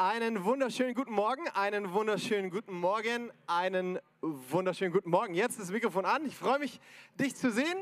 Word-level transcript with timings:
Einen 0.00 0.44
wunderschönen 0.44 0.94
guten 0.94 1.12
Morgen, 1.12 1.48
einen 1.54 1.92
wunderschönen 1.92 2.50
guten 2.50 2.72
Morgen, 2.72 3.32
einen 3.48 3.98
wunderschönen 4.20 4.92
guten 4.92 5.10
Morgen. 5.10 5.34
Jetzt 5.34 5.58
das 5.58 5.72
Mikrofon 5.72 6.04
an. 6.04 6.24
Ich 6.24 6.36
freue 6.36 6.60
mich, 6.60 6.78
dich 7.18 7.34
zu 7.34 7.50
sehen. 7.50 7.76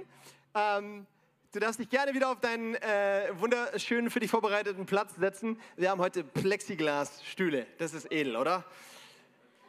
Ähm, 0.55 1.07
du 1.53 1.59
darfst 1.59 1.79
dich 1.79 1.91
gerne 1.91 2.15
wieder 2.15 2.31
auf 2.31 2.41
deinen 2.41 2.75
äh, 2.77 3.29
wunderschönen, 3.35 4.09
für 4.09 4.21
dich 4.21 4.31
vorbereiteten 4.31 4.87
Platz 4.87 5.15
setzen. 5.17 5.61
Wir 5.77 5.91
haben 5.91 6.01
heute 6.01 6.25
Plexiglas-Stühle. 6.25 7.67
Das 7.77 7.93
ist 7.93 8.11
edel, 8.11 8.37
oder? 8.37 8.65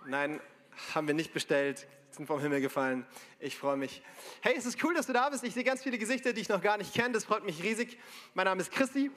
Nein, 0.05 0.39
haben 0.95 1.05
wir 1.07 1.15
nicht 1.15 1.33
bestellt 1.33 1.85
sind 2.17 2.25
vom 2.25 2.39
Himmel 2.39 2.61
gefallen. 2.61 3.05
Ich 3.39 3.55
freue 3.55 3.77
mich. 3.77 4.01
Hey, 4.41 4.55
es 4.57 4.65
ist 4.65 4.83
cool, 4.83 4.95
dass 4.95 5.05
du 5.05 5.13
da 5.13 5.29
bist. 5.29 5.43
Ich 5.43 5.53
sehe 5.53 5.63
ganz 5.63 5.83
viele 5.83 5.99
Gesichter, 5.99 6.33
die 6.33 6.41
ich 6.41 6.49
noch 6.49 6.61
gar 6.61 6.77
nicht 6.77 6.91
kenne. 6.93 7.11
Das 7.11 7.25
freut 7.25 7.45
mich 7.45 7.61
riesig. 7.61 7.99
Mein 8.33 8.45
Name 8.45 8.61
ist 8.61 8.71
Christi. 8.71 9.11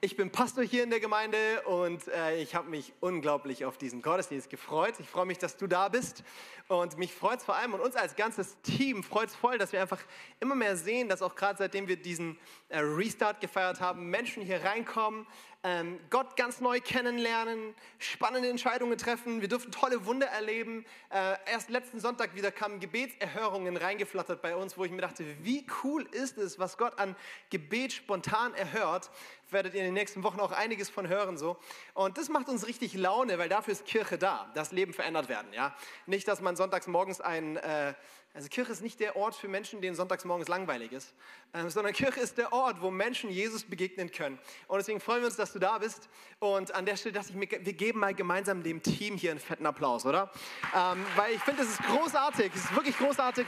Ich 0.00 0.16
bin 0.16 0.30
Pastor 0.30 0.64
hier 0.64 0.82
in 0.82 0.90
der 0.90 1.00
Gemeinde 1.00 1.36
und 1.66 2.06
äh, 2.08 2.40
ich 2.40 2.54
habe 2.54 2.68
mich 2.68 2.92
unglaublich 3.00 3.64
auf 3.64 3.76
diesen 3.76 4.00
Gottesdienst 4.02 4.48
gefreut. 4.48 4.94
Ich 4.98 5.08
freue 5.08 5.26
mich, 5.26 5.38
dass 5.38 5.56
du 5.56 5.66
da 5.66 5.88
bist 5.88 6.22
und 6.68 6.96
mich 6.98 7.12
freut 7.12 7.38
es 7.40 7.44
vor 7.44 7.56
allem 7.56 7.74
und 7.74 7.80
uns 7.80 7.96
als 7.96 8.14
ganzes 8.16 8.60
Team 8.62 9.02
freut 9.02 9.28
es 9.28 9.34
voll, 9.34 9.58
dass 9.58 9.72
wir 9.72 9.80
einfach 9.80 10.00
immer 10.40 10.54
mehr 10.54 10.76
sehen, 10.76 11.08
dass 11.08 11.22
auch 11.22 11.34
gerade 11.34 11.58
seitdem 11.58 11.88
wir 11.88 11.96
diesen 11.96 12.38
äh, 12.68 12.78
Restart 12.78 13.40
gefeiert 13.40 13.80
haben, 13.80 14.08
Menschen 14.10 14.42
hier 14.42 14.62
reinkommen, 14.64 15.26
ähm, 15.66 15.98
Gott 16.10 16.36
ganz 16.36 16.60
neu 16.60 16.80
kennenlernen, 16.80 17.74
spannende 17.98 18.48
Entscheidungen 18.48 18.96
treffen. 18.98 19.40
Wir 19.40 19.48
dürfen 19.48 19.72
tolle 19.72 20.06
Wunder 20.06 20.28
erleben. 20.28 20.86
Äh, 21.10 21.34
erst 21.50 21.70
letzten 21.70 21.98
Sonntag 21.98 22.36
wieder 22.36 22.52
kamen 22.52 22.78
Gebetserhörungen 22.78 23.76
reingeflattert 23.76 24.42
bei 24.42 24.54
uns, 24.54 24.78
wo 24.78 24.84
ich 24.84 24.92
mir 24.92 25.00
dachte, 25.00 25.24
wie 25.42 25.66
cool 25.82 26.06
ist 26.12 26.38
es, 26.38 26.60
was 26.60 26.78
Gott 26.78 27.00
an 27.00 27.16
Gebet 27.50 27.92
spontan 27.92 28.54
erhört. 28.54 29.10
Werdet 29.50 29.74
ihr 29.74 29.80
in 29.80 29.86
den 29.86 29.94
nächsten 29.94 30.22
Wochen 30.22 30.38
auch 30.38 30.52
einiges 30.52 30.88
von 30.88 31.08
hören 31.08 31.36
so. 31.36 31.56
Und 31.94 32.16
das 32.16 32.28
macht 32.28 32.48
uns 32.48 32.68
richtig 32.68 32.94
Laune, 32.94 33.36
weil 33.38 33.48
dafür 33.48 33.72
ist 33.72 33.86
Kirche 33.86 34.18
da, 34.18 34.52
dass 34.54 34.70
Leben 34.70 34.92
verändert 34.92 35.28
werden. 35.28 35.52
Ja? 35.52 35.74
Nicht, 36.06 36.28
dass 36.28 36.40
man 36.40 36.54
sonntags 36.54 36.86
morgens 36.86 37.20
ein 37.20 37.56
äh, 37.56 37.94
also 38.36 38.50
Kirche 38.50 38.70
ist 38.70 38.82
nicht 38.82 39.00
der 39.00 39.16
Ort 39.16 39.34
für 39.34 39.48
Menschen, 39.48 39.80
denen 39.80 39.96
sonntags 39.96 40.26
morgens 40.26 40.46
langweilig 40.46 40.92
ist, 40.92 41.14
äh, 41.54 41.70
sondern 41.70 41.94
Kirche 41.94 42.20
ist 42.20 42.36
der 42.36 42.52
Ort, 42.52 42.82
wo 42.82 42.90
Menschen 42.90 43.30
Jesus 43.30 43.64
begegnen 43.64 44.12
können. 44.12 44.38
Und 44.68 44.76
deswegen 44.76 45.00
freuen 45.00 45.22
wir 45.22 45.28
uns, 45.28 45.36
dass 45.36 45.54
du 45.54 45.58
da 45.58 45.78
bist. 45.78 46.10
Und 46.38 46.70
an 46.74 46.84
der 46.84 46.98
Stelle 46.98 47.14
dachte 47.14 47.30
ich 47.30 47.34
mir, 47.34 47.48
wir 47.50 47.72
geben 47.72 48.00
mal 48.00 48.14
gemeinsam 48.14 48.62
dem 48.62 48.82
Team 48.82 49.16
hier 49.16 49.30
einen 49.30 49.40
fetten 49.40 49.64
Applaus, 49.64 50.04
oder? 50.04 50.30
Ähm, 50.76 51.06
weil 51.16 51.32
ich 51.32 51.40
finde, 51.40 51.62
es 51.62 51.70
ist 51.70 51.82
großartig, 51.84 52.52
es 52.54 52.64
ist 52.64 52.76
wirklich 52.76 52.98
großartig, 52.98 53.46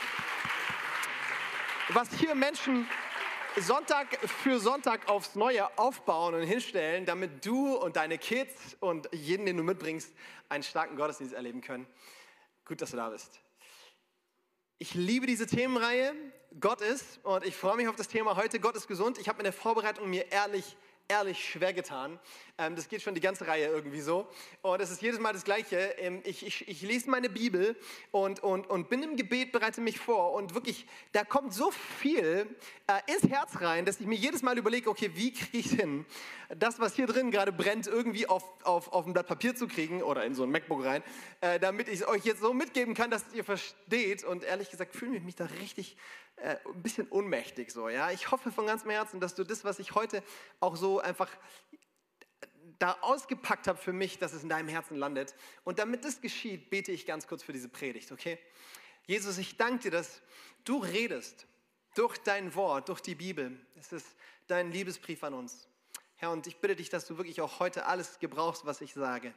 was 1.90 2.10
hier 2.14 2.34
Menschen 2.34 2.88
Sonntag 3.58 4.06
für 4.26 4.58
Sonntag 4.58 5.06
aufs 5.10 5.34
Neue 5.34 5.68
aufbauen 5.78 6.34
und 6.34 6.44
hinstellen, 6.44 7.04
damit 7.04 7.44
du 7.44 7.76
und 7.76 7.96
deine 7.96 8.16
Kids 8.16 8.74
und 8.80 9.06
jeden, 9.12 9.44
den 9.44 9.58
du 9.58 9.62
mitbringst, 9.62 10.14
einen 10.48 10.62
starken 10.62 10.96
Gottesdienst 10.96 11.34
erleben 11.34 11.60
können. 11.60 11.86
Gut, 12.64 12.80
dass 12.80 12.92
du 12.92 12.96
da 12.96 13.10
bist. 13.10 13.42
Ich 14.80 14.94
liebe 14.94 15.26
diese 15.26 15.46
Themenreihe. 15.46 16.14
Gott 16.60 16.80
ist, 16.80 17.18
und 17.24 17.44
ich 17.44 17.56
freue 17.56 17.76
mich 17.76 17.88
auf 17.88 17.96
das 17.96 18.06
Thema 18.06 18.36
heute, 18.36 18.60
Gott 18.60 18.76
ist 18.76 18.86
gesund. 18.86 19.18
Ich 19.18 19.28
habe 19.28 19.38
in 19.38 19.44
der 19.44 19.52
Vorbereitung 19.52 20.08
mir 20.08 20.30
ehrlich 20.30 20.76
ehrlich 21.08 21.42
schwer 21.42 21.72
getan. 21.72 22.18
Ähm, 22.58 22.76
das 22.76 22.88
geht 22.88 23.00
schon 23.00 23.14
die 23.14 23.22
ganze 23.22 23.46
Reihe 23.46 23.66
irgendwie 23.66 24.02
so. 24.02 24.28
Und 24.60 24.80
es 24.82 24.90
ist 24.90 25.00
jedes 25.00 25.18
Mal 25.18 25.32
das 25.32 25.44
Gleiche. 25.44 25.76
Ähm, 25.96 26.20
ich, 26.24 26.44
ich, 26.44 26.68
ich 26.68 26.82
lese 26.82 27.08
meine 27.08 27.30
Bibel 27.30 27.76
und, 28.10 28.42
und, 28.42 28.68
und 28.68 28.90
bin 28.90 29.02
im 29.02 29.16
Gebet, 29.16 29.50
bereite 29.50 29.80
mich 29.80 29.98
vor. 29.98 30.34
Und 30.34 30.54
wirklich, 30.54 30.86
da 31.12 31.24
kommt 31.24 31.54
so 31.54 31.70
viel 31.70 32.46
äh, 32.86 33.12
ins 33.12 33.30
Herz 33.32 33.60
rein, 33.62 33.86
dass 33.86 34.00
ich 34.00 34.06
mir 34.06 34.16
jedes 34.16 34.42
Mal 34.42 34.58
überlege, 34.58 34.90
okay, 34.90 35.10
wie 35.14 35.32
kriege 35.32 35.58
ich 35.58 35.70
hin, 35.70 36.04
das, 36.58 36.78
was 36.78 36.94
hier 36.94 37.06
drin 37.06 37.30
gerade 37.30 37.52
brennt, 37.52 37.86
irgendwie 37.86 38.26
auf, 38.26 38.44
auf, 38.64 38.92
auf 38.92 39.06
ein 39.06 39.14
Blatt 39.14 39.28
Papier 39.28 39.54
zu 39.54 39.66
kriegen 39.66 40.02
oder 40.02 40.24
in 40.24 40.34
so 40.34 40.42
ein 40.42 40.50
MacBook 40.50 40.84
rein, 40.84 41.02
äh, 41.40 41.58
damit 41.58 41.88
ich 41.88 42.00
es 42.00 42.08
euch 42.08 42.24
jetzt 42.24 42.40
so 42.42 42.52
mitgeben 42.52 42.92
kann, 42.94 43.10
dass 43.10 43.24
ihr 43.32 43.44
versteht. 43.44 44.24
Und 44.24 44.44
ehrlich 44.44 44.70
gesagt 44.70 44.94
fühle 44.94 45.16
ich 45.16 45.22
mich 45.22 45.36
da 45.36 45.46
richtig 45.60 45.96
äh, 46.42 46.56
ein 46.66 46.82
bisschen 46.82 47.08
ohnmächtig 47.10 47.70
so. 47.70 47.88
Ja? 47.88 48.10
Ich 48.10 48.30
hoffe 48.30 48.52
von 48.52 48.66
ganzem 48.66 48.90
Herzen, 48.90 49.20
dass 49.20 49.34
du 49.34 49.44
das, 49.44 49.64
was 49.64 49.78
ich 49.78 49.94
heute 49.94 50.22
auch 50.60 50.76
so 50.76 51.00
einfach 51.00 51.30
da 52.78 52.96
ausgepackt 53.00 53.66
habe 53.66 53.78
für 53.78 53.92
mich, 53.92 54.18
dass 54.18 54.32
es 54.32 54.42
in 54.42 54.48
deinem 54.48 54.68
Herzen 54.68 54.96
landet. 54.96 55.34
Und 55.64 55.78
damit 55.78 56.04
das 56.04 56.20
geschieht, 56.20 56.70
bete 56.70 56.92
ich 56.92 57.06
ganz 57.06 57.26
kurz 57.26 57.42
für 57.42 57.52
diese 57.52 57.68
Predigt, 57.68 58.12
okay? 58.12 58.38
Jesus, 59.06 59.38
ich 59.38 59.56
danke 59.56 59.84
dir, 59.84 59.90
dass 59.90 60.20
du 60.64 60.78
redest 60.78 61.46
durch 61.94 62.18
dein 62.18 62.54
Wort, 62.54 62.88
durch 62.88 63.00
die 63.00 63.14
Bibel. 63.14 63.58
Es 63.76 63.92
ist 63.92 64.06
dein 64.46 64.70
Liebesbrief 64.70 65.24
an 65.24 65.34
uns. 65.34 65.68
Herr, 66.16 66.30
und 66.30 66.46
ich 66.46 66.58
bitte 66.58 66.76
dich, 66.76 66.90
dass 66.90 67.06
du 67.06 67.16
wirklich 67.16 67.40
auch 67.40 67.58
heute 67.58 67.86
alles 67.86 68.18
gebrauchst, 68.18 68.66
was 68.66 68.80
ich 68.80 68.92
sage, 68.92 69.32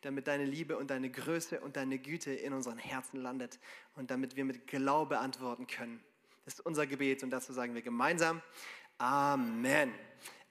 damit 0.00 0.26
deine 0.26 0.44
Liebe 0.44 0.76
und 0.76 0.90
deine 0.90 1.10
Größe 1.10 1.60
und 1.60 1.76
deine 1.76 1.98
Güte 1.98 2.32
in 2.32 2.52
unseren 2.52 2.78
Herzen 2.78 3.18
landet 3.18 3.58
und 3.94 4.10
damit 4.10 4.34
wir 4.34 4.44
mit 4.44 4.66
Glaube 4.66 5.18
antworten 5.18 5.66
können. 5.66 6.02
Das 6.44 6.54
ist 6.54 6.60
unser 6.66 6.86
Gebet 6.86 7.22
und 7.22 7.30
dazu 7.30 7.52
sagen 7.52 7.74
wir 7.74 7.82
gemeinsam 7.82 8.42
Amen. 8.98 9.92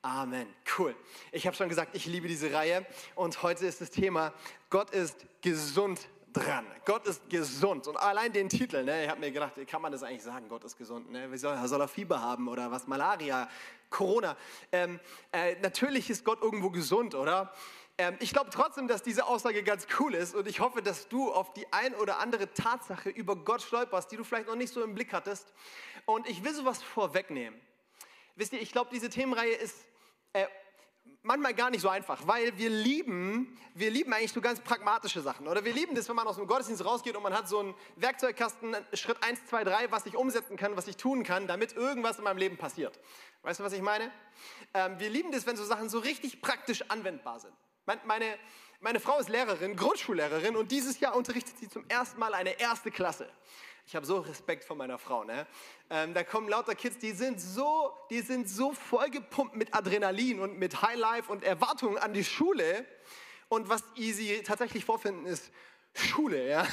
Amen. 0.02 0.47
Cool. 0.78 0.96
Ich 1.31 1.46
habe 1.46 1.56
schon 1.56 1.69
gesagt, 1.69 1.96
ich 1.96 2.06
liebe 2.06 2.28
diese 2.28 2.52
Reihe 2.52 2.85
und 3.16 3.44
heute 3.44 3.66
ist 3.66 3.81
das 3.81 3.91
Thema 3.91 4.34
Gott 4.69 4.91
ist 4.91 5.25
gesund 5.41 6.07
dran. 6.34 6.66
Gott 6.85 7.06
ist 7.07 7.29
gesund. 7.29 7.88
Und 7.88 7.97
allein 7.97 8.31
den 8.31 8.50
Titel, 8.50 8.84
ne, 8.84 9.03
ich 9.03 9.09
habe 9.09 9.19
mir 9.19 9.31
gedacht, 9.31 9.53
kann 9.68 9.81
man 9.81 9.91
das 9.91 10.03
eigentlich 10.03 10.24
sagen, 10.24 10.47
Gott 10.47 10.63
ist 10.63 10.78
gesund? 10.78 11.12
Ne? 11.12 11.31
Wie 11.31 11.38
soll, 11.38 11.57
soll 11.68 11.81
er 11.81 11.88
Fieber 11.88 12.22
haben 12.22 12.47
oder 12.47 12.72
was? 12.72 12.88
Malaria, 12.88 13.50
Corona. 13.90 14.38
Ähm, 14.72 15.00
äh, 15.31 15.56
natürlich 15.62 16.09
ist 16.09 16.23
Gott 16.23 16.41
irgendwo 16.41 16.69
gesund, 16.69 17.16
oder? 17.16 17.53
Ähm, 18.02 18.18
ich 18.20 18.34
glaube 18.34 18.50
trotzdem, 18.50 18.88
dass 18.88 19.04
diese 19.04 19.28
Aussage 19.28 19.62
ganz 19.62 19.86
cool 20.00 20.16
ist 20.16 20.34
und 20.34 20.48
ich 20.48 20.60
hoffe, 20.60 20.82
dass 20.82 21.08
du 21.08 21.32
auf 21.32 21.54
die 21.54 21.72
ein 21.72 21.94
oder 21.94 22.18
andere 22.18 22.52
Tatsache 22.52 23.12
über 23.12 23.36
Gott 23.36 23.62
stolperst, 23.62 24.12
die 24.12 24.18
du 24.18 24.24
vielleicht 24.24 24.48
noch 24.48 24.56
nicht 24.56 24.74
so 24.74 24.84
im 24.84 24.96
Blick 24.96 25.14
hattest. 25.14 25.54
Und 26.06 26.28
ich 26.28 26.44
will 26.44 26.52
sowas 26.52 26.82
vorwegnehmen. 26.82 27.62
Wisst 28.36 28.54
ihr, 28.54 28.60
ich 28.60 28.72
glaube, 28.72 28.90
diese 28.92 29.12
Themenreihe 29.12 29.54
ist 29.54 29.76
äh, 30.34 30.48
manchmal 31.22 31.54
gar 31.54 31.70
nicht 31.70 31.82
so 31.82 31.90
einfach, 31.90 32.26
weil 32.26 32.58
wir 32.58 32.72
lieben, 32.72 33.56
wir 33.76 33.92
lieben 33.92 34.12
eigentlich 34.14 34.32
so 34.34 34.42
ganz 34.42 34.60
pragmatische 34.62 35.22
Sachen. 35.22 35.48
Oder 35.48 35.64
wir 35.64 35.72
lieben 35.72 35.94
das, 35.94 36.10
wenn 36.10 36.16
man 36.16 36.26
aus 36.26 36.38
dem 36.38 36.48
Gottesdienst 36.48 36.84
rausgeht 36.84 37.16
und 37.16 37.22
man 37.22 37.36
hat 37.36 37.48
so 37.48 37.60
einen 37.60 37.76
Werkzeugkasten, 37.98 38.78
Schritt 38.94 39.22
1, 39.22 39.46
2, 39.46 39.64
3, 39.64 39.92
was 39.92 40.08
ich 40.08 40.16
umsetzen 40.16 40.58
kann, 40.58 40.76
was 40.76 40.88
ich 40.88 40.98
tun 40.98 41.24
kann, 41.24 41.46
damit 41.46 41.74
irgendwas 41.74 42.18
in 42.18 42.24
meinem 42.24 42.38
Leben 42.38 42.58
passiert. 42.58 43.00
Weißt 43.44 43.60
du, 43.60 43.64
was 43.64 43.74
ich 43.74 43.84
meine? 43.84 44.12
Ähm, 44.74 44.98
wir 44.98 45.12
lieben 45.12 45.32
das, 45.32 45.46
wenn 45.46 45.56
so 45.56 45.66
Sachen 45.66 45.88
so 45.88 46.00
richtig 46.00 46.42
praktisch 46.42 46.82
anwendbar 46.90 47.40
sind. 47.40 47.54
Meine, 47.86 48.38
meine 48.80 49.00
Frau 49.00 49.18
ist 49.18 49.30
Lehrerin, 49.30 49.75
Grundschullehrerin 49.75 50.56
und 50.56 50.72
dieses 50.72 51.00
Jahr 51.00 51.16
unterrichtet 51.16 51.58
sie 51.58 51.68
zum 51.68 51.84
ersten 51.90 52.19
Mal 52.19 52.34
eine 52.36 52.59
erste 52.59 52.92
Klasse. 52.92 53.28
Ich 53.88 53.96
habe 53.96 54.06
so 54.06 54.19
Respekt 54.19 54.64
vor 54.64 54.75
meiner 54.75 55.00
Frau. 55.00 55.24
Ne? 55.24 55.47
Ähm, 55.90 56.14
da 56.14 56.24
kommen 56.24 56.47
lauter 56.47 56.75
Kids, 56.75 57.00
die 57.00 57.12
sind, 57.12 57.41
so, 57.41 57.91
die 58.12 58.22
sind 58.22 58.47
so 58.47 58.74
vollgepumpt 58.74 59.56
mit 59.56 59.74
Adrenalin 59.74 60.40
und 60.40 60.59
mit 60.59 60.84
Highlife 60.84 61.31
und 61.31 61.44
Erwartungen 61.44 61.97
an 61.97 62.14
die 62.14 62.24
Schule. 62.24 62.86
Und 63.50 63.68
was 63.68 63.84
sie 63.96 64.44
tatsächlich 64.44 64.86
vorfinden, 64.86 65.25
ist 65.25 65.52
Schule, 65.94 66.47
ja. 66.50 66.66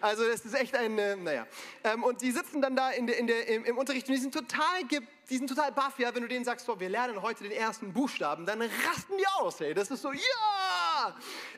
Also 0.00 0.24
das 0.24 0.44
ist 0.44 0.54
echt 0.54 0.74
ein, 0.74 0.98
äh, 0.98 1.16
naja. 1.16 1.46
Ähm, 1.84 2.02
und 2.02 2.20
die 2.20 2.32
sitzen 2.32 2.60
dann 2.60 2.74
da 2.74 2.90
in 2.90 3.06
der, 3.06 3.18
in 3.18 3.26
der, 3.26 3.48
im, 3.48 3.78
Unterricht 3.78 4.08
und 4.08 4.14
die 4.14 4.20
sind 4.20 4.34
total, 4.34 4.82
die 5.30 5.36
sind 5.36 5.48
total 5.48 5.72
baff, 5.72 5.98
ja. 5.98 6.14
Wenn 6.14 6.22
du 6.22 6.28
denen 6.28 6.44
sagst, 6.44 6.66
so, 6.66 6.78
wir 6.78 6.88
lernen 6.88 7.22
heute 7.22 7.44
den 7.44 7.52
ersten 7.52 7.92
Buchstaben, 7.92 8.44
dann 8.44 8.60
rasten 8.60 9.16
die 9.18 9.26
aus, 9.38 9.60
hey. 9.60 9.72
Das 9.74 9.90
ist 9.90 10.02
so, 10.02 10.12
ja! 10.12 10.75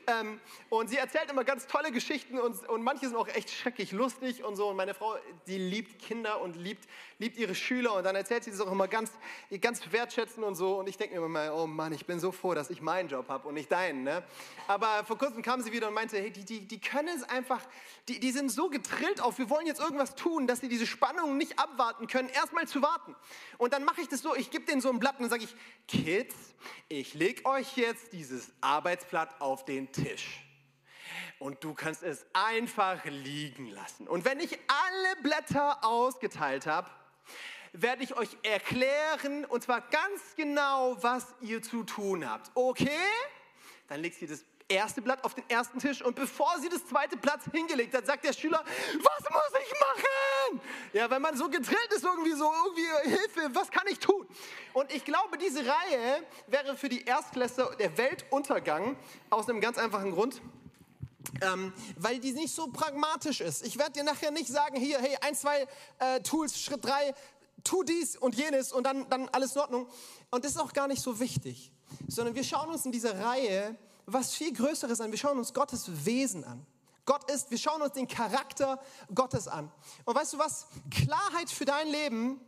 Ähm, 0.07 0.39
und 0.69 0.89
sie 0.89 0.97
erzählt 0.97 1.29
immer 1.29 1.43
ganz 1.43 1.67
tolle 1.67 1.91
Geschichten 1.91 2.39
und, 2.39 2.67
und 2.69 2.83
manche 2.83 3.07
sind 3.07 3.15
auch 3.15 3.27
echt 3.27 3.49
schrecklich 3.49 3.91
lustig 3.91 4.43
und 4.43 4.55
so. 4.55 4.69
Und 4.69 4.75
meine 4.75 4.93
Frau, 4.93 5.15
die 5.47 5.57
liebt 5.57 5.99
Kinder 5.99 6.41
und 6.41 6.55
liebt, 6.55 6.87
liebt 7.19 7.37
ihre 7.37 7.55
Schüler 7.55 7.95
und 7.95 8.03
dann 8.03 8.15
erzählt 8.15 8.43
sie 8.43 8.51
das 8.51 8.61
auch 8.61 8.71
immer 8.71 8.87
ganz, 8.87 9.11
ganz 9.61 9.81
wertschätzend 9.91 10.45
und 10.45 10.55
so. 10.55 10.79
Und 10.79 10.87
ich 10.87 10.97
denke 10.97 11.19
mir 11.19 11.25
immer, 11.25 11.53
oh 11.55 11.67
Mann, 11.67 11.93
ich 11.93 12.05
bin 12.05 12.19
so 12.19 12.31
froh, 12.31 12.53
dass 12.53 12.69
ich 12.69 12.81
meinen 12.81 13.09
Job 13.09 13.27
habe 13.29 13.47
und 13.47 13.53
nicht 13.53 13.71
deinen. 13.71 14.03
Ne? 14.03 14.23
Aber 14.67 15.03
vor 15.05 15.17
kurzem 15.17 15.41
kam 15.41 15.61
sie 15.61 15.71
wieder 15.71 15.87
und 15.87 15.93
meinte, 15.93 16.17
hey, 16.17 16.31
die, 16.31 16.45
die, 16.45 16.67
die 16.67 16.79
können 16.79 17.09
es 17.09 17.23
einfach, 17.23 17.61
die, 18.07 18.19
die 18.19 18.31
sind 18.31 18.49
so 18.51 18.69
getrillt 18.69 19.21
auf, 19.21 19.37
wir 19.37 19.49
wollen 19.49 19.67
jetzt 19.67 19.79
irgendwas 19.79 20.15
tun, 20.15 20.47
dass 20.47 20.61
sie 20.61 20.69
diese 20.69 20.87
Spannung 20.87 21.37
nicht 21.37 21.59
abwarten 21.59 22.07
können, 22.07 22.29
erstmal 22.29 22.67
zu 22.67 22.81
warten. 22.81 23.15
Und 23.57 23.73
dann 23.73 23.83
mache 23.83 24.01
ich 24.01 24.07
das 24.07 24.21
so, 24.21 24.35
ich 24.35 24.51
gebe 24.51 24.65
denen 24.65 24.81
so 24.81 24.89
ein 24.89 24.99
Blatt 24.99 25.15
und 25.19 25.23
dann 25.23 25.29
sage 25.29 25.43
ich, 25.43 25.55
Kids, 25.87 26.35
ich 26.87 27.13
lege 27.13 27.45
euch 27.45 27.77
jetzt 27.77 28.13
dieses 28.13 28.51
Arbeitsblatt 28.61 29.28
auf 29.39 29.65
den 29.65 29.91
Tisch 29.91 30.41
und 31.39 31.63
du 31.63 31.73
kannst 31.73 32.03
es 32.03 32.25
einfach 32.33 33.03
liegen 33.05 33.67
lassen. 33.67 34.07
Und 34.07 34.25
wenn 34.25 34.39
ich 34.39 34.57
alle 34.67 35.21
Blätter 35.21 35.83
ausgeteilt 35.83 36.67
habe, 36.67 36.89
werde 37.71 38.03
ich 38.03 38.15
euch 38.15 38.35
erklären, 38.43 39.45
und 39.45 39.63
zwar 39.63 39.81
ganz 39.81 40.21
genau, 40.35 40.97
was 41.01 41.25
ihr 41.41 41.61
zu 41.61 41.83
tun 41.83 42.29
habt. 42.29 42.51
Okay? 42.55 42.89
Dann 43.87 44.01
legt 44.01 44.17
sie 44.17 44.27
das 44.27 44.43
erste 44.69 45.01
Blatt 45.01 45.23
auf 45.23 45.33
den 45.33 45.43
ersten 45.49 45.79
Tisch 45.79 46.01
und 46.01 46.15
bevor 46.15 46.57
sie 46.61 46.69
das 46.69 46.85
zweite 46.85 47.17
Blatt 47.17 47.41
hingelegt 47.51 47.95
hat, 47.95 48.05
sagt 48.05 48.23
der 48.23 48.33
Schüler, 48.33 48.63
was 48.93 49.29
muss 49.29 49.61
ich 49.61 49.73
machen? 49.79 50.61
Ja, 50.93 51.09
wenn 51.09 51.21
man 51.21 51.35
so 51.35 51.49
getrillt 51.49 51.93
ist, 51.93 52.03
irgendwie 52.03 52.33
so, 52.33 52.51
irgendwie 52.65 53.09
Hilfe, 53.09 53.49
was 53.53 53.69
kann 53.71 53.87
ich 53.87 53.99
tun? 53.99 54.27
Und 54.73 54.93
ich 54.93 55.03
glaube, 55.03 55.37
diese 55.37 55.59
Reihe 55.59 56.23
wäre 56.47 56.77
für 56.77 56.89
die 56.89 57.03
Erstklässler 57.03 57.75
der 57.75 57.97
Weltuntergang 57.97 58.95
aus 59.29 59.49
einem 59.49 59.61
ganz 59.61 59.77
einfachen 59.77 60.11
Grund. 60.11 60.41
Ähm, 61.41 61.73
weil 61.97 62.19
die 62.19 62.31
nicht 62.31 62.53
so 62.53 62.67
pragmatisch 62.67 63.41
ist. 63.41 63.65
Ich 63.65 63.77
werde 63.77 63.91
dir 63.91 64.03
nachher 64.03 64.31
nicht 64.31 64.47
sagen, 64.47 64.77
hier, 64.77 64.99
hey, 64.99 65.15
ein, 65.21 65.35
zwei 65.35 65.67
äh, 65.99 66.21
Tools, 66.21 66.59
Schritt 66.59 66.83
drei, 66.83 67.13
tu 67.63 67.83
dies 67.83 68.15
und 68.15 68.35
jenes 68.35 68.71
und 68.71 68.83
dann, 68.83 69.07
dann 69.09 69.29
alles 69.29 69.55
in 69.55 69.61
Ordnung. 69.61 69.87
Und 70.31 70.43
das 70.43 70.51
ist 70.51 70.57
auch 70.57 70.73
gar 70.73 70.87
nicht 70.87 71.01
so 71.01 71.19
wichtig, 71.19 71.71
sondern 72.07 72.35
wir 72.35 72.43
schauen 72.43 72.69
uns 72.69 72.85
in 72.85 72.91
dieser 72.91 73.19
Reihe 73.19 73.77
was 74.13 74.33
viel 74.33 74.53
Größeres 74.53 75.01
an. 75.01 75.11
Wir 75.11 75.17
schauen 75.17 75.37
uns 75.37 75.53
Gottes 75.53 76.05
Wesen 76.05 76.43
an. 76.43 76.65
Gott 77.05 77.29
ist, 77.31 77.49
wir 77.49 77.57
schauen 77.57 77.81
uns 77.81 77.93
den 77.93 78.07
Charakter 78.07 78.79
Gottes 79.13 79.47
an. 79.47 79.71
Und 80.05 80.15
weißt 80.15 80.33
du 80.33 80.37
was? 80.37 80.67
Klarheit 80.91 81.49
für 81.49 81.65
dein 81.65 81.87
Leben 81.87 82.39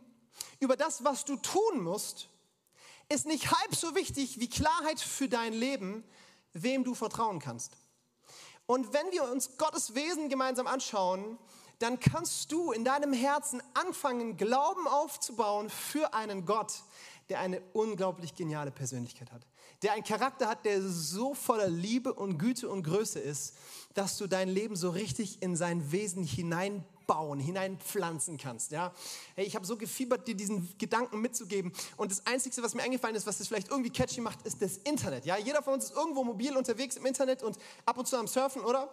über 0.60 0.76
das, 0.76 1.04
was 1.04 1.24
du 1.24 1.36
tun 1.36 1.82
musst, 1.82 2.28
ist 3.08 3.26
nicht 3.26 3.50
halb 3.50 3.74
so 3.74 3.94
wichtig 3.94 4.38
wie 4.38 4.48
Klarheit 4.48 5.00
für 5.00 5.28
dein 5.28 5.52
Leben, 5.52 6.04
wem 6.52 6.84
du 6.84 6.94
vertrauen 6.94 7.40
kannst. 7.40 7.72
Und 8.66 8.92
wenn 8.92 9.10
wir 9.10 9.24
uns 9.24 9.56
Gottes 9.58 9.94
Wesen 9.94 10.28
gemeinsam 10.28 10.66
anschauen, 10.66 11.38
dann 11.78 11.98
kannst 11.98 12.52
du 12.52 12.70
in 12.70 12.84
deinem 12.84 13.12
Herzen 13.12 13.60
anfangen, 13.74 14.36
Glauben 14.36 14.86
aufzubauen 14.86 15.68
für 15.68 16.14
einen 16.14 16.46
Gott, 16.46 16.84
der 17.32 17.40
eine 17.40 17.62
unglaublich 17.72 18.34
geniale 18.34 18.70
Persönlichkeit 18.70 19.32
hat. 19.32 19.40
Der 19.80 19.94
einen 19.94 20.04
Charakter 20.04 20.48
hat, 20.50 20.66
der 20.66 20.82
so 20.82 21.32
voller 21.32 21.70
Liebe 21.70 22.12
und 22.12 22.36
Güte 22.36 22.68
und 22.68 22.82
Größe 22.82 23.20
ist, 23.20 23.56
dass 23.94 24.18
du 24.18 24.26
dein 24.26 24.50
Leben 24.50 24.76
so 24.76 24.90
richtig 24.90 25.40
in 25.40 25.56
sein 25.56 25.92
Wesen 25.92 26.24
hinein 26.24 26.84
bauen, 27.06 27.40
hineinpflanzen 27.40 28.36
kannst. 28.36 28.70
Ja? 28.70 28.92
Hey, 29.34 29.46
ich 29.46 29.56
habe 29.56 29.64
so 29.64 29.78
gefiebert, 29.78 30.28
dir 30.28 30.34
diesen 30.34 30.76
Gedanken 30.76 31.22
mitzugeben. 31.22 31.72
Und 31.96 32.10
das 32.10 32.26
Einzige, 32.26 32.62
was 32.62 32.74
mir 32.74 32.82
eingefallen 32.82 33.16
ist, 33.16 33.26
was 33.26 33.38
das 33.38 33.48
vielleicht 33.48 33.70
irgendwie 33.70 33.90
catchy 33.90 34.20
macht, 34.20 34.42
ist 34.42 34.60
das 34.60 34.76
Internet. 34.76 35.24
Ja? 35.24 35.38
Jeder 35.38 35.62
von 35.62 35.72
uns 35.72 35.84
ist 35.84 35.96
irgendwo 35.96 36.24
mobil 36.24 36.54
unterwegs 36.54 36.96
im 36.96 37.06
Internet 37.06 37.42
und 37.42 37.56
ab 37.86 37.96
und 37.96 38.06
zu 38.06 38.18
am 38.18 38.26
Surfen, 38.26 38.60
oder? 38.60 38.90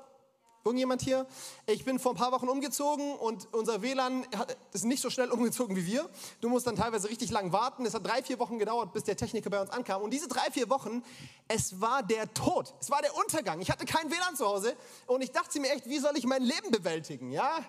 Irgendjemand 0.65 1.01
hier? 1.01 1.25
Ich 1.67 1.85
bin 1.85 1.99
vor 1.99 2.11
ein 2.11 2.17
paar 2.17 2.33
Wochen 2.33 2.49
umgezogen 2.49 3.15
und 3.15 3.47
unser 3.53 3.81
WLAN 3.81 4.25
ist 4.73 4.83
nicht 4.83 5.01
so 5.01 5.09
schnell 5.09 5.29
umgezogen 5.31 5.75
wie 5.75 5.85
wir. 5.85 6.09
Du 6.41 6.49
musst 6.49 6.67
dann 6.67 6.75
teilweise 6.75 7.09
richtig 7.09 7.31
lang 7.31 7.53
warten. 7.53 7.85
Es 7.85 7.93
hat 7.93 8.05
drei, 8.05 8.21
vier 8.21 8.39
Wochen 8.39 8.59
gedauert, 8.59 8.91
bis 8.91 9.05
der 9.05 9.15
Techniker 9.15 9.49
bei 9.49 9.61
uns 9.61 9.69
ankam. 9.69 10.01
Und 10.01 10.11
diese 10.11 10.27
drei, 10.27 10.51
vier 10.51 10.69
Wochen, 10.69 11.01
es 11.47 11.79
war 11.79 12.03
der 12.03 12.33
Tod. 12.33 12.73
Es 12.81 12.91
war 12.91 13.01
der 13.01 13.15
Untergang. 13.15 13.61
Ich 13.61 13.71
hatte 13.71 13.85
kein 13.85 14.11
WLAN 14.11 14.35
zu 14.35 14.45
Hause 14.45 14.75
und 15.07 15.21
ich 15.21 15.31
dachte 15.31 15.59
mir 15.59 15.71
echt, 15.71 15.87
wie 15.87 15.99
soll 15.99 16.17
ich 16.17 16.25
mein 16.25 16.43
Leben 16.43 16.71
bewältigen? 16.71 17.31
Ja? 17.31 17.59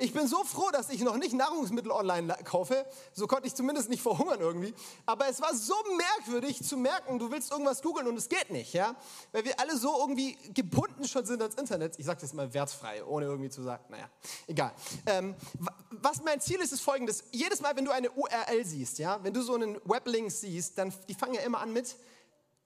Ich 0.00 0.12
bin 0.12 0.28
so 0.28 0.44
froh, 0.44 0.70
dass 0.70 0.90
ich 0.90 1.00
noch 1.00 1.16
nicht 1.16 1.34
Nahrungsmittel 1.34 1.90
online 1.90 2.36
kaufe. 2.44 2.86
So 3.12 3.26
konnte 3.26 3.48
ich 3.48 3.54
zumindest 3.54 3.88
nicht 3.88 4.00
verhungern 4.00 4.40
irgendwie. 4.40 4.72
Aber 5.04 5.28
es 5.28 5.40
war 5.40 5.52
so 5.54 5.74
merkwürdig 5.96 6.62
zu 6.62 6.76
merken, 6.76 7.18
du 7.18 7.30
willst 7.32 7.50
irgendwas 7.50 7.82
googeln 7.82 8.06
und 8.06 8.16
es 8.16 8.28
geht 8.28 8.50
nicht, 8.50 8.72
ja? 8.72 8.94
Weil 9.32 9.44
wir 9.44 9.58
alle 9.58 9.76
so 9.76 9.98
irgendwie 9.98 10.38
gebunden 10.54 11.06
schon 11.06 11.26
sind 11.26 11.42
ans 11.42 11.56
Internet. 11.56 11.98
Ich 11.98 12.06
sage 12.06 12.20
das 12.20 12.32
mal 12.32 12.37
wertfrei, 12.52 13.04
ohne 13.04 13.26
irgendwie 13.26 13.50
zu 13.50 13.62
sagen, 13.62 13.84
naja, 13.88 14.08
egal. 14.46 14.72
Ähm, 15.06 15.34
was 15.90 16.22
mein 16.22 16.40
Ziel 16.40 16.60
ist, 16.60 16.72
ist 16.72 16.80
folgendes. 16.80 17.24
Jedes 17.32 17.60
Mal, 17.60 17.76
wenn 17.76 17.84
du 17.84 17.90
eine 17.90 18.10
URL 18.10 18.64
siehst, 18.64 18.98
ja, 18.98 19.22
wenn 19.22 19.32
du 19.32 19.42
so 19.42 19.54
einen 19.54 19.76
Weblink 19.84 20.30
siehst, 20.30 20.78
dann, 20.78 20.92
die 21.08 21.14
fangen 21.14 21.34
ja 21.34 21.40
immer 21.42 21.60
an 21.60 21.72
mit 21.72 21.96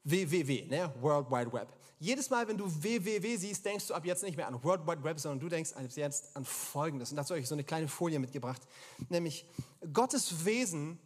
www, 0.04 0.66
ne? 0.66 0.92
World 1.00 1.30
Wide 1.30 1.52
Web. 1.52 1.68
Jedes 1.98 2.30
Mal, 2.30 2.48
wenn 2.48 2.58
du 2.58 2.64
www 2.66 3.36
siehst, 3.36 3.64
denkst 3.64 3.86
du 3.86 3.94
ab 3.94 4.04
jetzt 4.04 4.24
nicht 4.24 4.36
mehr 4.36 4.48
an 4.48 4.62
World 4.64 4.86
Wide 4.86 5.04
Web, 5.04 5.20
sondern 5.20 5.38
du 5.38 5.48
denkst 5.48 5.72
ab 5.74 5.84
jetzt 5.94 6.36
an 6.36 6.44
Folgendes. 6.44 7.10
Und 7.10 7.16
dazu 7.16 7.30
habe 7.30 7.40
ich 7.40 7.48
so 7.48 7.54
eine 7.54 7.64
kleine 7.64 7.86
Folie 7.86 8.18
mitgebracht, 8.18 8.62
nämlich 9.08 9.46
Gottes 9.92 10.44
Wesen, 10.44 10.98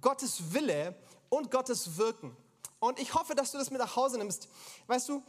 Gottes 0.00 0.52
Wille 0.52 0.94
und 1.28 1.50
Gottes 1.50 1.98
Wirken. 1.98 2.36
Und 2.78 3.00
ich 3.00 3.14
hoffe, 3.14 3.34
dass 3.34 3.50
du 3.50 3.58
das 3.58 3.70
mit 3.70 3.80
nach 3.80 3.96
Hause 3.96 4.18
nimmst. 4.18 4.48
Weißt 4.86 5.08
du, 5.08 5.22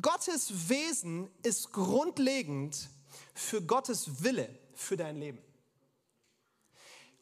Gottes 0.00 0.68
Wesen 0.68 1.30
ist 1.42 1.72
grundlegend 1.72 2.88
für 3.34 3.60
Gottes 3.60 4.22
Wille 4.22 4.48
für 4.74 4.96
dein 4.96 5.16
Leben. 5.16 5.38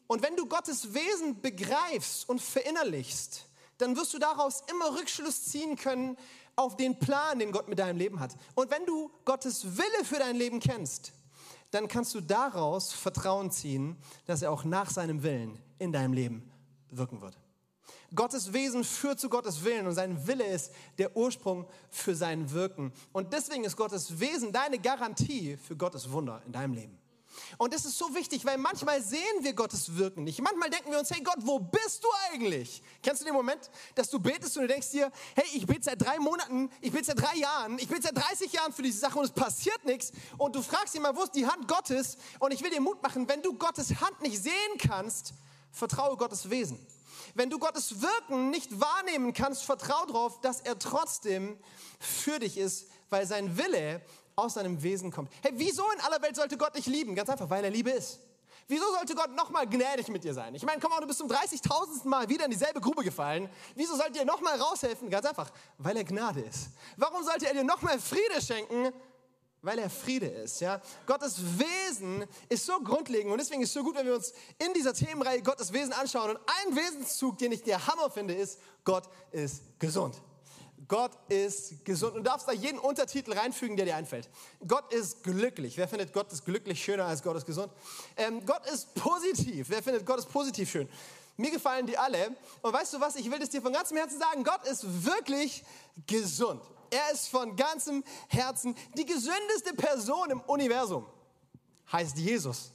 Und 0.05 0.21
wenn 0.21 0.35
du 0.35 0.45
Gottes 0.45 0.93
Wesen 0.93 1.41
begreifst 1.41 2.27
und 2.29 2.41
verinnerlichst, 2.41 3.45
dann 3.77 3.95
wirst 3.95 4.13
du 4.13 4.19
daraus 4.19 4.61
immer 4.69 4.97
Rückschluss 4.97 5.45
ziehen 5.45 5.75
können 5.75 6.17
auf 6.55 6.75
den 6.75 6.99
Plan, 6.99 7.39
den 7.39 7.51
Gott 7.51 7.67
mit 7.69 7.79
deinem 7.79 7.97
Leben 7.97 8.19
hat. 8.19 8.35
Und 8.53 8.69
wenn 8.69 8.85
du 8.85 9.11
Gottes 9.25 9.77
Wille 9.77 10.03
für 10.03 10.19
dein 10.19 10.35
Leben 10.35 10.59
kennst, 10.59 11.13
dann 11.71 11.87
kannst 11.87 12.13
du 12.13 12.21
daraus 12.21 12.91
Vertrauen 12.91 13.51
ziehen, 13.51 13.97
dass 14.25 14.41
er 14.41 14.51
auch 14.51 14.63
nach 14.63 14.89
seinem 14.89 15.23
Willen 15.23 15.57
in 15.77 15.91
deinem 15.91 16.13
Leben 16.13 16.51
wirken 16.89 17.21
wird. 17.21 17.37
Gottes 18.15 18.53
Wesen 18.53 18.83
führt 18.83 19.19
zu 19.19 19.29
Gottes 19.29 19.63
Willen 19.63 19.87
und 19.87 19.93
sein 19.93 20.27
Wille 20.27 20.45
ist 20.45 20.71
der 20.97 21.15
Ursprung 21.15 21.67
für 21.89 22.15
sein 22.15 22.51
Wirken. 22.51 22.91
Und 23.11 23.33
deswegen 23.33 23.63
ist 23.63 23.77
Gottes 23.77 24.19
Wesen 24.19 24.51
deine 24.51 24.79
Garantie 24.79 25.57
für 25.57 25.75
Gottes 25.75 26.11
Wunder 26.11 26.41
in 26.45 26.51
deinem 26.51 26.73
Leben. 26.73 26.99
Und 27.57 27.73
das 27.73 27.85
ist 27.85 27.97
so 27.97 28.13
wichtig, 28.15 28.45
weil 28.45 28.57
manchmal 28.57 29.01
sehen 29.01 29.19
wir 29.41 29.53
Gottes 29.53 29.95
Wirken 29.95 30.23
nicht. 30.23 30.41
Manchmal 30.41 30.69
denken 30.69 30.91
wir 30.91 30.99
uns, 30.99 31.11
hey 31.11 31.21
Gott, 31.21 31.37
wo 31.39 31.59
bist 31.59 32.03
du 32.03 32.07
eigentlich? 32.31 32.81
Kennst 33.01 33.21
du 33.21 33.25
den 33.25 33.33
Moment, 33.33 33.69
dass 33.95 34.09
du 34.09 34.19
betest 34.19 34.57
und 34.57 34.63
du 34.63 34.67
denkst 34.67 34.91
dir, 34.91 35.11
hey, 35.35 35.45
ich 35.53 35.65
bete 35.65 35.83
seit 35.83 36.01
drei 36.01 36.17
Monaten, 36.19 36.69
ich 36.81 36.91
bete 36.91 37.05
seit 37.05 37.21
drei 37.21 37.37
Jahren, 37.37 37.77
ich 37.79 37.87
bete 37.87 38.01
seit 38.01 38.17
30 38.17 38.51
Jahren 38.51 38.73
für 38.73 38.81
diese 38.81 38.99
Sache 38.99 39.19
und 39.19 39.25
es 39.25 39.31
passiert 39.31 39.85
nichts. 39.85 40.11
Und 40.37 40.55
du 40.55 40.61
fragst 40.61 40.93
dich 40.93 41.01
mal, 41.01 41.15
wo 41.15 41.23
ist 41.23 41.35
die 41.35 41.45
Hand 41.45 41.67
Gottes? 41.67 42.17
Und 42.39 42.53
ich 42.53 42.63
will 42.63 42.71
dir 42.71 42.81
Mut 42.81 43.01
machen, 43.01 43.27
wenn 43.27 43.41
du 43.41 43.53
Gottes 43.53 43.89
Hand 44.01 44.21
nicht 44.21 44.41
sehen 44.41 44.77
kannst, 44.79 45.33
vertraue 45.71 46.17
Gottes 46.17 46.49
Wesen. 46.49 46.79
Wenn 47.39 47.49
du 47.49 47.57
Gottes 47.57 48.01
Wirken 48.01 48.49
nicht 48.49 48.81
wahrnehmen 48.81 49.31
kannst, 49.31 49.63
vertraue 49.63 50.07
darauf, 50.07 50.41
dass 50.41 50.59
er 50.59 50.77
trotzdem 50.77 51.57
für 51.97 52.37
dich 52.37 52.57
ist, 52.57 52.91
weil 53.09 53.25
sein 53.25 53.57
Wille 53.57 54.01
aus 54.35 54.55
seinem 54.55 54.83
Wesen 54.83 55.09
kommt. 55.09 55.31
Hey, 55.41 55.53
wieso 55.55 55.89
in 55.91 56.01
aller 56.01 56.21
Welt 56.21 56.35
sollte 56.35 56.57
Gott 56.57 56.75
dich 56.75 56.85
lieben? 56.87 57.15
Ganz 57.15 57.29
einfach, 57.29 57.49
weil 57.49 57.63
er 57.63 57.69
Liebe 57.69 57.91
ist. 57.91 58.19
Wieso 58.67 58.83
sollte 58.91 59.15
Gott 59.15 59.33
nochmal 59.37 59.65
gnädig 59.69 60.09
mit 60.09 60.25
dir 60.25 60.33
sein? 60.33 60.53
Ich 60.53 60.65
meine, 60.65 60.81
komm 60.81 60.91
mal, 60.91 60.99
du 60.99 61.07
bist 61.07 61.19
zum 61.19 61.29
30.000. 61.29 62.05
Mal 62.09 62.27
wieder 62.27 62.43
in 62.43 62.51
dieselbe 62.51 62.81
Grube 62.81 63.05
gefallen. 63.05 63.49
Wieso 63.73 63.95
sollte 63.95 64.19
er 64.19 64.25
nochmal 64.25 64.59
raushelfen? 64.59 65.09
Ganz 65.09 65.25
einfach, 65.25 65.49
weil 65.77 65.95
er 65.95 66.03
Gnade 66.03 66.41
ist. 66.41 66.71
Warum 66.97 67.23
sollte 67.23 67.47
er 67.47 67.53
dir 67.53 67.63
nochmal 67.63 68.01
Friede 68.01 68.41
schenken? 68.41 68.91
Weil 69.61 69.79
er 69.79 69.89
Friede 69.89 70.27
ist, 70.27 70.61
ja. 70.61 70.81
Gottes 71.05 71.37
Wesen 71.59 72.25
ist 72.47 72.65
so 72.65 72.79
grundlegend 72.79 73.31
und 73.31 73.39
deswegen 73.39 73.61
ist 73.61 73.69
es 73.69 73.73
so 73.73 73.83
gut, 73.83 73.95
wenn 73.95 74.05
wir 74.05 74.15
uns 74.15 74.33
in 74.57 74.73
dieser 74.73 74.93
Themenreihe 74.93 75.41
Gottes 75.41 75.73
Wesen 75.73 75.91
anschauen. 75.91 76.31
Und 76.31 76.39
ein 76.65 76.75
Wesenszug, 76.75 77.37
den 77.37 77.51
ich 77.51 77.63
der 77.63 77.85
Hammer 77.85 78.09
finde, 78.09 78.33
ist, 78.33 78.59
Gott 78.85 79.09
ist 79.31 79.61
gesund. 79.77 80.15
Gott 80.87 81.11
ist 81.27 81.85
gesund. 81.85 82.15
Und 82.15 82.23
du 82.23 82.29
darfst 82.29 82.47
da 82.47 82.53
jeden 82.53 82.79
Untertitel 82.79 83.33
reinfügen, 83.33 83.75
der 83.75 83.85
dir 83.85 83.95
einfällt. 83.95 84.29
Gott 84.65 84.91
ist 84.93 85.23
glücklich. 85.23 85.77
Wer 85.77 85.87
findet 85.87 86.13
Gott 86.13 86.31
ist 86.31 86.45
glücklich 86.45 86.83
schöner 86.83 87.05
als 87.05 87.21
Gott 87.21 87.35
ist 87.35 87.45
gesund? 87.45 87.71
Ähm, 88.15 88.45
Gott 88.45 88.65
ist 88.65 88.95
positiv. 88.95 89.69
Wer 89.69 89.83
findet 89.83 90.05
Gott 90.05 90.19
ist 90.19 90.31
positiv 90.31 90.71
schön? 90.71 90.89
Mir 91.37 91.51
gefallen 91.51 91.85
die 91.85 91.97
alle. 91.97 92.35
Und 92.61 92.73
weißt 92.73 92.93
du 92.93 92.99
was? 92.99 93.17
Ich 93.17 93.29
will 93.29 93.39
das 93.39 93.49
dir 93.49 93.61
von 93.61 93.71
ganzem 93.71 93.97
Herzen 93.97 94.19
sagen. 94.19 94.43
Gott 94.43 94.65
ist 94.67 95.05
wirklich 95.05 95.63
gesund. 96.07 96.61
Er 96.91 97.11
ist 97.11 97.29
von 97.29 97.55
ganzem 97.55 98.03
Herzen 98.27 98.75
die 98.97 99.05
gesündeste 99.05 99.73
Person 99.75 100.31
im 100.31 100.41
Universum. 100.41 101.05
Heißt 101.91 102.17
Jesus. 102.17 102.71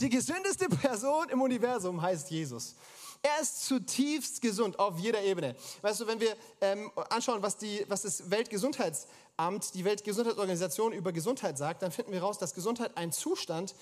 Die 0.00 0.08
gesündeste 0.08 0.68
Person 0.68 1.28
im 1.28 1.42
Universum 1.42 2.00
heißt 2.00 2.30
Jesus. 2.30 2.74
Er 3.22 3.42
ist 3.42 3.66
zutiefst 3.66 4.40
gesund 4.40 4.78
auf 4.78 4.98
jeder 4.98 5.22
Ebene. 5.22 5.54
Weißt 5.82 6.00
du, 6.00 6.06
wenn 6.06 6.20
wir 6.20 6.34
ähm, 6.62 6.90
anschauen, 7.10 7.42
was, 7.42 7.58
die, 7.58 7.84
was 7.86 8.02
das 8.02 8.30
Weltgesundheitsamt, 8.30 9.74
die 9.74 9.84
Weltgesundheitsorganisation 9.84 10.92
über 10.92 11.12
Gesundheit 11.12 11.58
sagt, 11.58 11.82
dann 11.82 11.92
finden 11.92 12.12
wir 12.12 12.20
heraus, 12.20 12.38
dass 12.38 12.54
Gesundheit 12.54 12.96
ein 12.96 13.12
Zustand 13.12 13.74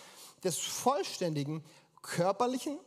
des 0.43 0.59
vollständigen 0.59 1.65
körperlichen, 2.03 2.81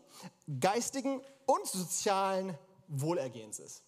geistigen 0.59 1.21
und 1.45 1.65
sozialen 1.67 2.57
Wohlergehens 2.89 3.59
ist. 3.59 3.83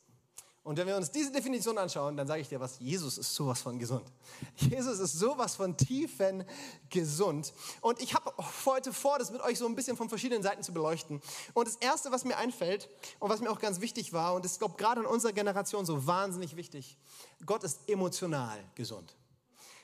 Und 0.64 0.78
wenn 0.78 0.88
wir 0.88 0.96
uns 0.96 1.12
diese 1.12 1.30
Definition 1.30 1.78
anschauen, 1.78 2.16
dann 2.16 2.26
sage 2.26 2.40
ich 2.40 2.48
dir 2.48 2.60
was, 2.60 2.80
Jesus 2.80 3.18
ist 3.18 3.36
sowas 3.36 3.62
von 3.62 3.78
gesund. 3.80 4.10
Jesus 4.56 5.00
ist 5.00 5.12
sowas 5.14 5.56
von 5.56 5.76
tiefen 5.76 6.46
gesund. 6.90 7.54
Und 7.82 8.02
ich 8.02 8.14
habe 8.14 8.34
heute 8.66 8.94
vor, 8.94 9.20
das 9.20 9.30
mit 9.32 9.42
euch 9.42 9.58
so 9.58 9.66
ein 9.66 9.76
bisschen 9.76 9.98
von 9.98 10.08
verschiedenen 10.08 10.42
Seiten 10.42 10.64
zu 10.64 10.74
beleuchten. 10.74 11.22
Und 11.54 11.68
das 11.68 11.76
Erste, 11.76 12.12
was 12.12 12.24
mir 12.24 12.38
einfällt 12.38 12.88
und 13.20 13.30
was 13.30 13.42
mir 13.42 13.52
auch 13.52 13.60
ganz 13.60 13.82
wichtig 13.82 14.14
war, 14.14 14.36
und 14.36 14.46
ist, 14.46 14.60
glaube 14.60 14.78
gerade 14.78 15.02
in 15.02 15.08
unserer 15.08 15.34
Generation 15.34 15.86
so 15.86 16.08
wahnsinnig 16.08 16.56
wichtig, 16.56 16.98
Gott 17.46 17.66
ist 17.66 17.80
emotional 17.88 18.58
gesund. 18.76 19.18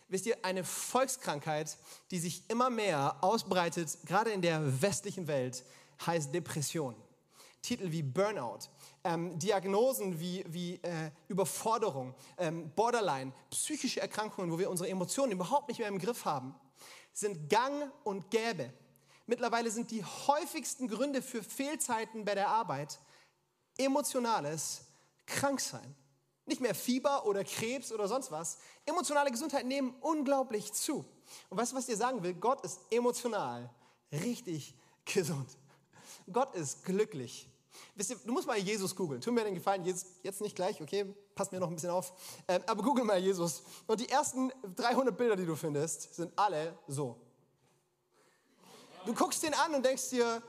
Wisst 0.07 0.27
ihr, 0.27 0.37
eine 0.43 0.63
Volkskrankheit, 0.63 1.77
die 2.09 2.19
sich 2.19 2.43
immer 2.47 2.69
mehr 2.69 3.17
ausbreitet, 3.21 3.97
gerade 4.05 4.31
in 4.31 4.41
der 4.41 4.81
westlichen 4.81 5.27
Welt, 5.27 5.65
heißt 6.05 6.33
Depression. 6.33 6.95
Titel 7.61 7.91
wie 7.91 8.01
Burnout, 8.01 8.59
ähm, 9.09 9.39
Diagnosen 9.39 10.19
wie, 10.19 10.45
wie 10.47 10.75
äh, 10.75 11.11
Überforderung, 11.27 12.13
ähm, 12.37 12.71
Borderline, 12.75 13.33
psychische 13.49 14.01
Erkrankungen, 14.01 14.51
wo 14.51 14.59
wir 14.59 14.69
unsere 14.69 14.89
Emotionen 14.89 15.31
überhaupt 15.31 15.67
nicht 15.67 15.79
mehr 15.79 15.87
im 15.87 15.97
Griff 15.97 16.25
haben, 16.25 16.53
sind 17.11 17.49
gang 17.49 17.91
und 18.03 18.29
gäbe. 18.29 18.71
Mittlerweile 19.25 19.71
sind 19.71 19.89
die 19.91 20.03
häufigsten 20.03 20.87
Gründe 20.87 21.21
für 21.21 21.43
Fehlzeiten 21.43 22.23
bei 22.23 22.35
der 22.35 22.49
Arbeit 22.49 22.99
emotionales 23.77 24.81
Kranksein. 25.25 25.95
Nicht 26.45 26.61
mehr 26.61 26.75
Fieber 26.75 27.25
oder 27.25 27.43
Krebs 27.43 27.91
oder 27.91 28.07
sonst 28.07 28.31
was. 28.31 28.57
Emotionale 28.85 29.31
Gesundheit 29.31 29.65
nehmen 29.65 29.95
unglaublich 30.01 30.73
zu. 30.73 31.05
Und 31.49 31.57
weißt 31.57 31.71
du, 31.71 31.75
was 31.75 31.87
ich 31.87 31.93
dir 31.93 31.97
sagen 31.97 32.23
will? 32.23 32.33
Gott 32.33 32.61
ist 32.61 32.79
emotional 32.91 33.69
richtig 34.11 34.75
gesund. 35.05 35.57
Gott 36.31 36.55
ist 36.55 36.83
glücklich. 36.83 37.49
Wisst 37.95 38.11
ihr, 38.11 38.17
du 38.25 38.31
musst 38.31 38.47
mal 38.47 38.57
Jesus 38.57 38.95
googeln. 38.95 39.21
Tu 39.21 39.31
mir 39.31 39.43
den 39.43 39.55
Gefallen, 39.55 39.83
jetzt, 39.85 40.41
nicht 40.41 40.55
gleich, 40.55 40.81
okay? 40.81 41.05
Pass 41.35 41.51
mir 41.51 41.59
noch 41.59 41.67
ein 41.67 41.75
bisschen 41.75 41.89
auf. 41.89 42.13
Ähm, 42.47 42.61
aber 42.65 42.83
google 42.83 43.03
mal 43.03 43.19
Jesus. 43.19 43.63
Und 43.87 43.99
die 43.99 44.09
ersten 44.09 44.51
300 44.75 45.17
Bilder, 45.17 45.35
die 45.35 45.45
du 45.45 45.55
findest, 45.55 46.15
sind 46.15 46.31
alle 46.35 46.77
so. 46.87 47.15
Du 49.05 49.13
guckst 49.13 49.43
den 49.43 49.53
an 49.53 49.73
und 49.75 49.85
denkst 49.85 50.09
dir, 50.09 50.41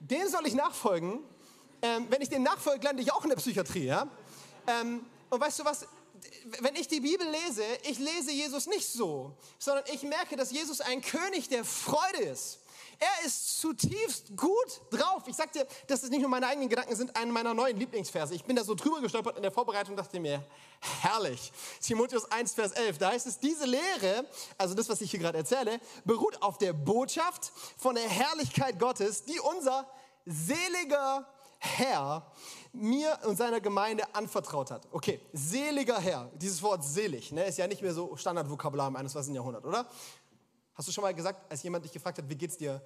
den 0.00 0.28
soll 0.28 0.46
ich 0.46 0.54
nachfolgen. 0.54 1.20
Ähm, 1.82 2.06
wenn 2.10 2.22
ich 2.22 2.28
den 2.28 2.42
nachfolge, 2.42 2.84
lande 2.84 3.02
ich 3.02 3.12
auch 3.12 3.22
in 3.22 3.30
der 3.30 3.36
Psychiatrie. 3.36 3.84
Ja? 3.84 4.08
Ähm, 4.66 5.04
und 5.30 5.40
weißt 5.40 5.60
du 5.60 5.64
was? 5.64 5.86
Wenn 6.60 6.74
ich 6.74 6.88
die 6.88 7.00
Bibel 7.00 7.26
lese, 7.28 7.62
ich 7.84 7.98
lese 7.98 8.32
Jesus 8.32 8.66
nicht 8.66 8.88
so, 8.88 9.36
sondern 9.58 9.84
ich 9.92 10.02
merke, 10.02 10.36
dass 10.36 10.50
Jesus 10.50 10.80
ein 10.80 11.00
König 11.00 11.48
der 11.48 11.64
Freude 11.64 12.22
ist. 12.24 12.60
Er 12.98 13.26
ist 13.26 13.60
zutiefst 13.60 14.36
gut 14.36 14.80
drauf. 14.90 15.22
Ich 15.26 15.36
sag 15.36 15.52
dir, 15.52 15.66
dass 15.86 16.02
es 16.02 16.10
nicht 16.10 16.20
nur 16.20 16.30
meine 16.30 16.48
eigenen 16.48 16.68
Gedanken 16.68 16.96
sind, 16.96 17.14
einen 17.16 17.30
meiner 17.30 17.54
neuen 17.54 17.76
Lieblingsverse. 17.76 18.34
Ich 18.34 18.44
bin 18.44 18.56
da 18.56 18.64
so 18.64 18.74
drüber 18.74 19.00
gestolpert 19.00 19.36
in 19.36 19.42
der 19.42 19.52
Vorbereitung 19.52 19.92
und 19.92 19.98
dachte 19.98 20.18
mir, 20.18 20.44
herrlich. 20.80 21.52
Timotheus 21.80 22.30
1, 22.30 22.54
Vers 22.54 22.72
11, 22.72 22.98
da 22.98 23.10
heißt 23.10 23.26
es, 23.28 23.38
diese 23.38 23.66
Lehre, 23.66 24.26
also 24.56 24.74
das, 24.74 24.88
was 24.88 25.00
ich 25.00 25.12
hier 25.12 25.20
gerade 25.20 25.38
erzähle, 25.38 25.80
beruht 26.04 26.42
auf 26.42 26.58
der 26.58 26.72
Botschaft 26.72 27.52
von 27.76 27.94
der 27.94 28.08
Herrlichkeit 28.08 28.80
Gottes, 28.80 29.24
die 29.24 29.38
unser 29.38 29.86
seliger 30.26 31.24
Herr 31.58 32.30
mir 32.72 33.18
und 33.24 33.36
seiner 33.36 33.60
Gemeinde 33.60 34.04
anvertraut 34.14 34.70
hat. 34.70 34.86
Okay, 34.92 35.20
seliger 35.32 35.98
Herr. 35.98 36.30
Dieses 36.34 36.62
Wort 36.62 36.84
selig 36.84 37.32
ne, 37.32 37.44
ist 37.46 37.58
ja 37.58 37.66
nicht 37.66 37.82
mehr 37.82 37.92
so 37.92 38.16
Standardvokabular 38.16 38.88
im 38.88 38.96
21. 38.96 39.34
Jahrhundert, 39.34 39.64
oder? 39.64 39.86
Hast 40.78 40.86
du 40.86 40.92
schon 40.92 41.02
mal 41.02 41.12
gesagt, 41.12 41.50
als 41.50 41.60
jemand 41.64 41.84
dich 41.84 41.90
gefragt 41.90 42.18
hat, 42.18 42.28
wie 42.28 42.36
geht's 42.36 42.56
dir? 42.56 42.80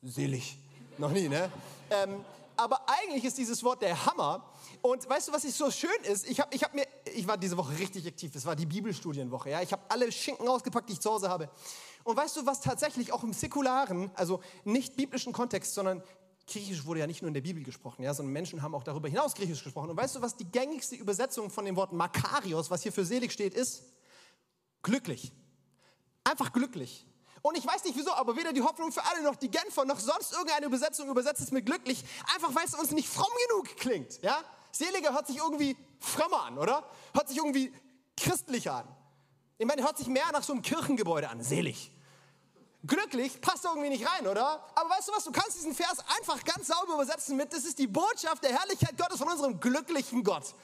Selig. 0.00 0.56
Noch 0.96 1.10
nie, 1.10 1.28
ne? 1.28 1.52
Ähm, 1.90 2.24
aber 2.56 2.80
eigentlich 2.88 3.22
ist 3.22 3.36
dieses 3.36 3.62
Wort 3.62 3.82
der 3.82 4.06
Hammer. 4.06 4.50
Und 4.80 5.06
weißt 5.06 5.28
du, 5.28 5.32
was 5.32 5.42
so 5.42 5.70
schön 5.70 5.90
ist? 6.04 6.26
Ich, 6.26 6.40
hab, 6.40 6.54
ich, 6.54 6.64
hab 6.64 6.72
mir, 6.72 6.86
ich 7.14 7.26
war 7.26 7.36
diese 7.36 7.58
Woche 7.58 7.78
richtig 7.78 8.06
aktiv. 8.06 8.34
Es 8.34 8.46
war 8.46 8.56
die 8.56 8.64
Bibelstudienwoche. 8.64 9.50
Ja? 9.50 9.60
Ich 9.60 9.72
habe 9.72 9.82
alle 9.90 10.10
Schinken 10.10 10.48
ausgepackt, 10.48 10.88
die 10.88 10.94
ich 10.94 11.00
zu 11.00 11.10
Hause 11.10 11.28
habe. 11.28 11.50
Und 12.02 12.16
weißt 12.16 12.34
du, 12.38 12.46
was 12.46 12.62
tatsächlich 12.62 13.12
auch 13.12 13.22
im 13.22 13.34
säkularen, 13.34 14.10
also 14.14 14.40
nicht 14.64 14.96
biblischen 14.96 15.34
Kontext, 15.34 15.74
sondern 15.74 16.02
Griechisch 16.46 16.86
wurde 16.86 17.00
ja 17.00 17.06
nicht 17.06 17.20
nur 17.20 17.28
in 17.28 17.34
der 17.34 17.42
Bibel 17.42 17.62
gesprochen, 17.62 18.04
ja, 18.04 18.14
sondern 18.14 18.32
Menschen 18.32 18.62
haben 18.62 18.74
auch 18.74 18.84
darüber 18.84 19.08
hinaus 19.08 19.34
Griechisch 19.34 19.64
gesprochen. 19.64 19.90
Und 19.90 19.98
weißt 19.98 20.16
du, 20.16 20.22
was 20.22 20.34
die 20.34 20.46
gängigste 20.46 20.96
Übersetzung 20.96 21.50
von 21.50 21.66
dem 21.66 21.76
Wort 21.76 21.92
Makarios, 21.92 22.70
was 22.70 22.82
hier 22.82 22.92
für 22.92 23.04
selig 23.04 23.32
steht, 23.32 23.52
ist? 23.52 23.82
Glücklich. 24.82 25.30
Einfach 26.24 26.50
glücklich. 26.50 27.06
Und 27.46 27.58
ich 27.58 27.66
weiß 27.66 27.84
nicht 27.84 27.94
wieso, 27.94 28.10
aber 28.14 28.36
weder 28.36 28.54
die 28.54 28.62
Hoffnung 28.62 28.90
für 28.90 29.04
alle 29.04 29.20
noch 29.20 29.36
die 29.36 29.50
Genfer 29.50 29.84
noch 29.84 30.00
sonst 30.00 30.32
irgendeine 30.32 30.64
Übersetzung 30.64 31.10
übersetzt 31.10 31.42
es 31.42 31.50
mit 31.50 31.66
glücklich, 31.66 32.02
einfach 32.34 32.54
weil 32.54 32.64
es 32.64 32.72
uns 32.72 32.90
nicht 32.92 33.06
fromm 33.06 33.28
genug 33.48 33.76
klingt. 33.76 34.22
Ja? 34.22 34.42
Seliger 34.72 35.12
hört 35.12 35.26
sich 35.26 35.36
irgendwie 35.36 35.76
frommer 36.00 36.44
an, 36.44 36.56
oder? 36.56 36.88
Hört 37.12 37.28
sich 37.28 37.36
irgendwie 37.36 37.70
christlicher 38.16 38.76
an. 38.76 38.88
Ich 39.58 39.66
meine, 39.66 39.82
hört 39.82 39.98
sich 39.98 40.06
mehr 40.06 40.24
nach 40.32 40.42
so 40.42 40.54
einem 40.54 40.62
Kirchengebäude 40.62 41.28
an. 41.28 41.42
Selig 41.42 41.90
glücklich 42.86 43.40
passt 43.42 43.64
irgendwie 43.64 43.90
nicht 43.90 44.06
rein, 44.06 44.26
oder? 44.26 44.64
Aber 44.74 44.90
weißt 44.90 45.08
du 45.08 45.12
was, 45.12 45.24
du 45.24 45.32
kannst 45.32 45.56
diesen 45.56 45.74
Vers 45.74 45.98
einfach 46.18 46.42
ganz 46.44 46.68
sauber 46.68 46.94
übersetzen 46.94 47.36
mit, 47.36 47.52
das 47.52 47.64
ist 47.64 47.78
die 47.78 47.86
Botschaft 47.86 48.42
der 48.42 48.58
Herrlichkeit 48.58 48.96
Gottes 48.96 49.18
von 49.18 49.28
unserem 49.28 49.60
glücklichen 49.60 50.24
Gott. 50.24 50.54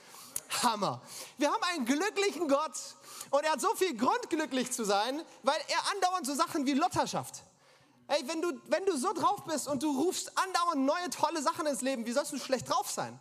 Hammer. 0.62 1.00
Wir 1.38 1.50
haben 1.50 1.62
einen 1.62 1.84
glücklichen 1.84 2.48
Gott 2.48 2.72
und 3.30 3.44
er 3.44 3.52
hat 3.52 3.60
so 3.60 3.74
viel 3.74 3.96
Grund, 3.96 4.28
glücklich 4.28 4.70
zu 4.72 4.84
sein, 4.84 5.22
weil 5.42 5.58
er 5.68 5.92
andauernd 5.94 6.26
so 6.26 6.34
Sachen 6.34 6.66
wie 6.66 6.74
Lotter 6.74 7.06
schafft. 7.06 7.42
Ey, 8.08 8.26
wenn 8.26 8.42
du, 8.42 8.52
wenn 8.66 8.84
du 8.86 8.96
so 8.96 9.12
drauf 9.12 9.44
bist 9.44 9.68
und 9.68 9.82
du 9.82 10.00
rufst 10.00 10.36
andauernd 10.36 10.84
neue 10.84 11.10
tolle 11.10 11.40
Sachen 11.42 11.66
ins 11.66 11.80
Leben, 11.80 12.06
wie 12.06 12.12
sollst 12.12 12.32
du 12.32 12.38
schlecht 12.38 12.68
drauf 12.68 12.90
sein? 12.90 13.18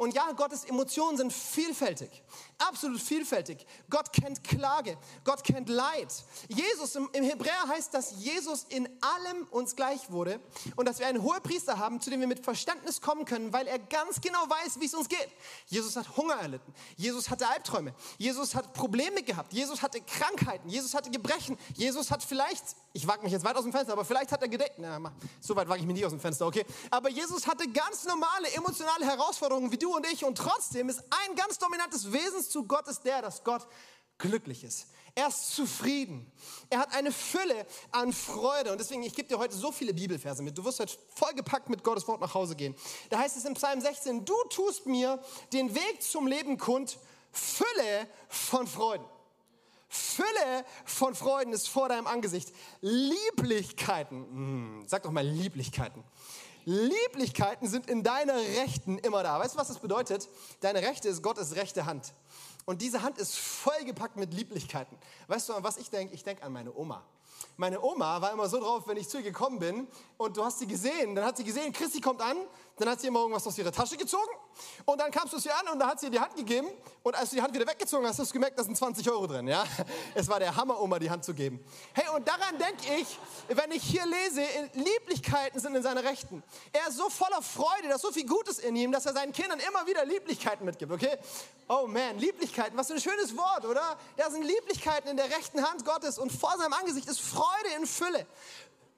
Und 0.00 0.14
ja, 0.14 0.32
Gottes 0.32 0.64
Emotionen 0.64 1.18
sind 1.18 1.30
vielfältig, 1.30 2.08
absolut 2.56 3.02
vielfältig. 3.02 3.66
Gott 3.90 4.14
kennt 4.14 4.42
Klage, 4.42 4.96
Gott 5.24 5.44
kennt 5.44 5.68
Leid. 5.68 6.08
Jesus 6.48 6.96
im, 6.96 7.10
Hebräer 7.12 7.68
heißt, 7.68 7.92
dass 7.92 8.12
Jesus 8.12 8.64
in 8.70 8.88
allem 9.02 9.46
uns 9.50 9.76
gleich 9.76 10.10
wurde 10.10 10.40
und 10.76 10.88
dass 10.88 11.00
wir 11.00 11.06
einen 11.06 11.22
Hohepriester 11.22 11.78
haben, 11.78 12.00
zu 12.00 12.08
dem 12.08 12.20
wir 12.20 12.28
mit 12.28 12.42
Verständnis 12.42 13.02
kommen 13.02 13.26
können, 13.26 13.52
weil 13.52 13.66
er 13.66 13.78
ganz 13.78 14.22
genau 14.22 14.38
weiß, 14.48 14.80
wie 14.80 14.86
es 14.86 14.94
uns 14.94 15.06
geht. 15.06 15.28
Jesus 15.66 15.96
hat 15.96 16.16
Hunger 16.16 16.36
erlitten, 16.36 16.72
Jesus 16.96 17.28
hatte 17.28 17.46
Albträume, 17.46 17.92
Jesus 18.16 18.54
hat 18.54 18.72
Probleme 18.72 19.22
gehabt, 19.22 19.52
Jesus 19.52 19.82
hatte 19.82 20.00
Krankheiten, 20.00 20.70
Jesus 20.70 20.94
hatte 20.94 21.10
Gebrechen, 21.10 21.58
Jesus 21.74 22.10
hat 22.10 22.22
vielleicht, 22.22 22.64
ich 22.94 23.06
wage 23.06 23.22
mich 23.22 23.32
jetzt 23.32 23.44
weit 23.44 23.54
aus 23.54 23.64
dem 23.64 23.72
Fenster, 23.72 23.92
aber 23.92 24.06
vielleicht 24.06 24.32
hat 24.32 24.40
er 24.40 24.48
gedeckt. 24.48 24.78
Na, 24.78 25.12
so 25.42 25.54
weit 25.54 25.68
wage 25.68 25.80
ich 25.80 25.86
mich 25.86 25.96
nicht 25.96 26.06
aus 26.06 26.12
dem 26.12 26.20
Fenster, 26.20 26.46
okay? 26.46 26.64
Aber 26.90 27.10
Jesus 27.10 27.46
hatte 27.46 27.68
ganz 27.68 28.06
normale 28.06 28.50
emotionale 28.54 29.04
Herausforderungen 29.04 29.70
wie 29.70 29.76
du 29.76 29.89
und 29.94 30.06
ich 30.12 30.24
und 30.24 30.36
trotzdem 30.36 30.88
ist 30.88 31.00
ein 31.00 31.36
ganz 31.36 31.58
dominantes 31.58 32.12
Wesenszug 32.12 32.68
Gottes 32.68 33.00
der, 33.00 33.22
dass 33.22 33.44
Gott 33.44 33.66
glücklich 34.18 34.64
ist. 34.64 34.86
Er 35.14 35.28
ist 35.28 35.54
zufrieden. 35.54 36.30
Er 36.68 36.78
hat 36.78 36.94
eine 36.94 37.10
Fülle 37.10 37.66
an 37.90 38.12
Freude. 38.12 38.70
Und 38.72 38.78
deswegen, 38.78 39.02
ich 39.02 39.14
gebe 39.14 39.28
dir 39.28 39.38
heute 39.38 39.56
so 39.56 39.72
viele 39.72 39.92
Bibelverse 39.92 40.42
mit. 40.42 40.56
Du 40.56 40.64
wirst 40.64 40.80
heute 40.80 40.96
vollgepackt 41.14 41.68
mit 41.68 41.82
Gottes 41.82 42.06
Wort 42.06 42.20
nach 42.20 42.34
Hause 42.34 42.54
gehen. 42.54 42.76
Da 43.08 43.18
heißt 43.18 43.36
es 43.36 43.44
im 43.44 43.54
Psalm 43.54 43.80
16, 43.80 44.24
du 44.24 44.34
tust 44.50 44.86
mir 44.86 45.20
den 45.52 45.74
Weg 45.74 46.02
zum 46.02 46.26
Leben 46.26 46.58
kund, 46.58 46.98
Fülle 47.32 48.08
von 48.28 48.66
Freuden. 48.66 49.06
Fülle 49.88 50.64
von 50.84 51.16
Freuden 51.16 51.52
ist 51.52 51.68
vor 51.68 51.88
deinem 51.88 52.06
Angesicht. 52.06 52.52
Lieblichkeiten, 52.80 54.24
hm, 54.24 54.84
sag 54.86 55.02
doch 55.02 55.10
mal 55.10 55.26
Lieblichkeiten. 55.26 56.04
Lieblichkeiten 56.64 57.68
sind 57.68 57.88
in 57.88 58.02
deiner 58.02 58.36
Rechten 58.36 58.98
immer 58.98 59.22
da. 59.22 59.38
Weißt 59.38 59.54
du, 59.54 59.58
was 59.58 59.68
das 59.68 59.78
bedeutet? 59.78 60.28
Deine 60.60 60.82
Rechte 60.82 61.08
ist 61.08 61.22
Gottes 61.22 61.56
rechte 61.56 61.86
Hand. 61.86 62.12
Und 62.66 62.82
diese 62.82 63.02
Hand 63.02 63.18
ist 63.18 63.36
vollgepackt 63.36 64.16
mit 64.16 64.32
Lieblichkeiten. 64.34 64.96
Weißt 65.28 65.48
du, 65.48 65.54
an 65.54 65.64
was 65.64 65.76
ich 65.76 65.90
denke? 65.90 66.14
Ich 66.14 66.22
denke 66.22 66.42
an 66.42 66.52
meine 66.52 66.74
Oma. 66.74 67.02
Meine 67.56 67.80
Oma 67.80 68.20
war 68.20 68.32
immer 68.32 68.48
so 68.48 68.60
drauf, 68.60 68.86
wenn 68.86 68.96
ich 68.96 69.08
zu 69.08 69.18
ihr 69.18 69.22
gekommen 69.22 69.58
bin 69.58 69.88
und 70.18 70.36
du 70.36 70.44
hast 70.44 70.58
sie 70.58 70.66
gesehen, 70.66 71.14
dann 71.14 71.24
hat 71.24 71.36
sie 71.36 71.44
gesehen, 71.44 71.72
Christi 71.72 72.00
kommt 72.00 72.20
an, 72.20 72.36
dann 72.80 72.90
hat 72.90 73.00
sie 73.00 73.08
immer 73.08 73.20
irgendwas 73.20 73.46
aus 73.46 73.56
ihrer 73.58 73.72
Tasche 73.72 73.96
gezogen 73.96 74.30
und 74.84 74.98
dann 74.98 75.10
kamst 75.10 75.32
du 75.34 75.38
sie 75.38 75.50
an 75.50 75.68
und 75.72 75.78
dann 75.78 75.88
hat 75.88 76.00
sie 76.00 76.06
ihr 76.06 76.12
die 76.12 76.20
Hand 76.20 76.34
gegeben 76.36 76.68
und 77.02 77.14
als 77.14 77.30
du 77.30 77.36
die 77.36 77.42
Hand 77.42 77.54
wieder 77.54 77.66
weggezogen 77.66 78.06
hast, 78.06 78.18
hast 78.18 78.30
du 78.30 78.32
gemerkt, 78.34 78.58
da 78.58 78.64
sind 78.64 78.76
20 78.76 79.08
Euro 79.10 79.26
drin. 79.26 79.48
Ja? 79.48 79.64
Es 80.14 80.28
war 80.28 80.38
der 80.38 80.54
Hammer, 80.54 80.80
Oma 80.80 80.98
die 80.98 81.10
Hand 81.10 81.24
zu 81.24 81.34
geben. 81.34 81.64
Hey, 81.92 82.04
und 82.14 82.26
daran 82.26 82.58
denke 82.58 82.94
ich, 83.00 83.18
wenn 83.48 83.70
ich 83.72 83.82
hier 83.82 84.04
lese, 84.06 84.42
Lieblichkeiten 84.74 85.60
sind 85.60 85.74
in 85.74 85.82
seiner 85.82 86.04
Rechten. 86.04 86.42
Er 86.72 86.88
ist 86.88 86.96
so 86.96 87.08
voller 87.08 87.42
Freude, 87.42 87.88
dass 87.88 88.02
so 88.02 88.10
viel 88.12 88.26
Gutes 88.26 88.58
in 88.58 88.76
ihm, 88.76 88.92
dass 88.92 89.06
er 89.06 89.12
seinen 89.12 89.32
Kindern 89.32 89.60
immer 89.60 89.86
wieder 89.86 90.04
Lieblichkeiten 90.04 90.64
mitgibt, 90.64 90.92
okay? 90.92 91.18
Oh 91.68 91.86
man, 91.86 92.18
Lieblichkeiten, 92.18 92.76
was 92.76 92.88
für 92.88 92.94
ein 92.94 93.00
schönes 93.00 93.36
Wort, 93.36 93.64
oder? 93.64 93.96
Da 94.16 94.30
sind 94.30 94.42
Lieblichkeiten 94.42 95.10
in 95.10 95.16
der 95.16 95.30
rechten 95.30 95.62
Hand 95.62 95.84
Gottes 95.84 96.18
und 96.18 96.32
vor 96.32 96.56
seinem 96.58 96.72
Angesicht 96.72 97.08
ist 97.08 97.20
Freude 97.20 97.68
in 97.76 97.86
Fülle. 97.86 98.26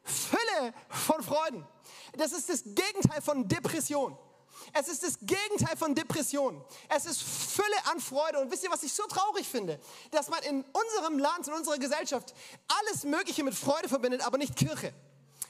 Fülle 0.05 0.75
von 0.89 1.23
Freuden. 1.23 1.67
Das 2.15 2.33
ist 2.33 2.49
das 2.49 2.63
Gegenteil 2.65 3.23
von 3.23 3.49
Depression. 3.49 4.17
Es 4.73 4.89
ist 4.89 5.03
das 5.03 5.19
Gegenteil 5.21 5.77
von 5.77 5.95
Depression. 5.95 6.63
Es 6.89 7.07
ist 7.07 7.23
Fülle 7.23 7.77
an 7.91 8.01
Freude. 8.01 8.39
Und 8.41 8.51
wisst 8.51 8.65
ihr, 8.65 8.71
was 8.71 8.83
ich 8.83 8.93
so 8.93 9.05
traurig 9.05 9.49
finde? 9.49 9.81
Dass 10.11 10.29
man 10.29 10.43
in 10.43 10.65
unserem 10.65 11.19
Land, 11.19 11.49
in 11.49 11.55
unserer 11.55 11.79
Gesellschaft 11.79 12.35
alles 12.81 13.05
Mögliche 13.05 13.43
mit 13.43 13.55
Freude 13.55 13.89
verbindet, 13.89 14.25
aber 14.27 14.39
nicht 14.39 14.57
Kirche. 14.57 14.93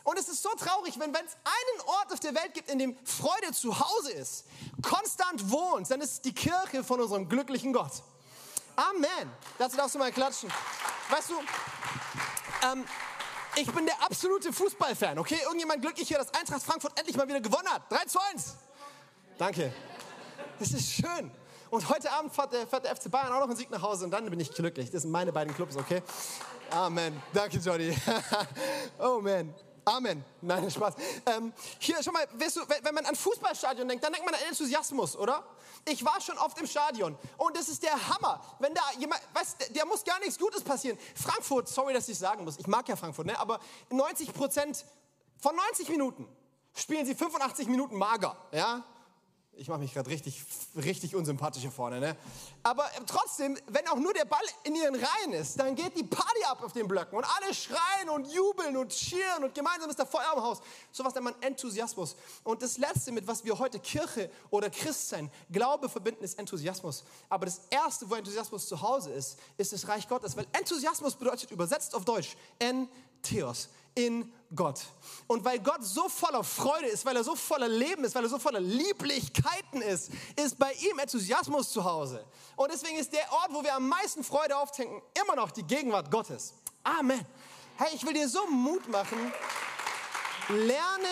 Und 0.05 0.19
es 0.19 0.29
ist 0.29 0.43
so 0.43 0.49
traurig, 0.51 0.99
wenn 0.99 1.11
es 1.15 1.21
einen 1.21 1.89
Ort 1.89 2.13
auf 2.13 2.21
der 2.21 2.35
Welt 2.35 2.55
gibt, 2.55 2.69
in 2.71 2.79
dem 2.79 2.97
Freude 3.05 3.53
zu 3.53 3.79
Hause 3.79 4.13
ist, 4.13 4.45
konstant 4.83 5.51
wohnt, 5.51 5.89
dann 5.91 6.01
ist 6.01 6.13
es 6.13 6.21
die 6.21 6.35
Kirche 6.35 6.83
von 6.83 7.01
unserem 7.01 7.29
glücklichen 7.29 7.73
Gott. 7.73 7.93
Amen. 8.75 9.31
Dazu 9.59 9.77
darfst 9.77 9.95
du 9.95 9.99
mal 9.99 10.11
klatschen. 10.11 10.51
Weißt 11.11 11.31
du, 11.31 11.35
ähm, 12.67 12.85
ich 13.57 13.71
bin 13.71 13.87
der 13.87 14.03
absolute 14.03 14.53
Fußballfan, 14.53 15.19
okay? 15.19 15.39
Irgendjemand 15.45 15.83
glücklich 15.83 16.09
hier, 16.09 16.19
dass 16.19 16.33
Eintracht 16.35 16.63
Frankfurt 16.63 16.99
endlich 16.99 17.17
mal 17.17 17.29
wieder 17.29 17.41
gewonnen 17.41 17.69
hat. 17.69 17.91
3 17.91 18.05
zu 18.07 18.19
1. 18.33 18.57
Danke. 19.39 19.73
Das 20.59 20.73
ist 20.73 20.93
schön. 20.93 21.31
Und 21.71 21.89
heute 21.89 22.11
Abend 22.13 22.35
fährt 22.35 22.53
der, 22.53 22.67
fährt 22.67 22.85
der 22.85 22.95
FC 22.95 23.11
Bayern 23.11 23.33
auch 23.33 23.41
noch 23.41 23.49
einen 23.49 23.57
Sieg 23.57 23.71
nach 23.71 23.83
Hause 23.83 24.05
und 24.05 24.11
dann 24.11 24.29
bin 24.29 24.39
ich 24.41 24.51
glücklich. 24.53 24.91
Das 24.91 25.03
sind 25.03 25.11
meine 25.11 25.33
beiden 25.33 25.55
Clubs, 25.55 25.77
okay? 25.77 26.03
Amen. 26.71 27.21
Danke, 27.33 27.59
Johnny. 27.59 27.97
oh 28.99 29.21
man. 29.21 29.55
Amen. 29.85 30.25
Nein, 30.41 30.71
Spaß. 30.71 30.95
Ähm, 31.27 31.53
hier, 31.79 31.97
schau 32.03 32.13
mal, 32.13 32.27
weißt 32.35 32.57
du, 32.57 32.61
wenn 32.83 32.95
man 32.95 33.05
an 33.05 33.17
Fußballstadion 33.17 33.89
denkt, 33.89 34.05
dann 34.05 34.13
denkt 34.13 34.25
man 34.25 34.35
an 34.35 34.41
Enthusiasmus, 34.49 35.17
oder? 35.17 35.45
Ich 35.85 36.05
war 36.05 36.21
schon 36.21 36.39
oft 36.39 36.59
im 36.61 36.67
Stadion 36.67 37.19
und 37.37 37.57
das 37.57 37.69
ist 37.69 37.83
der 37.83 37.95
Hammer. 38.09 38.41
Wenn 38.61 38.73
da 38.75 38.83
jemand, 38.99 39.21
weißt, 39.35 39.75
der 39.75 39.85
muss 39.87 40.05
gar 40.05 40.21
nichts 40.21 40.39
Gutes 40.39 40.63
passieren. 40.63 40.97
Frankfurt, 41.17 41.69
sorry, 41.69 41.93
dass 41.93 42.09
ich 42.09 42.19
sagen 42.19 42.45
muss, 42.45 42.59
ich 42.59 42.67
mag 42.69 42.89
ja 42.89 42.95
Frankfurt, 42.95 43.27
ne? 43.27 43.39
aber 43.39 43.59
90 43.91 44.33
Prozent 44.33 44.85
von 45.39 45.57
90 45.57 45.89
Minuten 45.89 46.29
spielen 46.75 47.05
sie 47.05 47.15
85 47.15 47.67
Minuten 47.67 47.97
mager, 47.97 48.37
ja? 48.53 48.85
Ich 49.55 49.69
mache 49.69 49.81
mich 49.81 49.93
gerade 49.93 50.09
richtig, 50.09 50.43
richtig 50.75 51.15
unsympathisch 51.15 51.61
hier 51.61 51.71
vorne. 51.71 52.01
Ne? 52.01 52.17
Aber 52.63 52.89
trotzdem, 53.07 53.59
wenn 53.67 53.87
auch 53.89 53.97
nur 53.97 54.15
der 54.15 54.25
Ball 54.25 54.41
in 54.65 54.75
ihren 54.75 54.95
Reihen 54.95 55.35
ist, 55.35 55.61
dann 55.61 55.75
geht 55.75 55.95
die 55.95 56.05
Party 56.05 56.43
ab 56.49 56.63
auf 56.65 56.73
den 56.73 56.89
Blöcken 56.89 57.19
und 57.19 57.25
alle 57.25 57.53
schreien 57.53 58.09
und 58.09 58.33
jubeln 58.33 58.79
und 58.79 58.91
cheeren 58.91 59.45
und 59.45 59.55
gemeinsam 59.55 59.91
ist 59.91 59.99
da 59.99 60.07
Feuer 60.07 60.33
im 60.35 60.43
Haus. 60.43 60.63
So 60.91 61.05
was 61.05 61.15
nennt 61.15 61.25
man 61.25 61.35
Enthusiasmus. 61.43 62.17
Und 62.45 62.63
das 62.63 62.79
Letzte, 62.79 63.13
mit 63.13 63.27
was 63.27 63.45
wir 63.45 63.59
heute 63.59 63.79
Kirche 63.79 64.31
oder 64.49 64.71
Christsein, 64.71 65.31
Glaube 65.51 65.91
verbinden, 65.91 66.25
ist 66.25 66.39
Enthusiasmus. 66.39 67.05
Aber 67.29 67.45
das 67.45 67.61
Erste, 67.69 68.09
wo 68.09 68.15
Enthusiasmus 68.15 68.67
zu 68.67 68.81
Hause 68.81 69.11
ist, 69.13 69.39
ist 69.59 69.75
das 69.75 69.87
Reich 69.87 70.09
Gottes. 70.09 70.35
Weil 70.35 70.47
Enthusiasmus 70.53 71.15
bedeutet 71.15 71.51
übersetzt 71.51 71.95
auf 71.95 72.07
Deutsch 72.07 72.37
Entheos 72.59 73.69
in 73.95 74.33
Gott. 74.55 74.81
Und 75.27 75.45
weil 75.45 75.59
Gott 75.61 75.83
so 75.83 76.09
voller 76.09 76.45
Freude 76.45 76.87
ist, 76.87 77.07
weil 77.07 77.17
er 77.17 77.25
so 77.25 77.35
voller 77.35 77.69
Leben 77.69 78.05
ist, 78.05 78.15
weil 78.15 78.25
er 78.25 78.29
so 78.29 78.39
voller 78.39 78.61
Lieblichkeiten 78.61 79.81
ist, 79.83 80.11
ist 80.37 80.59
bei 80.59 80.73
ihm 80.73 80.99
Enthusiasmus 80.99 81.71
zu 81.73 81.85
Hause. 81.85 82.25
Und 82.57 82.71
deswegen 82.71 82.99
ist 82.99 83.13
der 83.13 83.31
Ort, 83.33 83.49
wo 83.51 83.63
wir 83.63 83.75
am 83.75 83.89
meisten 83.89 84.23
Freude 84.23 84.57
auftanken, 84.57 85.01
immer 85.23 85.37
noch 85.37 85.51
die 85.51 85.63
Gegenwart 85.63 86.11
Gottes. 86.11 86.55
Amen. 86.85 87.25
Hey, 87.77 87.95
ich 87.95 88.05
will 88.05 88.13
dir 88.13 88.29
so 88.29 88.47
Mut 88.47 88.87
machen. 88.89 89.33
Lerne, 90.49 91.09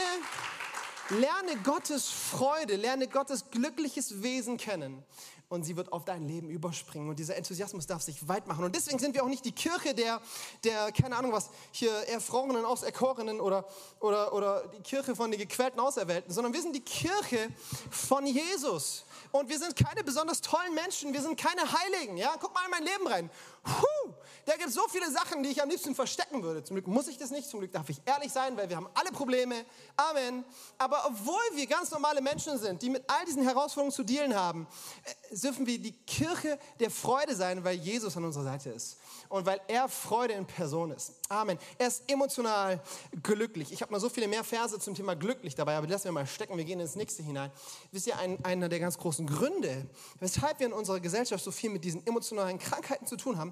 lerne 1.10 1.56
Gottes 1.62 2.08
Freude, 2.08 2.76
lerne 2.76 3.08
Gottes 3.08 3.50
glückliches 3.50 4.22
Wesen 4.22 4.58
kennen 4.58 5.02
und 5.50 5.64
sie 5.64 5.76
wird 5.76 5.92
auf 5.92 6.04
dein 6.04 6.26
Leben 6.28 6.49
überspringen. 6.49 7.09
Und 7.09 7.19
dieser 7.19 7.37
Enthusiasmus 7.37 7.85
darf 7.85 8.02
sich 8.02 8.28
weit 8.28 8.47
machen. 8.47 8.64
Und 8.64 8.75
deswegen 8.75 9.00
sind 9.00 9.14
wir 9.14 9.25
auch 9.25 9.28
nicht 9.28 9.45
die 9.45 9.52
Kirche 9.52 9.95
der, 9.95 10.21
der 10.62 10.92
keine 10.92 11.16
Ahnung 11.16 11.33
was, 11.33 11.50
hier 11.73 11.90
Erfrorenen, 11.90 12.64
Auserkorenen 12.64 13.40
oder, 13.40 13.66
oder, 13.99 14.33
oder 14.33 14.69
die 14.69 14.80
Kirche 14.83 15.16
von 15.16 15.28
den 15.30 15.40
gequälten 15.40 15.80
Auserwählten, 15.80 16.33
sondern 16.33 16.52
wir 16.52 16.62
sind 16.62 16.75
die 16.75 16.85
Kirche 16.85 17.49
von 17.90 18.26
Jesus. 18.26 19.04
Und 19.33 19.49
wir 19.49 19.59
sind 19.59 19.75
keine 19.75 20.04
besonders 20.04 20.40
tollen 20.40 20.75
Menschen, 20.75 21.12
wir 21.12 21.21
sind 21.21 21.37
keine 21.37 21.62
Heiligen. 21.62 22.16
Ja? 22.16 22.37
Guck 22.40 22.54
mal 22.54 22.64
in 22.64 22.71
mein 22.71 22.85
Leben 22.85 23.07
rein. 23.09 23.30
Puh, 23.62 24.14
da 24.46 24.56
gibt 24.56 24.68
es 24.68 24.74
so 24.74 24.82
viele 24.88 25.10
Sachen, 25.10 25.42
die 25.42 25.50
ich 25.50 25.62
am 25.62 25.68
liebsten 25.68 25.94
verstecken 25.94 26.42
würde. 26.42 26.64
Zum 26.64 26.74
Glück 26.74 26.86
muss 26.86 27.08
ich 27.08 27.18
das 27.18 27.30
nicht, 27.30 27.48
zum 27.48 27.60
Glück 27.60 27.72
darf 27.72 27.88
ich 27.88 28.00
ehrlich 28.04 28.32
sein, 28.32 28.56
weil 28.56 28.68
wir 28.68 28.76
haben 28.76 28.88
alle 28.94 29.12
Probleme. 29.12 29.64
Amen. 29.96 30.44
Aber 30.78 31.04
obwohl 31.06 31.40
wir 31.54 31.66
ganz 31.66 31.90
normale 31.90 32.20
Menschen 32.20 32.58
sind, 32.58 32.82
die 32.82 32.90
mit 32.90 33.04
all 33.08 33.24
diesen 33.26 33.42
Herausforderungen 33.42 33.92
zu 33.92 34.02
dealen 34.02 34.34
haben, 34.34 34.66
äh, 35.04 35.36
dürfen 35.36 35.66
wir 35.66 35.78
die 35.78 35.92
Kirche 35.92 36.58
der 36.80 36.90
Freude 36.90 37.34
sein, 37.36 37.62
weil 37.64 37.76
Jesus 37.76 38.16
an 38.16 38.24
unserer 38.24 38.44
Seite 38.44 38.70
ist 38.70 38.96
und 39.28 39.46
weil 39.46 39.60
er 39.68 39.88
Freude 39.88 40.34
in 40.34 40.44
Person 40.44 40.90
ist. 40.90 41.12
Amen. 41.28 41.56
Er 41.78 41.86
ist 41.86 42.10
emotional 42.10 42.82
glücklich. 43.22 43.72
Ich 43.72 43.82
habe 43.82 43.92
mal 43.92 44.00
so 44.00 44.08
viele 44.08 44.26
mehr 44.26 44.42
Verse 44.42 44.76
zum 44.80 44.94
Thema 44.94 45.14
glücklich 45.14 45.54
dabei, 45.54 45.76
aber 45.76 45.86
die 45.86 45.92
lassen 45.92 46.06
wir 46.06 46.12
mal 46.12 46.26
stecken. 46.26 46.56
Wir 46.56 46.64
gehen 46.64 46.80
ins 46.80 46.96
nächste 46.96 47.22
hinein. 47.22 47.52
Wisst 47.92 48.08
ihr, 48.08 48.18
ein, 48.18 48.44
einer 48.44 48.68
der 48.68 48.80
ganz 48.80 48.98
großen 48.98 49.28
Gründe, 49.28 49.88
weshalb 50.18 50.58
wir 50.58 50.66
in 50.66 50.72
unserer 50.72 50.98
Gesellschaft 50.98 51.44
so 51.44 51.52
viel 51.52 51.70
mit 51.70 51.84
diesen 51.84 52.04
emotionalen 52.06 52.58
Krankheiten 52.58 53.06
zu 53.06 53.16
tun 53.16 53.38
haben, 53.38 53.50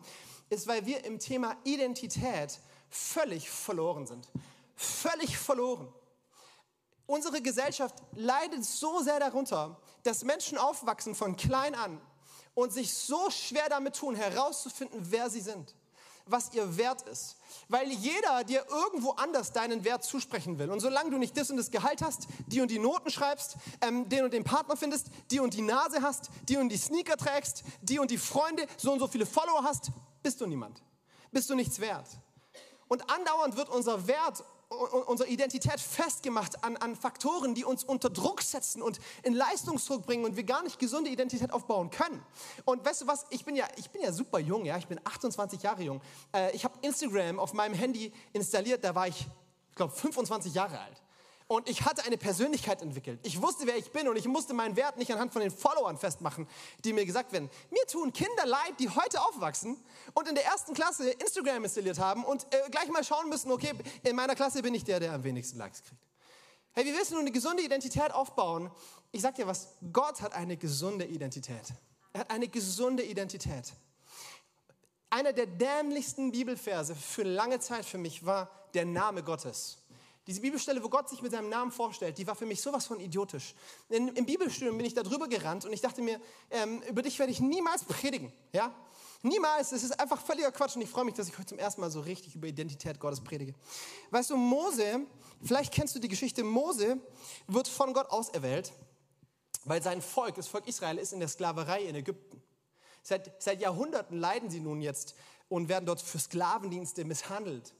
ist, 0.50 0.67
weil 0.67 0.87
wir 0.87 1.05
im 1.05 1.19
Thema 1.19 1.57
Identität 1.64 2.59
völlig 2.90 3.50
verloren 3.50 4.07
sind. 4.07 4.28
Völlig 4.76 5.37
verloren. 5.37 5.93
Unsere 7.07 7.40
Gesellschaft 7.40 7.95
leidet 8.12 8.64
so 8.64 9.00
sehr 9.00 9.19
darunter, 9.19 9.81
dass 10.02 10.25
Menschen 10.25 10.59
aufwachsen 10.59 11.14
von 11.14 11.37
klein 11.37 11.75
an 11.75 12.00
und 12.55 12.73
sich 12.73 12.93
so 12.93 13.31
schwer 13.31 13.69
damit 13.69 13.97
tun, 13.97 14.14
herauszufinden, 14.14 15.00
wer 15.11 15.31
sie 15.31 15.40
sind, 15.40 15.75
was 16.30 16.52
ihr 16.54 16.76
Wert 16.76 17.02
ist. 17.02 17.37
Weil 17.68 17.90
jeder 17.90 18.44
dir 18.44 18.64
irgendwo 18.68 19.11
anders 19.12 19.52
deinen 19.52 19.85
Wert 19.85 20.04
zusprechen 20.04 20.58
will. 20.58 20.70
Und 20.70 20.80
solange 20.80 21.11
du 21.11 21.18
nicht 21.18 21.37
das 21.37 21.50
und 21.50 21.56
das 21.56 21.70
Gehalt 21.70 22.02
hast, 22.02 22.26
die 22.47 22.61
und 22.61 22.70
die 22.70 22.78
Noten 22.78 23.11
schreibst, 23.11 23.56
ähm, 23.80 24.08
den 24.08 24.25
und 24.25 24.32
den 24.32 24.44
Partner 24.44 24.76
findest, 24.76 25.08
die 25.30 25.40
und 25.40 25.54
die 25.54 25.62
Nase 25.62 26.02
hast, 26.02 26.30
die 26.49 26.56
und 26.56 26.68
die 26.68 26.76
Sneaker 26.76 27.16
trägst, 27.16 27.62
die 27.82 27.99
und 27.99 28.11
die 28.11 28.18
Freunde, 28.18 28.66
so 28.76 28.92
und 28.92 29.00
so 29.00 29.08
viele 29.08 29.26
Follower 29.26 29.62
hast, 29.62 29.91
bist 30.23 30.41
du 30.41 30.47
niemand. 30.47 30.82
Bist 31.30 31.50
du 31.50 31.54
nichts 31.54 31.78
wert. 31.78 32.06
Und 32.88 33.10
andauernd 33.10 33.56
wird 33.56 33.69
unser 33.69 34.06
Wert 34.06 34.45
unsere 34.69 35.28
Identität 35.31 35.81
festgemacht 35.81 36.63
an, 36.63 36.76
an 36.76 36.95
Faktoren, 36.95 37.54
die 37.54 37.65
uns 37.65 37.85
unter 37.85 38.11
Druck 38.11 38.43
setzen 38.43 38.83
und 38.83 38.99
in 39.23 39.33
Leistungsdruck 39.33 40.04
bringen 40.04 40.25
und 40.25 40.37
wir 40.37 40.45
gar 40.45 40.63
nicht 40.63 40.78
gesunde 40.78 41.11
Identität 41.11 41.52
aufbauen 41.52 41.91
können. 41.91 42.23
Und 42.65 42.85
weißt 42.85 43.02
du 43.02 43.07
was, 43.07 43.25
ich 43.31 43.45
bin 43.45 43.57
ja, 43.57 43.67
ich 43.76 43.91
bin 43.91 44.02
ja 44.02 44.13
super 44.13 44.39
jung, 44.39 44.65
ja? 44.67 44.76
ich 44.76 44.87
bin 44.87 45.00
28 45.02 45.63
Jahre 45.63 45.83
jung. 45.83 46.02
Äh, 46.35 46.54
ich 46.54 46.65
habe 46.65 46.75
Instagram 46.83 47.39
auf 47.39 47.54
meinem 47.54 47.75
Handy 47.75 48.13
installiert, 48.33 48.85
da 48.85 48.95
war 48.95 49.09
ich, 49.09 49.26
ich 49.71 49.75
glaube, 49.75 49.95
25 49.95 50.52
Jahre 50.52 50.78
alt. 50.78 51.02
Und 51.50 51.67
ich 51.67 51.87
hatte 51.87 52.04
eine 52.04 52.19
Persönlichkeit 52.19 52.82
entwickelt. 52.82 53.21
Ich 53.23 53.41
wusste, 53.41 53.67
wer 53.67 53.78
ich 53.78 53.91
bin 53.91 54.06
und 54.06 54.17
ich 54.17 54.26
musste 54.26 54.52
meinen 54.52 54.76
Wert 54.76 54.99
nicht 54.99 55.11
anhand 55.11 55.32
von 55.32 55.41
den 55.41 55.50
Followern 55.50 55.97
festmachen, 55.97 56.47
die 56.84 56.93
mir 56.93 57.06
gesagt 57.06 57.32
werden. 57.32 57.49
Mir 57.71 57.87
tun 57.87 58.13
Kinder 58.13 58.45
leid, 58.45 58.75
die 58.78 58.91
heute 58.91 59.19
aufwachsen 59.23 59.82
und 60.13 60.28
in 60.28 60.34
der 60.34 60.45
ersten 60.45 60.75
Klasse 60.75 61.11
Instagram 61.11 61.65
installiert 61.65 61.99
haben 61.99 62.23
und 62.23 62.47
äh, 62.52 62.69
gleich 62.71 62.89
mal 62.91 63.02
schauen 63.02 63.30
müssen, 63.30 63.50
okay, 63.50 63.73
in 64.02 64.15
meiner 64.15 64.34
Klasse 64.34 64.61
bin 64.61 64.75
ich 64.75 64.84
der, 64.84 65.00
der 65.00 65.15
am 65.15 65.25
wenigsten 65.25 65.56
Likes 65.56 65.82
kriegt. 65.82 66.02
Hey, 66.73 66.84
wir 66.84 66.95
wissen 66.95 67.15
nun 67.15 67.23
eine 67.23 67.32
gesunde 67.32 67.63
Identität 67.63 68.13
aufbauen. 68.13 68.71
Ich 69.11 69.23
sag 69.23 69.34
dir 69.37 69.47
was, 69.47 69.69
Gott 69.91 70.21
hat 70.21 70.34
eine 70.34 70.58
gesunde 70.58 71.06
Identität. 71.06 71.73
Er 72.13 72.21
hat 72.21 72.30
eine 72.30 72.49
gesunde 72.49 73.02
Identität. 73.02 73.73
Einer 75.08 75.32
der 75.32 75.47
dämlichsten 75.47 76.30
Bibelverse 76.30 76.95
für 76.95 77.23
lange 77.23 77.58
Zeit 77.58 77.87
für 77.87 77.97
mich 77.97 78.26
war 78.26 78.50
der 78.75 78.84
Name 78.84 79.23
Gottes. 79.23 79.78
Diese 80.28 80.43
Bibelstelle, 80.43 80.84
wo 80.84 80.91
Gott 80.91 81.08
sich 81.08 81.23
mit 81.23 81.32
seinem 81.32 81.49
Namen 81.49 81.73
vorstellt, 81.73 82.19
die 82.19 82.26
war 82.26 82.34
für 82.34 82.45
mich 82.45 82.60
sowas 82.60 82.84
von 82.84 83.00
idiotisch. 83.00 83.54
In, 83.88 84.08
Im 84.08 84.26
Bibelstudium 84.26 84.76
bin 84.76 84.84
ich 84.84 84.93
da 84.93 85.02
drüber 85.02 85.26
gerannt 85.26 85.64
und 85.64 85.73
ich 85.73 85.80
dachte 85.80 86.02
mir, 86.02 86.21
ähm, 86.50 86.82
über 86.82 87.00
dich 87.00 87.19
werde 87.19 87.32
ich 87.32 87.41
niemals 87.41 87.84
predigen. 87.84 88.30
Ja? 88.52 88.71
Niemals, 89.23 89.71
das 89.71 89.82
ist 89.82 89.99
einfach 89.99 90.21
völliger 90.21 90.52
Quatsch 90.52 90.76
und 90.76 90.82
ich 90.82 90.91
freue 90.91 91.06
mich, 91.06 91.14
dass 91.14 91.28
ich 91.28 91.38
heute 91.38 91.47
zum 91.47 91.58
ersten 91.58 91.80
Mal 91.80 91.91
so 91.91 92.00
richtig 92.00 92.34
über 92.34 92.47
Identität 92.47 93.00
Gottes 93.00 93.23
predige. 93.23 93.54
Weißt 94.10 94.28
du, 94.28 94.36
Mose, 94.36 95.06
vielleicht 95.43 95.73
kennst 95.73 95.95
du 95.95 95.99
die 95.99 96.08
Geschichte, 96.08 96.45
Mose 96.45 96.99
wird 97.47 97.67
von 97.67 97.95
Gott 97.95 98.10
auserwählt, 98.10 98.71
weil 99.64 99.82
sein 99.82 100.02
Volk, 100.02 100.34
das 100.34 100.47
Volk 100.47 100.69
Israel, 100.69 100.99
ist 100.99 101.14
in 101.14 101.21
der 101.21 101.28
Sklaverei 101.28 101.84
in 101.84 101.95
Ägypten. 101.95 102.43
Seit, 103.02 103.43
seit 103.43 103.62
Jahrhunderten 103.62 104.19
leiden 104.19 104.50
sie 104.50 104.60
nun 104.60 104.82
jetzt 104.82 105.14
und 105.49 105.71
werden 105.71 105.86
dort 105.86 106.02
für 106.02 106.19
Sklavendienste 106.19 107.06
misshandelt. 107.06 107.73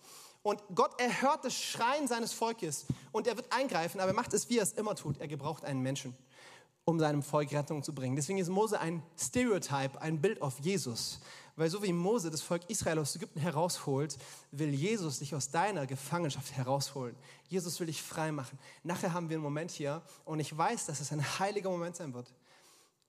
Und 0.43 0.63
Gott 0.75 1.01
erhört 1.01 1.45
das 1.45 1.55
Schreien 1.55 2.07
seines 2.07 2.33
Volkes 2.33 2.87
und 3.13 3.27
er 3.27 3.37
wird 3.37 3.53
eingreifen, 3.53 4.01
aber 4.01 4.13
er 4.13 4.15
macht 4.15 4.33
es, 4.33 4.49
wie 4.49 4.59
er 4.59 4.63
es 4.63 4.73
immer 4.73 4.95
tut. 4.95 5.19
Er 5.19 5.29
gebraucht 5.29 5.65
einen 5.65 5.83
Menschen, 5.83 6.17
um 6.85 6.99
seinem 6.99 7.23
Volk 7.23 7.53
Rettung 7.53 7.83
zu 7.83 7.95
bringen. 7.95 8.17
Deswegen 8.17 8.39
ist 8.39 8.49
Mose 8.49 8.81
ein 8.81 9.03
Stereotype, 9.19 10.01
ein 10.01 10.21
Bild 10.21 10.41
auf 10.41 10.59
Jesus. 10.61 11.21
Weil 11.57 11.71
so 11.71 11.83
wie 11.83 11.93
Mose 11.93 12.31
das 12.31 12.41
Volk 12.41 12.63
Israel 12.69 13.01
aus 13.01 13.17
Ägypten 13.17 13.41
herausholt, 13.41 14.17
will 14.53 14.73
Jesus 14.73 15.19
dich 15.19 15.35
aus 15.35 15.51
deiner 15.51 15.89
Gefangenschaft 15.89 16.53
herausholen. 16.53 17.17
Jesus 17.49 17.81
will 17.81 17.89
dich 17.89 18.01
frei 18.01 18.31
machen. 18.31 18.57
Nachher 18.85 19.13
haben 19.13 19.29
wir 19.29 19.35
einen 19.35 19.43
Moment 19.43 19.73
hier 19.73 20.01
und 20.25 20.39
ich 20.39 20.57
weiß, 20.57 20.87
dass 20.87 21.01
es 21.01 21.11
ein 21.11 21.41
heiliger 21.41 21.69
Moment 21.69 21.97
sein 21.97 22.15
wird. 22.15 22.33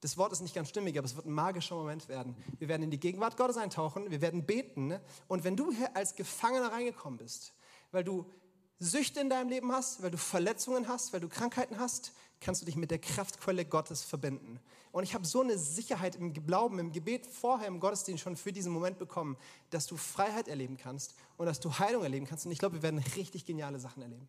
Das 0.01 0.17
Wort 0.17 0.31
ist 0.31 0.41
nicht 0.41 0.55
ganz 0.55 0.69
stimmig, 0.69 0.97
aber 0.97 1.05
es 1.05 1.15
wird 1.15 1.25
ein 1.25 1.33
magischer 1.33 1.75
Moment 1.75 2.07
werden. 2.07 2.35
Wir 2.57 2.69
werden 2.69 2.83
in 2.83 2.91
die 2.91 2.99
Gegenwart 2.99 3.35
Gottes 3.35 3.57
eintauchen, 3.57 4.09
wir 4.09 4.21
werden 4.21 4.45
beten. 4.45 4.88
Ne? 4.88 5.01
Und 5.27 5.43
wenn 5.43 5.55
du 5.55 5.71
hier 5.71 5.95
als 5.95 6.15
Gefangener 6.15 6.71
reingekommen 6.71 7.17
bist, 7.17 7.53
weil 7.91 8.03
du 8.03 8.25
Süchte 8.79 9.19
in 9.19 9.29
deinem 9.29 9.49
Leben 9.49 9.71
hast, 9.73 10.01
weil 10.01 10.12
du 10.12 10.17
Verletzungen 10.17 10.88
hast, 10.88 11.12
weil 11.12 11.19
du 11.19 11.27
Krankheiten 11.27 11.79
hast, 11.79 12.13
kannst 12.39 12.62
du 12.62 12.65
dich 12.65 12.77
mit 12.77 12.91
der 12.91 12.99
Kraftquelle 12.99 13.65
Gottes 13.65 14.03
verbinden. 14.03 14.62
Und 14.93 15.03
ich 15.03 15.13
habe 15.13 15.25
so 15.25 15.41
eine 15.41 15.57
Sicherheit 15.57 16.15
im 16.15 16.33
Glauben, 16.33 16.79
im 16.79 16.93
Gebet 16.93 17.25
vorher 17.27 17.67
im 17.67 17.81
Gottesdienst 17.81 18.23
schon 18.23 18.38
für 18.38 18.53
diesen 18.53 18.71
Moment 18.71 18.97
bekommen, 18.97 19.38
dass 19.69 19.85
du 19.85 19.97
Freiheit 19.97 20.47
erleben 20.47 20.77
kannst 20.77 21.13
und 21.38 21.45
dass 21.45 21.59
du 21.59 21.77
Heilung 21.77 22.03
erleben 22.03 22.25
kannst. 22.25 22.45
Und 22.45 22.53
ich 22.53 22.59
glaube, 22.59 22.75
wir 22.75 22.83
werden 22.83 23.03
richtig 23.17 23.45
geniale 23.45 23.79
Sachen 23.79 24.01
erleben. 24.01 24.27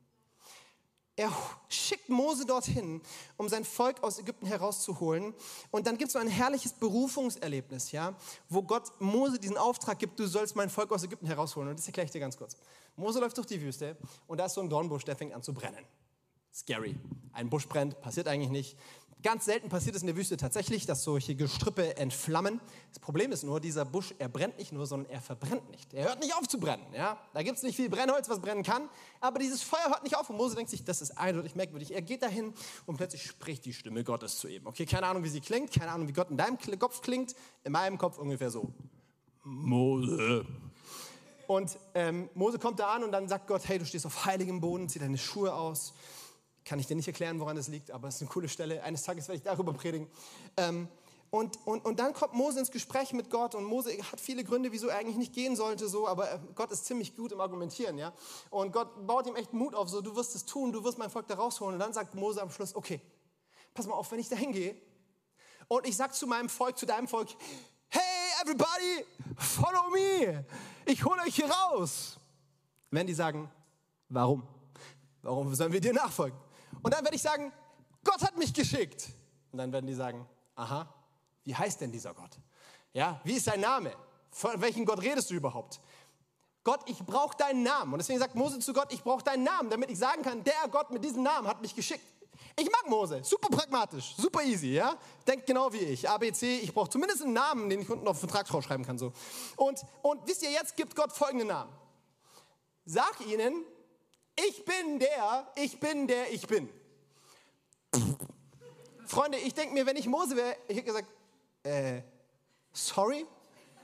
Er 1.20 1.30
schickt 1.68 2.08
Mose 2.08 2.46
dorthin, 2.46 3.02
um 3.36 3.46
sein 3.46 3.66
Volk 3.66 4.02
aus 4.02 4.18
Ägypten 4.18 4.46
herauszuholen. 4.46 5.34
Und 5.70 5.86
dann 5.86 5.98
gibt 5.98 6.08
es 6.08 6.12
so 6.14 6.18
ein 6.18 6.28
herrliches 6.28 6.72
Berufungserlebnis, 6.72 7.92
ja, 7.92 8.14
wo 8.48 8.62
Gott 8.62 8.98
Mose 9.00 9.38
diesen 9.38 9.58
Auftrag 9.58 9.98
gibt, 9.98 10.18
du 10.18 10.26
sollst 10.26 10.56
mein 10.56 10.70
Volk 10.70 10.90
aus 10.92 11.02
Ägypten 11.02 11.26
herausholen. 11.26 11.68
Und 11.68 11.78
das 11.78 11.86
erkläre 11.86 12.06
ich 12.06 12.10
dir 12.10 12.20
ganz 12.20 12.38
kurz. 12.38 12.56
Mose 12.96 13.20
läuft 13.20 13.36
durch 13.36 13.46
die 13.46 13.60
Wüste 13.60 13.98
und 14.28 14.38
da 14.38 14.46
ist 14.46 14.54
so 14.54 14.62
ein 14.62 14.70
Dornbusch, 14.70 15.04
der 15.04 15.14
fängt 15.14 15.34
an 15.34 15.42
zu 15.42 15.52
brennen. 15.52 15.84
Scary. 16.54 16.96
Ein 17.34 17.50
Busch 17.50 17.68
brennt, 17.68 18.00
passiert 18.00 18.26
eigentlich 18.26 18.50
nicht. 18.50 18.78
Ganz 19.22 19.44
selten 19.44 19.68
passiert 19.68 19.96
es 19.96 20.02
in 20.02 20.06
der 20.06 20.16
Wüste 20.16 20.36
tatsächlich, 20.36 20.86
dass 20.86 21.04
solche 21.04 21.34
Gestrüppe 21.34 21.96
entflammen. 21.96 22.60
Das 22.88 23.00
Problem 23.00 23.32
ist 23.32 23.42
nur, 23.42 23.60
dieser 23.60 23.84
Busch, 23.84 24.14
er 24.18 24.28
brennt 24.28 24.56
nicht 24.58 24.72
nur, 24.72 24.86
sondern 24.86 25.10
er 25.10 25.20
verbrennt 25.20 25.68
nicht. 25.70 25.92
Er 25.92 26.06
hört 26.06 26.20
nicht 26.20 26.34
auf 26.34 26.48
zu 26.48 26.58
brennen. 26.58 26.86
Ja? 26.94 27.18
Da 27.34 27.42
gibt 27.42 27.58
es 27.58 27.62
nicht 27.62 27.76
viel 27.76 27.90
Brennholz, 27.90 28.28
was 28.28 28.40
brennen 28.40 28.62
kann, 28.62 28.88
aber 29.20 29.38
dieses 29.38 29.62
Feuer 29.62 29.88
hört 29.88 30.04
nicht 30.04 30.16
auf. 30.16 30.30
Und 30.30 30.36
Mose 30.36 30.56
denkt 30.56 30.70
sich, 30.70 30.84
das 30.84 31.02
ist 31.02 31.18
eindeutig 31.18 31.54
merkwürdig. 31.54 31.92
Er 31.92 32.02
geht 32.02 32.22
dahin 32.22 32.54
und 32.86 32.96
plötzlich 32.96 33.24
spricht 33.26 33.64
die 33.66 33.74
Stimme 33.74 34.04
Gottes 34.04 34.38
zu 34.38 34.48
ihm. 34.48 34.66
Okay, 34.66 34.86
keine 34.86 35.06
Ahnung, 35.06 35.22
wie 35.22 35.28
sie 35.28 35.40
klingt, 35.40 35.72
keine 35.72 35.90
Ahnung, 35.92 36.08
wie 36.08 36.12
Gott 36.12 36.30
in 36.30 36.36
deinem 36.38 36.58
Kopf 36.78 37.02
klingt. 37.02 37.34
In 37.64 37.72
meinem 37.72 37.98
Kopf 37.98 38.18
ungefähr 38.18 38.50
so. 38.50 38.72
Mose. 39.42 40.46
Und 41.46 41.78
ähm, 41.94 42.30
Mose 42.34 42.58
kommt 42.58 42.78
da 42.78 42.94
an 42.94 43.02
und 43.02 43.12
dann 43.12 43.28
sagt 43.28 43.48
Gott, 43.48 43.62
hey, 43.66 43.78
du 43.78 43.84
stehst 43.84 44.06
auf 44.06 44.24
heiligem 44.24 44.60
Boden, 44.60 44.88
zieh 44.88 45.00
deine 45.00 45.18
Schuhe 45.18 45.52
aus 45.52 45.92
kann 46.64 46.78
ich 46.78 46.86
dir 46.86 46.96
nicht 46.96 47.08
erklären, 47.08 47.40
woran 47.40 47.56
das 47.56 47.68
liegt, 47.68 47.90
aber 47.90 48.08
es 48.08 48.16
ist 48.16 48.22
eine 48.22 48.30
coole 48.30 48.48
Stelle. 48.48 48.82
Eines 48.82 49.02
Tages 49.02 49.28
werde 49.28 49.38
ich 49.38 49.42
darüber 49.42 49.72
predigen. 49.72 50.08
Ähm, 50.56 50.88
und, 51.30 51.64
und, 51.64 51.84
und 51.84 52.00
dann 52.00 52.12
kommt 52.12 52.34
Mose 52.34 52.58
ins 52.58 52.72
Gespräch 52.72 53.12
mit 53.12 53.30
Gott 53.30 53.54
und 53.54 53.62
Mose 53.62 53.96
hat 54.10 54.20
viele 54.20 54.42
Gründe, 54.42 54.72
wieso 54.72 54.88
er 54.88 54.98
eigentlich 54.98 55.16
nicht 55.16 55.32
gehen 55.32 55.54
sollte, 55.54 55.88
so, 55.88 56.08
aber 56.08 56.32
äh, 56.32 56.38
Gott 56.56 56.72
ist 56.72 56.86
ziemlich 56.86 57.16
gut 57.16 57.30
im 57.30 57.40
Argumentieren, 57.40 57.98
ja. 57.98 58.12
Und 58.50 58.72
Gott 58.72 59.06
baut 59.06 59.28
ihm 59.28 59.36
echt 59.36 59.52
Mut 59.52 59.76
auf, 59.76 59.88
so, 59.88 60.00
du 60.00 60.16
wirst 60.16 60.34
es 60.34 60.44
tun, 60.44 60.72
du 60.72 60.82
wirst 60.82 60.98
mein 60.98 61.08
Volk 61.08 61.28
da 61.28 61.36
rausholen. 61.36 61.74
Und 61.74 61.80
dann 61.80 61.92
sagt 61.92 62.16
Mose 62.16 62.42
am 62.42 62.50
Schluss, 62.50 62.74
okay, 62.74 63.00
pass 63.74 63.86
mal 63.86 63.94
auf, 63.94 64.10
wenn 64.10 64.18
ich 64.18 64.28
da 64.28 64.34
hingehe 64.34 64.74
und 65.68 65.86
ich 65.86 65.96
sag 65.96 66.12
zu 66.14 66.26
meinem 66.26 66.48
Volk, 66.48 66.76
zu 66.76 66.84
deinem 66.84 67.06
Volk, 67.06 67.28
hey 67.90 68.02
everybody, 68.42 69.06
follow 69.36 69.88
me, 69.90 70.44
ich 70.84 71.04
hole 71.04 71.22
euch 71.22 71.36
hier 71.36 71.48
raus. 71.48 72.18
Wenn 72.90 73.06
die 73.06 73.14
sagen, 73.14 73.48
warum? 74.08 74.42
Warum 75.22 75.54
sollen 75.54 75.72
wir 75.72 75.80
dir 75.80 75.92
nachfolgen? 75.92 76.36
Und 76.82 76.94
dann 76.94 77.04
werde 77.04 77.16
ich 77.16 77.22
sagen, 77.22 77.52
Gott 78.04 78.22
hat 78.22 78.36
mich 78.36 78.52
geschickt. 78.52 79.08
Und 79.52 79.58
dann 79.58 79.72
werden 79.72 79.86
die 79.86 79.94
sagen, 79.94 80.26
aha, 80.54 80.92
wie 81.44 81.54
heißt 81.54 81.80
denn 81.80 81.92
dieser 81.92 82.14
Gott? 82.14 82.30
Ja, 82.92 83.20
wie 83.24 83.34
ist 83.34 83.44
sein 83.44 83.60
Name? 83.60 83.92
Von 84.30 84.60
welchem 84.60 84.84
Gott 84.84 85.00
redest 85.02 85.30
du 85.30 85.34
überhaupt? 85.34 85.80
Gott, 86.62 86.80
ich 86.86 86.98
brauche 86.98 87.36
deinen 87.36 87.62
Namen. 87.62 87.92
Und 87.92 87.98
deswegen 87.98 88.18
sagt 88.18 88.34
Mose 88.34 88.58
zu 88.58 88.72
Gott, 88.72 88.92
ich 88.92 89.02
brauche 89.02 89.24
deinen 89.24 89.44
Namen, 89.44 89.70
damit 89.70 89.90
ich 89.90 89.98
sagen 89.98 90.22
kann, 90.22 90.44
der 90.44 90.68
Gott 90.70 90.90
mit 90.90 91.02
diesem 91.04 91.22
Namen 91.22 91.48
hat 91.48 91.60
mich 91.60 91.74
geschickt. 91.74 92.04
Ich 92.56 92.70
mag 92.70 92.88
Mose, 92.88 93.22
super 93.22 93.48
pragmatisch, 93.48 94.14
super 94.16 94.42
easy, 94.42 94.74
ja? 94.74 94.96
Denkt 95.26 95.46
genau 95.46 95.72
wie 95.72 95.78
ich. 95.78 96.08
ABC, 96.08 96.58
ich 96.58 96.74
brauche 96.74 96.90
zumindest 96.90 97.22
einen 97.22 97.32
Namen, 97.32 97.70
den 97.70 97.80
ich 97.80 97.88
unten 97.88 98.06
auf 98.06 98.18
den 98.18 98.28
Vertrag 98.28 98.46
draufschreiben 98.46 98.84
kann. 98.84 98.98
So. 98.98 99.12
Und, 99.56 99.80
und 100.02 100.26
wisst 100.26 100.42
ihr, 100.42 100.50
jetzt 100.50 100.76
gibt 100.76 100.94
Gott 100.94 101.12
folgenden 101.12 101.48
Namen. 101.48 101.72
Sag 102.84 103.20
ihnen, 103.26 103.64
ich 104.48 104.64
bin 104.64 104.98
der, 104.98 105.46
ich 105.56 105.78
bin 105.80 106.06
der, 106.06 106.32
ich 106.32 106.46
bin. 106.46 106.68
Freunde, 109.06 109.38
ich 109.38 109.54
denke 109.54 109.74
mir, 109.74 109.86
wenn 109.86 109.96
ich 109.96 110.06
Mose 110.06 110.36
wäre, 110.36 110.56
ich 110.68 110.76
hätte 110.76 110.86
gesagt, 110.86 111.08
äh, 111.64 112.02
sorry, 112.72 113.26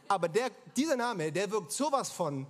aber 0.08 0.28
der, 0.28 0.50
dieser 0.76 0.96
Name, 0.96 1.32
der 1.32 1.50
wirkt 1.50 1.72
sowas 1.72 2.10
von, 2.10 2.46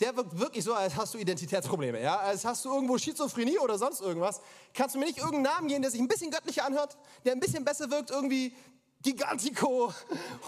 der 0.00 0.16
wirkt 0.16 0.36
wirklich 0.38 0.64
so, 0.64 0.74
als 0.74 0.96
hast 0.96 1.14
du 1.14 1.18
Identitätsprobleme, 1.18 2.00
ja? 2.02 2.18
Als 2.18 2.44
hast 2.44 2.64
du 2.64 2.74
irgendwo 2.74 2.98
Schizophrenie 2.98 3.58
oder 3.58 3.78
sonst 3.78 4.00
irgendwas. 4.00 4.40
Kannst 4.72 4.96
du 4.96 4.98
mir 4.98 5.06
nicht 5.06 5.18
irgendeinen 5.18 5.44
Namen 5.44 5.68
geben, 5.68 5.82
der 5.82 5.90
sich 5.90 6.00
ein 6.00 6.08
bisschen 6.08 6.32
göttlicher 6.32 6.64
anhört, 6.64 6.96
der 7.24 7.32
ein 7.32 7.40
bisschen 7.40 7.64
besser 7.64 7.88
wirkt, 7.90 8.10
irgendwie 8.10 8.56
Gigantico 9.02 9.92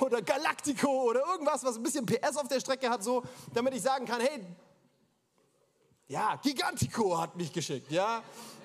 oder 0.01 0.21
Galactico 0.23 1.05
oder 1.05 1.21
irgendwas, 1.27 1.63
was 1.63 1.77
ein 1.77 1.83
bisschen 1.83 2.07
PS 2.07 2.37
auf 2.37 2.49
der 2.49 2.59
Strecke 2.59 2.91
hat, 2.91 3.05
so, 3.05 3.23
damit 3.55 3.75
ich 3.75 3.83
sagen 3.83 4.05
kann, 4.05 4.21
hey, 4.21 4.45
ja, 6.09 6.37
Gigantico 6.37 7.19
hat 7.19 7.37
mich 7.37 7.53
geschickt, 7.53 7.91
ja. 7.91 8.23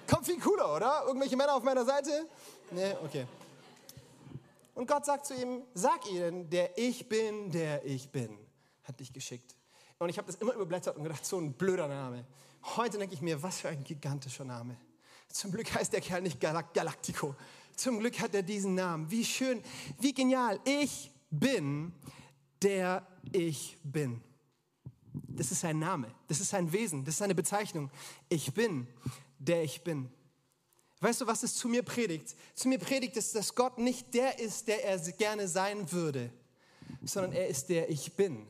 Kommt 0.09 0.25
viel 0.25 0.39
cooler, 0.39 0.75
oder? 0.75 1.03
Irgendwelche 1.07 1.37
Männer 1.37 1.55
auf 1.55 1.63
meiner 1.63 1.85
Seite? 1.85 2.27
Nee, 2.71 2.93
okay. 3.03 3.25
Und 4.73 4.87
Gott 4.87 5.05
sagt 5.05 5.25
zu 5.25 5.35
ihm, 5.35 5.63
sag 5.73 6.09
ihnen, 6.09 6.49
der 6.49 6.77
ich 6.77 7.07
bin, 7.07 7.51
der 7.51 7.85
ich 7.85 8.09
bin, 8.09 8.37
hat 8.83 8.99
dich 8.99 9.11
geschickt. 9.11 9.55
Und 9.99 10.09
ich 10.09 10.17
habe 10.17 10.27
das 10.27 10.35
immer 10.35 10.53
überblättert 10.53 10.97
und 10.97 11.03
gedacht, 11.03 11.25
so 11.25 11.37
ein 11.37 11.53
blöder 11.53 11.87
Name. 11.87 12.25
Heute 12.75 12.97
denke 12.97 13.13
ich 13.13 13.21
mir, 13.21 13.41
was 13.43 13.61
für 13.61 13.69
ein 13.69 13.83
gigantischer 13.83 14.45
Name. 14.45 14.77
Zum 15.27 15.51
Glück 15.51 15.73
heißt 15.73 15.93
der 15.93 16.01
Kerl 16.01 16.21
nicht 16.21 16.39
Galactico. 16.39 17.35
Zum 17.75 17.99
Glück 17.99 18.19
hat 18.19 18.33
er 18.33 18.43
diesen 18.43 18.75
Namen. 18.75 19.09
Wie 19.09 19.25
schön, 19.25 19.63
wie 19.99 20.13
genial. 20.13 20.59
Ich 20.65 21.11
bin, 21.29 21.93
der 22.61 23.05
ich 23.31 23.77
bin. 23.83 24.21
Das 25.35 25.51
ist 25.51 25.61
sein 25.61 25.79
Name, 25.79 26.13
das 26.27 26.39
ist 26.39 26.49
sein 26.49 26.71
Wesen, 26.71 27.05
das 27.05 27.15
ist 27.15 27.19
seine 27.19 27.35
Bezeichnung. 27.35 27.89
Ich 28.29 28.53
bin, 28.53 28.87
der 29.39 29.63
ich 29.63 29.83
bin. 29.83 30.09
Weißt 30.99 31.21
du, 31.21 31.27
was 31.27 31.41
es 31.43 31.55
zu 31.55 31.67
mir 31.67 31.83
predigt? 31.83 32.35
Zu 32.53 32.67
mir 32.67 32.77
predigt 32.77 33.17
es, 33.17 33.31
dass 33.31 33.55
Gott 33.55 33.79
nicht 33.79 34.13
der 34.13 34.39
ist, 34.39 34.67
der 34.67 34.85
er 34.85 34.99
gerne 35.13 35.47
sein 35.47 35.91
würde, 35.91 36.31
sondern 37.03 37.33
er 37.33 37.47
ist 37.47 37.69
der 37.69 37.89
Ich 37.89 38.13
bin, 38.13 38.45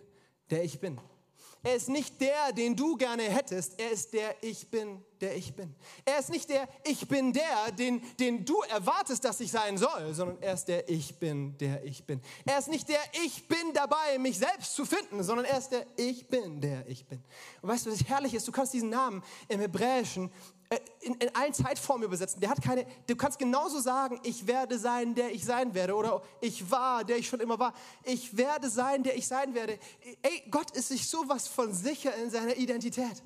der 0.50 0.64
ich 0.64 0.80
bin. 0.80 1.00
Er 1.64 1.76
ist 1.76 1.90
nicht 1.90 2.20
der, 2.20 2.52
den 2.54 2.76
du 2.76 2.96
gerne 2.96 3.24
hättest. 3.24 3.80
Er 3.80 3.92
ist 3.92 4.14
der 4.14 4.36
Ich 4.42 4.68
bin, 4.70 5.04
der 5.20 5.36
ich 5.36 5.54
bin. 5.54 5.76
Er 6.04 6.18
ist 6.18 6.30
nicht 6.30 6.50
der 6.50 6.68
Ich 6.84 7.08
bin 7.08 7.34
der, 7.34 7.72
den, 7.72 8.02
den 8.18 8.44
du 8.44 8.60
erwartest, 8.62 9.24
dass 9.24 9.40
ich 9.40 9.52
sein 9.52 9.78
soll, 9.78 10.14
sondern 10.14 10.42
er 10.42 10.54
ist 10.56 10.66
der 10.66 10.90
Ich 10.90 11.20
bin, 11.20 11.56
der 11.60 11.84
ich 11.84 12.04
bin. 12.04 12.20
Er 12.46 12.58
ist 12.58 12.68
nicht 12.68 12.90
der 12.90 13.02
Ich 13.24 13.48
bin 13.48 13.74
dabei, 13.74 14.18
mich 14.18 14.40
selbst 14.40 14.76
zu 14.76 14.86
finden, 14.86 15.22
sondern 15.24 15.46
er 15.46 15.60
ist 15.60 15.70
der 15.70 15.86
Ich 15.98 16.28
bin, 16.28 16.60
der 16.62 16.88
ich 16.88 17.06
bin. 17.06 17.24
Und 17.62 17.70
weißt 17.70 17.86
du, 17.86 17.92
was 17.92 18.04
herrlich 18.06 18.34
ist? 18.34 18.48
Du 18.48 18.52
kannst 18.52 18.74
diesen 18.74 18.90
Namen 18.90 19.24
im 19.48 19.60
Hebräischen 19.60 20.32
in, 21.02 21.16
in 21.16 21.36
allen 21.36 21.54
Zeitformen 21.54 22.06
übersetzen. 22.06 22.40
Der 22.40 22.50
hat 22.50 22.62
keine, 22.62 22.86
du 23.08 23.16
kannst 23.16 23.40
genauso 23.40 23.80
sagen, 23.80 24.20
ich 24.24 24.48
werde 24.48 24.80
sein, 24.80 25.16
der 25.16 25.34
ich 25.34 25.44
sein 25.44 25.74
werde. 25.74 25.96
Oder 25.96 26.22
ich 26.40 26.70
war, 26.72 27.04
der 27.04 27.18
ich 27.18 27.28
schon 27.28 27.40
immer 27.42 27.60
war. 27.60 27.74
Ich 28.04 28.38
werde 28.38 28.70
sein, 28.70 29.04
der 29.04 29.18
ich 29.18 29.28
sein 29.28 29.54
werde. 29.54 29.78
Ey, 30.22 30.44
Gott 30.50 30.72
ist 30.72 30.88
sich 30.88 31.10
sowas 31.10 31.48
von 31.48 31.74
sicher 31.74 32.16
in 32.16 32.30
seiner 32.30 32.56
Identität. 32.56 33.22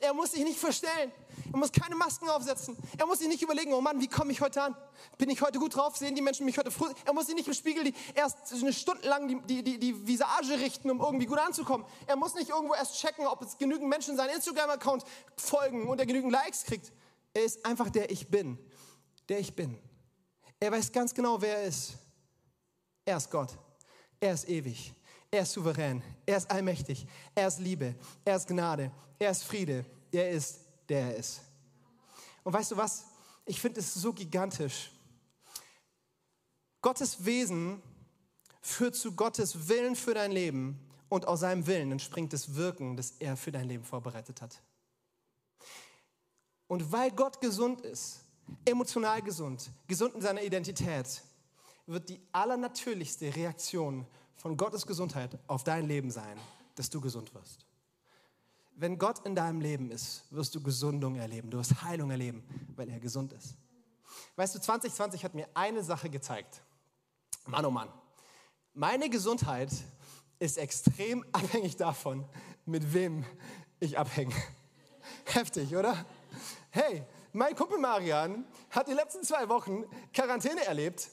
Er 0.00 0.14
muss 0.14 0.32
sich 0.32 0.44
nicht 0.44 0.58
verstellen. 0.58 1.10
Er 1.52 1.58
muss 1.58 1.72
keine 1.72 1.96
Masken 1.96 2.28
aufsetzen. 2.28 2.76
Er 2.96 3.06
muss 3.06 3.18
sich 3.18 3.28
nicht 3.28 3.42
überlegen, 3.42 3.72
oh 3.72 3.80
Mann, 3.80 4.00
wie 4.00 4.08
komme 4.08 4.32
ich 4.32 4.40
heute 4.40 4.62
an? 4.62 4.76
Bin 5.16 5.30
ich 5.30 5.40
heute 5.42 5.58
gut 5.58 5.76
drauf? 5.76 5.96
Sehen 5.96 6.14
die 6.14 6.22
Menschen 6.22 6.44
mich 6.44 6.58
heute 6.58 6.70
früh? 6.70 6.88
Er 7.04 7.12
muss 7.12 7.26
sich 7.26 7.34
nicht 7.34 7.48
im 7.48 7.54
Spiegel 7.54 7.84
die, 7.84 7.94
erst 8.14 8.52
eine 8.52 8.72
Stunde 8.72 9.08
lang 9.08 9.28
die, 9.28 9.40
die, 9.46 9.62
die, 9.62 9.78
die 9.78 10.06
Visage 10.06 10.58
richten, 10.60 10.90
um 10.90 11.00
irgendwie 11.00 11.26
gut 11.26 11.38
anzukommen. 11.38 11.86
Er 12.06 12.16
muss 12.16 12.34
nicht 12.34 12.50
irgendwo 12.50 12.74
erst 12.74 12.98
checken, 12.98 13.26
ob 13.26 13.42
es 13.42 13.56
genügend 13.58 13.88
Menschen 13.88 14.16
seinen 14.16 14.34
Instagram-Account 14.34 15.04
folgen 15.36 15.88
und 15.88 15.98
er 15.98 16.06
genügend 16.06 16.32
Likes 16.32 16.64
kriegt. 16.64 16.92
Er 17.34 17.44
ist 17.44 17.64
einfach 17.64 17.90
der 17.90 18.10
Ich 18.10 18.28
Bin. 18.28 18.58
Der 19.28 19.38
Ich 19.38 19.54
Bin. 19.54 19.78
Er 20.60 20.72
weiß 20.72 20.92
ganz 20.92 21.14
genau, 21.14 21.40
wer 21.40 21.58
er 21.58 21.64
ist. 21.64 21.94
Er 23.04 23.16
ist 23.16 23.30
Gott. 23.30 23.56
Er 24.20 24.34
ist 24.34 24.48
ewig. 24.48 24.94
Er 25.30 25.42
ist 25.42 25.52
souverän, 25.52 26.02
er 26.24 26.38
ist 26.38 26.50
allmächtig, 26.50 27.06
er 27.34 27.48
ist 27.48 27.58
Liebe, 27.58 27.94
er 28.24 28.36
ist 28.36 28.48
Gnade, 28.48 28.90
er 29.18 29.30
ist 29.30 29.44
Friede, 29.44 29.84
er 30.10 30.30
ist, 30.30 30.60
der 30.88 31.00
er 31.12 31.16
ist. 31.16 31.40
Und 32.44 32.52
weißt 32.52 32.72
du 32.72 32.76
was? 32.76 33.04
Ich 33.44 33.60
finde 33.60 33.80
es 33.80 33.94
so 33.94 34.12
gigantisch. 34.12 34.90
Gottes 36.80 37.24
Wesen 37.24 37.82
führt 38.60 38.94
zu 38.94 39.12
Gottes 39.12 39.68
Willen 39.68 39.96
für 39.96 40.14
dein 40.14 40.32
Leben 40.32 40.78
und 41.08 41.26
aus 41.26 41.40
seinem 41.40 41.66
Willen 41.66 41.92
entspringt 41.92 42.32
das 42.32 42.54
Wirken, 42.54 42.96
das 42.96 43.12
er 43.18 43.36
für 43.36 43.52
dein 43.52 43.66
Leben 43.66 43.84
vorbereitet 43.84 44.42
hat. 44.42 44.60
Und 46.66 46.92
weil 46.92 47.10
Gott 47.10 47.40
gesund 47.40 47.80
ist, 47.80 48.20
emotional 48.64 49.22
gesund, 49.22 49.70
gesund 49.86 50.14
in 50.14 50.20
seiner 50.20 50.42
Identität, 50.42 51.22
wird 51.86 52.08
die 52.08 52.20
allernatürlichste 52.32 53.34
Reaktion 53.34 54.06
von 54.36 54.56
Gottes 54.56 54.86
Gesundheit 54.86 55.38
auf 55.46 55.64
dein 55.64 55.86
Leben 55.86 56.10
sein, 56.10 56.38
dass 56.74 56.90
du 56.90 57.00
gesund 57.00 57.34
wirst. 57.34 57.67
Wenn 58.80 58.96
Gott 58.96 59.26
in 59.26 59.34
deinem 59.34 59.60
Leben 59.60 59.90
ist, 59.90 60.22
wirst 60.30 60.54
du 60.54 60.62
Gesundung 60.62 61.16
erleben, 61.16 61.50
du 61.50 61.58
wirst 61.58 61.82
Heilung 61.82 62.12
erleben, 62.12 62.44
weil 62.76 62.88
er 62.88 63.00
gesund 63.00 63.32
ist. 63.32 63.56
Weißt 64.36 64.54
du, 64.54 64.60
2020 64.60 65.24
hat 65.24 65.34
mir 65.34 65.48
eine 65.52 65.82
Sache 65.82 66.08
gezeigt. 66.08 66.62
Mann, 67.46 67.64
oh 67.64 67.72
Mann. 67.72 67.88
Meine 68.74 69.10
Gesundheit 69.10 69.72
ist 70.38 70.58
extrem 70.58 71.24
abhängig 71.32 71.76
davon, 71.76 72.24
mit 72.66 72.94
wem 72.94 73.24
ich 73.80 73.98
abhänge. 73.98 74.34
Heftig, 75.24 75.74
oder? 75.74 76.06
Hey, 76.70 77.04
mein 77.32 77.56
Kumpel 77.56 77.78
Marian 77.78 78.44
hat 78.70 78.86
die 78.86 78.92
letzten 78.92 79.24
zwei 79.24 79.48
Wochen 79.48 79.86
Quarantäne 80.12 80.64
erlebt 80.64 81.10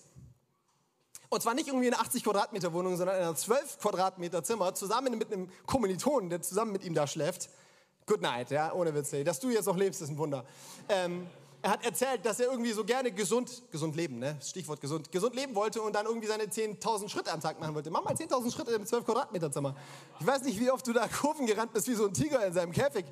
und 1.29 1.41
zwar 1.41 1.53
nicht 1.53 1.67
irgendwie 1.67 1.87
eine 1.87 1.99
80 1.99 2.23
Quadratmeter 2.23 2.73
Wohnung, 2.73 2.97
sondern 2.97 3.17
in 3.17 3.23
einer 3.23 3.35
12 3.35 3.79
Quadratmeter 3.79 4.43
Zimmer, 4.43 4.73
zusammen 4.73 5.17
mit 5.17 5.31
einem 5.31 5.49
Kommilitonen, 5.65 6.29
der 6.29 6.41
zusammen 6.41 6.71
mit 6.71 6.83
ihm 6.83 6.93
da 6.93 7.07
schläft. 7.07 7.49
Good 8.05 8.21
night, 8.21 8.51
ja, 8.51 8.71
ohne 8.73 8.93
Witz. 8.93 9.11
Dass 9.25 9.39
du 9.39 9.49
jetzt 9.49 9.65
noch 9.65 9.77
lebst, 9.77 10.01
ist 10.01 10.09
ein 10.09 10.17
Wunder. 10.17 10.45
Ähm, 10.89 11.27
Er 11.63 11.71
hat 11.71 11.83
erzählt, 11.83 12.23
dass 12.23 12.39
er 12.39 12.51
irgendwie 12.51 12.73
so 12.73 12.83
gerne 12.85 13.11
gesund, 13.11 13.63
gesund 13.71 13.95
leben, 13.95 14.19
ne? 14.19 14.37
Stichwort 14.39 14.79
gesund, 14.79 15.11
gesund 15.11 15.33
leben 15.33 15.55
wollte 15.55 15.81
und 15.81 15.93
dann 15.95 16.05
irgendwie 16.05 16.27
seine 16.27 16.43
10.000 16.43 17.09
Schritte 17.09 17.31
am 17.31 17.41
Tag 17.41 17.59
machen 17.59 17.73
wollte. 17.73 17.89
Mach 17.89 18.03
mal 18.03 18.13
10.000 18.13 18.53
Schritte 18.53 18.73
im 18.73 18.85
12 18.85 19.03
Quadratmeter 19.03 19.51
Zimmer. 19.51 19.75
Ich 20.19 20.27
weiß 20.27 20.43
nicht, 20.43 20.59
wie 20.59 20.69
oft 20.69 20.85
du 20.85 20.93
da 20.93 21.07
Kurven 21.07 21.47
gerannt 21.47 21.73
bist, 21.73 21.87
wie 21.87 21.95
so 21.95 22.05
ein 22.05 22.13
Tiger 22.13 22.45
in 22.45 22.53
seinem 22.53 22.71
Käfig. 22.71 23.05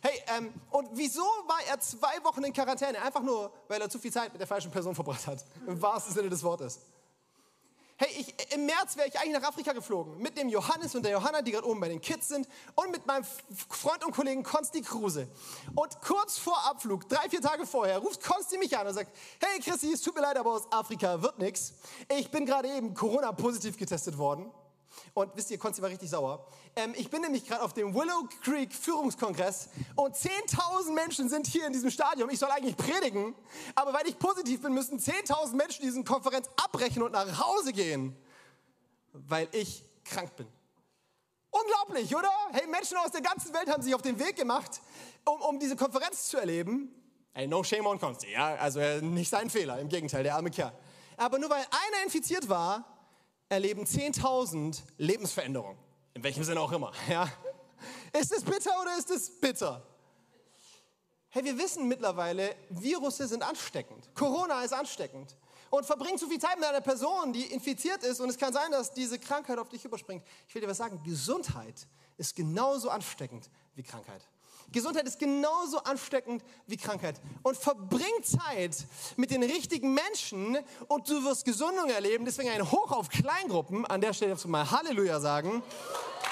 Hey, 0.00 0.20
ähm, 0.36 0.52
und 0.72 0.88
wieso 0.94 1.22
war 1.22 1.60
er 1.68 1.78
zwei 1.78 2.24
Wochen 2.24 2.42
in 2.42 2.52
Quarantäne? 2.52 3.00
Einfach 3.00 3.22
nur, 3.22 3.52
weil 3.68 3.80
er 3.80 3.88
zu 3.88 4.00
viel 4.00 4.10
Zeit 4.12 4.32
mit 4.32 4.40
der 4.40 4.48
falschen 4.48 4.72
Person 4.72 4.92
verbracht 4.96 5.28
hat. 5.28 5.44
Im 5.68 5.80
wahrsten 5.80 6.12
Sinne 6.12 6.30
des 6.30 6.42
Wortes. 6.42 6.80
Hey, 8.02 8.08
ich, 8.18 8.54
im 8.54 8.64
März 8.64 8.96
wäre 8.96 9.08
ich 9.08 9.20
eigentlich 9.20 9.38
nach 9.38 9.46
Afrika 9.46 9.74
geflogen. 9.74 10.16
Mit 10.16 10.38
dem 10.38 10.48
Johannes 10.48 10.94
und 10.94 11.02
der 11.02 11.12
Johanna, 11.12 11.42
die 11.42 11.50
gerade 11.50 11.68
oben 11.68 11.80
bei 11.80 11.88
den 11.90 12.00
Kids 12.00 12.28
sind. 12.28 12.48
Und 12.74 12.90
mit 12.90 13.04
meinem 13.04 13.26
Freund 13.68 14.02
und 14.06 14.12
Kollegen 14.12 14.42
Konsti 14.42 14.80
Kruse. 14.80 15.28
Und 15.74 16.00
kurz 16.00 16.38
vor 16.38 16.56
Abflug, 16.64 17.06
drei, 17.10 17.28
vier 17.28 17.42
Tage 17.42 17.66
vorher, 17.66 17.98
ruft 17.98 18.24
Konsti 18.24 18.56
mich 18.56 18.74
an 18.78 18.86
und 18.86 18.94
sagt, 18.94 19.14
hey 19.38 19.60
Christi, 19.60 19.92
es 19.92 20.00
tut 20.00 20.14
mir 20.14 20.22
leid, 20.22 20.38
aber 20.38 20.50
aus 20.50 20.72
Afrika 20.72 21.20
wird 21.20 21.38
nichts. 21.38 21.74
Ich 22.18 22.30
bin 22.30 22.46
gerade 22.46 22.68
eben 22.74 22.94
Corona-positiv 22.94 23.76
getestet 23.76 24.16
worden. 24.16 24.50
Und 25.14 25.34
wisst 25.36 25.50
ihr, 25.50 25.58
Konsti 25.58 25.82
war 25.82 25.90
richtig 25.90 26.10
sauer. 26.10 26.46
Ähm, 26.76 26.94
ich 26.96 27.10
bin 27.10 27.22
nämlich 27.22 27.46
gerade 27.46 27.62
auf 27.62 27.72
dem 27.72 27.94
Willow 27.94 28.28
Creek 28.42 28.72
Führungskongress 28.72 29.68
und 29.96 30.14
10.000 30.14 30.92
Menschen 30.92 31.28
sind 31.28 31.46
hier 31.46 31.66
in 31.66 31.72
diesem 31.72 31.90
Stadion. 31.90 32.30
Ich 32.30 32.38
soll 32.38 32.50
eigentlich 32.50 32.76
predigen, 32.76 33.34
aber 33.74 33.92
weil 33.92 34.06
ich 34.06 34.18
positiv 34.18 34.62
bin, 34.62 34.72
müssen 34.72 34.98
10.000 34.98 35.54
Menschen 35.54 35.82
diese 35.82 36.02
Konferenz 36.04 36.48
abbrechen 36.56 37.02
und 37.02 37.12
nach 37.12 37.38
Hause 37.38 37.72
gehen, 37.72 38.16
weil 39.12 39.48
ich 39.52 39.84
krank 40.04 40.34
bin. 40.36 40.46
Unglaublich, 41.50 42.14
oder? 42.14 42.30
Hey, 42.52 42.66
Menschen 42.68 42.96
aus 42.98 43.10
der 43.10 43.22
ganzen 43.22 43.52
Welt 43.52 43.68
haben 43.68 43.82
sich 43.82 43.94
auf 43.94 44.02
den 44.02 44.18
Weg 44.18 44.36
gemacht, 44.36 44.80
um, 45.24 45.40
um 45.40 45.58
diese 45.58 45.74
Konferenz 45.74 46.28
zu 46.28 46.36
erleben. 46.36 46.94
Hey, 47.32 47.46
no 47.46 47.62
shame 47.62 47.86
on 47.86 47.98
Konsti, 47.98 48.32
ja, 48.32 48.54
also 48.56 48.80
äh, 48.80 49.00
nicht 49.00 49.30
sein 49.30 49.50
Fehler, 49.50 49.78
im 49.80 49.88
Gegenteil, 49.88 50.22
der 50.22 50.36
arme 50.36 50.50
Kerl. 50.50 50.72
Aber 51.16 51.38
nur 51.38 51.50
weil 51.50 51.60
einer 51.60 52.04
infiziert 52.04 52.48
war, 52.48 52.89
erleben 53.50 53.84
10.000 53.84 54.80
Lebensveränderungen. 54.96 55.78
In 56.14 56.22
welchem 56.22 56.44
Sinne 56.44 56.60
auch 56.60 56.72
immer. 56.72 56.92
Ja? 57.08 57.30
Ist 58.12 58.32
es 58.32 58.42
bitter 58.44 58.70
oder 58.80 58.96
ist 58.98 59.10
es 59.10 59.40
bitter? 59.40 59.82
Hey, 61.30 61.44
wir 61.44 61.56
wissen 61.56 61.88
mittlerweile, 61.88 62.54
Virusse 62.68 63.26
sind 63.26 63.42
ansteckend. 63.42 64.14
Corona 64.14 64.62
ist 64.62 64.72
ansteckend. 64.72 65.36
Und 65.70 65.86
verbring 65.86 66.18
zu 66.18 66.28
viel 66.28 66.40
Zeit 66.40 66.58
mit 66.58 66.68
einer 66.68 66.80
Person, 66.80 67.32
die 67.32 67.44
infiziert 67.44 68.02
ist 68.02 68.20
und 68.20 68.28
es 68.28 68.36
kann 68.36 68.52
sein, 68.52 68.70
dass 68.72 68.92
diese 68.92 69.18
Krankheit 69.18 69.58
auf 69.58 69.68
dich 69.68 69.84
überspringt. 69.84 70.24
Ich 70.48 70.54
will 70.54 70.60
dir 70.60 70.68
was 70.68 70.78
sagen, 70.78 71.00
Gesundheit 71.04 71.86
ist 72.16 72.34
genauso 72.34 72.90
ansteckend 72.90 73.48
wie 73.76 73.82
Krankheit. 73.82 74.28
Gesundheit 74.72 75.06
ist 75.06 75.18
genauso 75.18 75.78
ansteckend 75.78 76.44
wie 76.66 76.76
Krankheit. 76.76 77.20
Und 77.42 77.56
verbring 77.56 78.22
Zeit 78.22 78.76
mit 79.16 79.30
den 79.30 79.42
richtigen 79.42 79.94
Menschen 79.94 80.58
und 80.88 81.08
du 81.08 81.24
wirst 81.24 81.44
Gesundung 81.44 81.90
erleben. 81.90 82.24
Deswegen 82.24 82.50
ein 82.50 82.70
Hoch 82.70 82.92
auf 82.92 83.08
Kleingruppen. 83.08 83.84
An 83.86 84.00
der 84.00 84.12
Stelle 84.12 84.30
darfst 84.30 84.44
du 84.44 84.48
mal 84.48 84.70
Halleluja 84.70 85.20
sagen. 85.20 85.62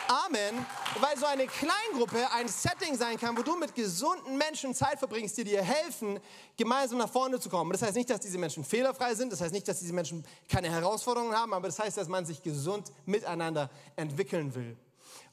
Amen. 0.09 0.65
Weil 1.01 1.19
so 1.19 1.27
eine 1.27 1.47
Kleingruppe 1.47 2.31
ein 2.33 2.49
Setting 2.49 2.97
sein 2.97 3.19
kann, 3.19 3.37
wo 3.37 3.43
du 3.43 3.57
mit 3.57 3.75
gesunden 3.75 4.39
Menschen 4.39 4.75
Zeit 4.75 4.99
verbringst, 4.99 5.37
die 5.37 5.45
dir 5.45 5.63
helfen, 5.63 6.19
gemeinsam 6.57 6.99
nach 6.99 7.11
vorne 7.11 7.39
zu 7.39 7.51
kommen. 7.51 7.73
Das 7.73 7.83
heißt 7.83 7.95
nicht, 7.95 8.09
dass 8.09 8.21
diese 8.21 8.39
Menschen 8.39 8.65
fehlerfrei 8.65 9.15
sind. 9.15 9.33
Das 9.33 9.41
heißt 9.41 9.53
nicht, 9.53 9.69
dass 9.69 9.81
diese 9.81 9.93
Menschen 9.93 10.25
keine 10.49 10.71
Herausforderungen 10.71 11.35
haben. 11.35 11.53
Aber 11.53 11.69
das 11.69 11.79
heißt, 11.79 11.97
dass 11.97 12.09
man 12.09 12.25
sich 12.25 12.43
gesund 12.43 12.91
miteinander 13.05 13.69
entwickeln 13.97 14.55
will. 14.55 14.77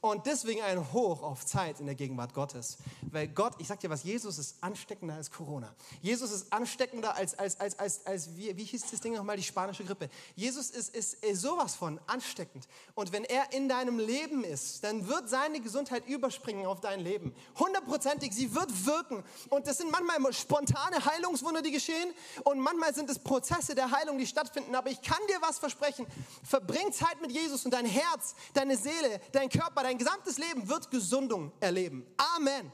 Und 0.01 0.25
deswegen 0.25 0.62
ein 0.62 0.93
Hoch 0.93 1.23
auf 1.23 1.45
Zeit 1.45 1.79
in 1.79 1.86
der 1.86 1.95
Gegenwart 1.95 2.34
Gottes. 2.34 2.77
Weil 3.12 3.27
Gott, 3.27 3.53
ich 3.60 3.67
sag 3.67 3.79
dir 3.79 3.89
was, 3.89 4.03
Jesus 4.03 4.38
ist 4.38 4.58
ansteckender 4.62 5.15
als 5.15 5.31
Corona. 5.31 5.73
Jesus 6.01 6.31
ist 6.31 6.51
ansteckender 6.53 7.15
als, 7.15 7.38
als, 7.38 7.60
als, 7.60 7.79
als, 7.79 8.05
als 8.05 8.36
wie, 8.36 8.55
wie 8.55 8.63
hieß 8.63 8.89
das 8.91 8.99
Ding 8.99 9.13
nochmal, 9.13 9.38
die 9.38 9.43
spanische 9.43 9.84
Grippe. 9.84 10.10
Jesus 10.36 10.69
ist, 10.69 10.95
ist, 10.95 11.23
ist 11.23 11.41
sowas 11.41 11.75
von 11.75 11.99
ansteckend. 12.08 12.67
Und 12.93 13.12
wenn 13.12 13.23
er 13.23 13.51
in 13.53 13.67
deinem 13.67 13.99
Leben 13.99 14.43
ist, 14.43 14.84
dann 14.84 15.08
wird 15.08 15.29
seine 15.29 15.60
Gesundheit 15.60 16.08
überspringen 16.08 16.65
auf 16.65 16.81
dein 16.81 16.99
Leben. 16.99 17.34
Hundertprozentig, 17.58 18.34
sie 18.34 18.53
wird 18.53 18.86
wirken. 18.86 19.23
Und 19.49 19.67
das 19.67 19.77
sind 19.77 19.91
manchmal 19.91 20.34
spontane 20.34 21.03
Heilungswunder, 21.03 21.62
die 21.62 21.71
geschehen. 21.71 22.13
Und 22.43 22.60
manchmal 22.60 22.93
sind 22.93 23.10
es 23.10 23.19
Prozesse 23.19 23.75
der 23.75 23.91
Heilung, 23.91 24.17
die 24.17 24.27
stattfinden. 24.27 24.75
Aber 24.75 24.89
ich 24.89 25.01
kann 25.01 25.19
dir 25.29 25.41
was 25.41 25.60
versprechen. 25.60 26.05
Verbring 26.43 26.91
Zeit 26.91 27.21
mit 27.21 27.31
Jesus 27.31 27.65
und 27.65 27.71
dein 27.71 27.86
Herz, 27.86 28.36
deine 28.53 28.77
Seele, 28.77 29.19
dein 29.31 29.49
Körper, 29.49 29.84
dein 29.84 29.94
dein 29.95 29.97
gesamtes 29.97 30.38
Leben 30.38 30.67
wird 30.67 30.91
Gesundung 30.91 31.51
erleben. 31.60 32.05
Amen. 32.36 32.71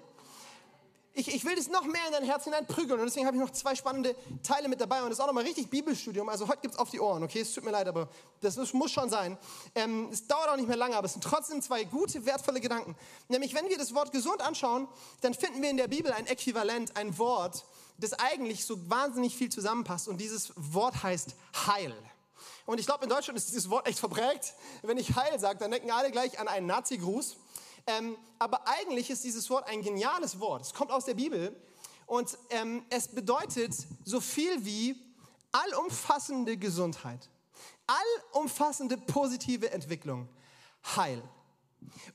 Ich, 1.14 1.28
ich, 1.28 1.44
will 1.44 1.56
das 1.56 1.68
noch 1.68 1.84
mehr 1.84 2.08
in 2.08 2.14
dein 2.14 2.24
Herz 2.24 2.46
hineinprügeln 2.46 2.98
und 2.98 3.06
deswegen 3.06 3.28
habe 3.28 3.36
ich 3.36 3.44
noch 3.44 3.50
zwei 3.52 3.76
spannende 3.76 4.16
Teile 4.44 4.70
mit 4.70 4.80
dabei 4.80 5.04
und 5.04 5.10
das 5.10 5.18
ist 5.18 5.22
auch 5.22 5.28
nochmal 5.28 5.44
richtig 5.44 5.70
Bibelstudium. 5.70 6.30
Also 6.30 6.48
heute 6.48 6.62
gibt 6.62 6.76
es 6.76 6.80
auf 6.80 6.90
die 6.90 7.02
Ohren, 7.02 7.22
okay? 7.22 7.42
Es 7.42 7.54
tut 7.54 7.66
mir 7.66 7.72
leid, 7.72 7.88
aber 7.90 8.08
das 8.40 8.56
muss 8.72 8.92
schon 8.92 9.10
sein. 9.10 9.38
Ähm, 9.76 10.08
es 10.10 10.26
dauert 10.26 10.48
auch 10.48 10.56
nicht 10.56 10.70
mehr 10.70 10.78
lange, 10.78 10.96
aber 10.96 11.06
es 11.06 11.12
sind 11.12 11.24
trotzdem 11.24 11.62
zwei 11.62 11.84
gute, 11.84 12.26
wertvolle 12.26 12.62
Gedanken. 12.62 12.96
Nämlich, 13.28 13.54
wenn 13.54 13.68
wir 13.68 13.78
das 13.78 13.94
Wort 13.94 14.14
gesund 14.14 14.42
anschauen, 14.42 14.88
dann 15.20 15.34
finden 15.34 15.62
wir 15.62 15.70
in 15.70 15.78
der 15.78 15.90
Bibel 15.90 16.14
ein 16.14 16.28
Äquivalent, 16.28 16.96
ein 16.96 17.18
Wort, 17.18 17.66
das 17.98 18.14
eigentlich 18.14 18.66
so 18.66 18.90
wahnsinnig 18.90 19.36
viel 19.36 19.50
zusammenpasst 19.50 20.08
und 20.08 20.18
dieses 20.18 20.54
Wort 20.56 21.04
heißt 21.04 21.36
Heil. 21.68 21.94
Und 22.66 22.80
ich 22.80 22.86
glaube, 22.86 23.04
in 23.04 23.10
Deutschland 23.10 23.38
ist 23.38 23.50
dieses 23.50 23.70
Wort 23.70 23.88
echt 23.88 24.00
verbrägt. 24.00 24.54
Wenn 24.82 24.98
ich 24.98 25.16
Heil 25.16 25.40
sage, 25.40 25.60
dann 25.60 25.72
denken 25.72 25.92
alle 25.92 26.12
gleich 26.12 26.40
an 26.40 26.48
einen 26.48 26.68
Nazi-Gruß. 26.68 27.38
Ähm, 27.88 28.18
aber 28.40 28.68
eigentlich 28.68 29.10
ist 29.10 29.24
dieses 29.24 29.50
Wort 29.50 29.68
ein 29.68 29.82
geniales 29.82 30.40
Wort. 30.40 30.62
Es 30.62 30.74
kommt 30.74 30.92
aus 30.92 31.06
der 31.06 31.16
Bibel 31.16 31.56
und 32.06 32.38
ähm, 32.50 32.86
es 32.90 33.08
bedeutet 33.08 33.74
so 34.06 34.20
viel 34.20 34.66
wie 34.66 34.96
allumfassende 35.52 36.58
Gesundheit, 36.58 37.30
allumfassende 37.88 38.98
positive 38.98 39.72
Entwicklung, 39.72 40.30
Heil. 40.96 41.22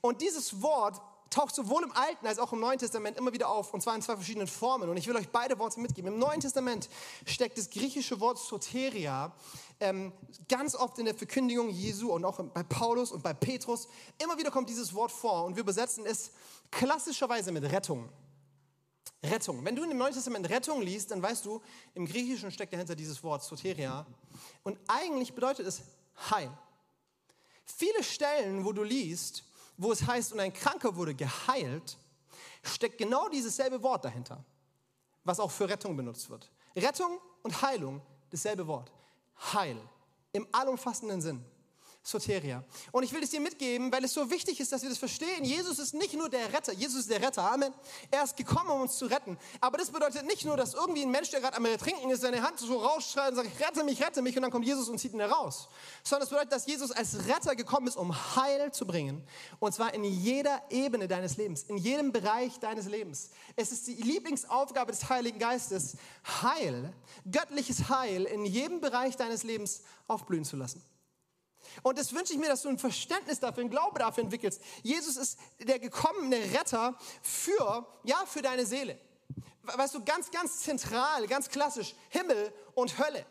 Und 0.00 0.22
dieses 0.22 0.62
Wort 0.62 1.00
taucht 1.30 1.54
sowohl 1.54 1.82
im 1.82 1.92
Alten 1.92 2.26
als 2.26 2.38
auch 2.38 2.52
im 2.52 2.60
Neuen 2.60 2.78
Testament 2.78 3.16
immer 3.16 3.32
wieder 3.32 3.48
auf, 3.48 3.74
und 3.74 3.82
zwar 3.82 3.94
in 3.94 4.02
zwei 4.02 4.14
verschiedenen 4.14 4.46
Formen. 4.46 4.88
Und 4.88 4.96
ich 4.96 5.06
will 5.06 5.16
euch 5.16 5.28
beide 5.28 5.58
Worte 5.58 5.80
mitgeben. 5.80 6.12
Im 6.12 6.18
Neuen 6.18 6.40
Testament 6.40 6.88
steckt 7.24 7.58
das 7.58 7.70
griechische 7.70 8.20
Wort 8.20 8.38
Soteria 8.38 9.32
ähm, 9.80 10.12
ganz 10.48 10.74
oft 10.74 10.98
in 10.98 11.04
der 11.04 11.14
Verkündigung 11.14 11.68
Jesu 11.70 12.12
und 12.12 12.24
auch 12.24 12.42
bei 12.42 12.62
Paulus 12.62 13.12
und 13.12 13.22
bei 13.22 13.34
Petrus. 13.34 13.88
Immer 14.22 14.38
wieder 14.38 14.50
kommt 14.50 14.68
dieses 14.68 14.94
Wort 14.94 15.12
vor 15.12 15.44
und 15.44 15.56
wir 15.56 15.62
übersetzen 15.62 16.06
es 16.06 16.30
klassischerweise 16.70 17.52
mit 17.52 17.64
Rettung. 17.64 18.08
Rettung. 19.22 19.64
Wenn 19.64 19.74
du 19.74 19.84
dem 19.84 19.98
Neuen 19.98 20.14
Testament 20.14 20.48
Rettung 20.48 20.82
liest, 20.82 21.10
dann 21.10 21.22
weißt 21.22 21.44
du, 21.44 21.60
im 21.94 22.06
Griechischen 22.06 22.50
steckt 22.50 22.72
dahinter 22.72 22.94
dieses 22.94 23.22
Wort 23.22 23.42
Soteria. 23.42 24.06
Und 24.62 24.78
eigentlich 24.86 25.34
bedeutet 25.34 25.66
es 25.66 25.82
Heil. 26.30 26.50
Viele 27.64 28.02
Stellen, 28.04 28.64
wo 28.64 28.72
du 28.72 28.82
liest, 28.82 29.44
wo 29.76 29.92
es 29.92 30.06
heißt, 30.06 30.32
und 30.32 30.40
ein 30.40 30.52
Kranker 30.52 30.96
wurde 30.96 31.14
geheilt, 31.14 31.98
steckt 32.62 32.98
genau 32.98 33.28
dieses 33.28 33.56
selbe 33.56 33.82
Wort 33.82 34.04
dahinter, 34.04 34.44
was 35.24 35.40
auch 35.40 35.50
für 35.50 35.68
Rettung 35.68 35.96
benutzt 35.96 36.30
wird. 36.30 36.50
Rettung 36.74 37.18
und 37.42 37.62
Heilung, 37.62 38.00
dasselbe 38.30 38.66
Wort. 38.66 38.90
Heil 39.52 39.78
im 40.32 40.46
allumfassenden 40.52 41.20
Sinn. 41.20 41.44
Soteria. 42.06 42.62
Und 42.92 43.02
ich 43.02 43.12
will 43.12 43.22
es 43.24 43.30
dir 43.30 43.40
mitgeben, 43.40 43.90
weil 43.90 44.04
es 44.04 44.14
so 44.14 44.30
wichtig 44.30 44.60
ist, 44.60 44.70
dass 44.70 44.82
wir 44.82 44.88
das 44.88 44.98
verstehen. 44.98 45.42
Jesus 45.42 45.80
ist 45.80 45.92
nicht 45.92 46.14
nur 46.14 46.28
der 46.28 46.52
Retter, 46.52 46.72
Jesus 46.72 47.00
ist 47.00 47.10
der 47.10 47.20
Retter, 47.20 47.50
Amen. 47.50 47.74
Er 48.12 48.22
ist 48.22 48.36
gekommen, 48.36 48.70
um 48.70 48.82
uns 48.82 48.96
zu 48.96 49.06
retten. 49.06 49.36
Aber 49.60 49.76
das 49.76 49.90
bedeutet 49.90 50.24
nicht 50.24 50.44
nur, 50.44 50.56
dass 50.56 50.74
irgendwie 50.74 51.02
ein 51.02 51.10
Mensch, 51.10 51.30
der 51.30 51.40
gerade 51.40 51.56
am 51.56 51.64
Ertrinken 51.64 52.08
ist, 52.10 52.20
seine 52.20 52.42
Hand 52.42 52.60
so 52.60 52.78
rausschreit 52.78 53.30
und 53.30 53.36
sagt, 53.36 53.48
rette 53.60 53.82
mich, 53.82 54.00
rette 54.00 54.22
mich, 54.22 54.36
und 54.36 54.42
dann 54.42 54.52
kommt 54.52 54.64
Jesus 54.64 54.88
und 54.88 54.98
zieht 54.98 55.14
ihn 55.14 55.20
heraus. 55.20 55.68
Sondern 56.04 56.22
es 56.22 56.28
bedeutet, 56.28 56.52
dass 56.52 56.66
Jesus 56.66 56.92
als 56.92 57.26
Retter 57.26 57.56
gekommen 57.56 57.88
ist, 57.88 57.96
um 57.96 58.14
Heil 58.36 58.70
zu 58.70 58.86
bringen. 58.86 59.26
Und 59.58 59.74
zwar 59.74 59.92
in 59.92 60.04
jeder 60.04 60.62
Ebene 60.70 61.08
deines 61.08 61.36
Lebens, 61.36 61.64
in 61.64 61.76
jedem 61.76 62.12
Bereich 62.12 62.60
deines 62.60 62.86
Lebens. 62.86 63.30
Es 63.56 63.72
ist 63.72 63.88
die 63.88 63.94
Lieblingsaufgabe 63.94 64.92
des 64.92 65.08
Heiligen 65.08 65.40
Geistes, 65.40 65.96
Heil, 66.40 66.92
göttliches 67.28 67.88
Heil 67.88 68.26
in 68.26 68.44
jedem 68.44 68.80
Bereich 68.80 69.16
deines 69.16 69.42
Lebens 69.42 69.82
aufblühen 70.06 70.44
zu 70.44 70.56
lassen. 70.56 70.84
Und 71.82 71.98
das 71.98 72.12
wünsche 72.12 72.32
ich 72.32 72.38
mir, 72.38 72.48
dass 72.48 72.62
du 72.62 72.68
ein 72.68 72.78
Verständnis 72.78 73.40
dafür, 73.40 73.64
ein 73.64 73.70
Glaube 73.70 73.98
dafür 73.98 74.24
entwickelst. 74.24 74.60
Jesus 74.82 75.16
ist 75.16 75.38
der 75.60 75.78
gekommene 75.78 76.36
Retter 76.36 76.96
für, 77.22 77.86
ja, 78.04 78.24
für 78.26 78.42
deine 78.42 78.66
Seele. 78.66 78.98
Weißt 79.62 79.94
du, 79.94 80.04
ganz, 80.04 80.30
ganz 80.30 80.60
zentral, 80.60 81.26
ganz 81.26 81.48
klassisch, 81.48 81.94
Himmel 82.10 82.52
und 82.74 82.98
Hölle. 82.98 83.26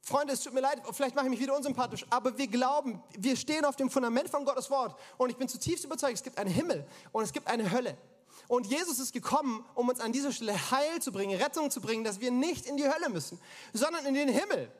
Freunde, 0.00 0.34
es 0.34 0.40
tut 0.40 0.54
mir 0.54 0.60
leid, 0.60 0.80
vielleicht 0.92 1.16
mache 1.16 1.26
ich 1.26 1.30
mich 1.30 1.40
wieder 1.40 1.56
unsympathisch, 1.56 2.06
aber 2.10 2.38
wir 2.38 2.46
glauben, 2.46 3.02
wir 3.18 3.36
stehen 3.36 3.64
auf 3.64 3.74
dem 3.74 3.90
Fundament 3.90 4.28
von 4.30 4.44
Gottes 4.44 4.70
Wort. 4.70 4.96
Und 5.16 5.30
ich 5.30 5.36
bin 5.36 5.48
zutiefst 5.48 5.84
überzeugt, 5.84 6.14
es 6.14 6.22
gibt 6.22 6.38
einen 6.38 6.48
Himmel 6.48 6.86
und 7.10 7.24
es 7.24 7.32
gibt 7.32 7.48
eine 7.48 7.72
Hölle. 7.72 7.98
Und 8.46 8.66
Jesus 8.66 9.00
ist 9.00 9.12
gekommen, 9.12 9.64
um 9.74 9.88
uns 9.88 9.98
an 9.98 10.12
dieser 10.12 10.30
Stelle 10.30 10.54
Heil 10.70 11.02
zu 11.02 11.10
bringen, 11.10 11.36
Rettung 11.40 11.72
zu 11.72 11.80
bringen, 11.80 12.04
dass 12.04 12.20
wir 12.20 12.30
nicht 12.30 12.66
in 12.66 12.76
die 12.76 12.88
Hölle 12.88 13.08
müssen, 13.08 13.40
sondern 13.72 14.06
in 14.06 14.14
den 14.14 14.28
Himmel. 14.28 14.70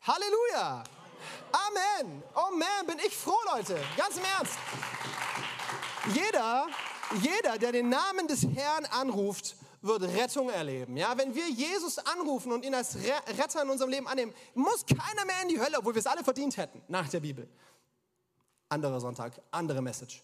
Halleluja! 0.00 0.82
Amen. 1.52 2.22
Oh 2.34 2.56
man, 2.56 2.86
bin 2.86 2.98
ich 3.06 3.16
froh, 3.16 3.38
Leute. 3.54 3.78
Ganz 3.96 4.16
im 4.16 4.24
Ernst. 4.24 4.54
Jeder, 6.14 6.66
jeder, 7.20 7.58
der 7.58 7.72
den 7.72 7.88
Namen 7.88 8.26
des 8.26 8.46
Herrn 8.54 8.86
anruft, 8.86 9.56
wird 9.82 10.02
Rettung 10.02 10.48
erleben. 10.48 10.96
Ja, 10.96 11.16
wenn 11.18 11.34
wir 11.34 11.48
Jesus 11.48 11.98
anrufen 11.98 12.52
und 12.52 12.64
ihn 12.64 12.74
als 12.74 12.96
Retter 12.96 13.62
in 13.62 13.70
unserem 13.70 13.90
Leben 13.90 14.06
annehmen, 14.06 14.32
muss 14.54 14.84
keiner 14.86 15.24
mehr 15.24 15.42
in 15.42 15.48
die 15.48 15.60
Hölle, 15.60 15.78
obwohl 15.78 15.94
wir 15.94 16.00
es 16.00 16.06
alle 16.06 16.24
verdient 16.24 16.56
hätten, 16.56 16.82
nach 16.88 17.08
der 17.08 17.20
Bibel. 17.20 17.48
Anderer 18.68 19.00
Sonntag, 19.00 19.40
andere 19.50 19.82
Message. 19.82 20.22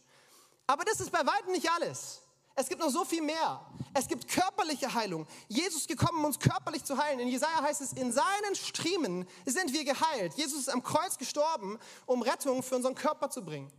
Aber 0.66 0.84
das 0.84 1.00
ist 1.00 1.10
bei 1.10 1.20
weitem 1.20 1.52
nicht 1.52 1.70
alles. 1.70 2.22
Es 2.60 2.68
gibt 2.68 2.80
noch 2.80 2.90
so 2.90 3.04
viel 3.04 3.22
mehr. 3.22 3.60
Es 3.94 4.08
gibt 4.08 4.26
körperliche 4.26 4.92
Heilung. 4.92 5.28
Jesus 5.46 5.82
ist 5.82 5.88
gekommen, 5.88 6.18
um 6.18 6.24
uns 6.24 6.40
körperlich 6.40 6.82
zu 6.82 6.98
heilen. 6.98 7.20
In 7.20 7.28
Jesaja 7.28 7.62
heißt 7.62 7.80
es, 7.80 7.92
in 7.92 8.10
seinen 8.10 8.54
Striemen 8.56 9.28
sind 9.46 9.72
wir 9.72 9.84
geheilt. 9.84 10.34
Jesus 10.34 10.62
ist 10.62 10.68
am 10.68 10.82
Kreuz 10.82 11.16
gestorben, 11.16 11.78
um 12.04 12.20
Rettung 12.20 12.64
für 12.64 12.74
unseren 12.74 12.96
Körper 12.96 13.30
zu 13.30 13.44
bringen. 13.44 13.70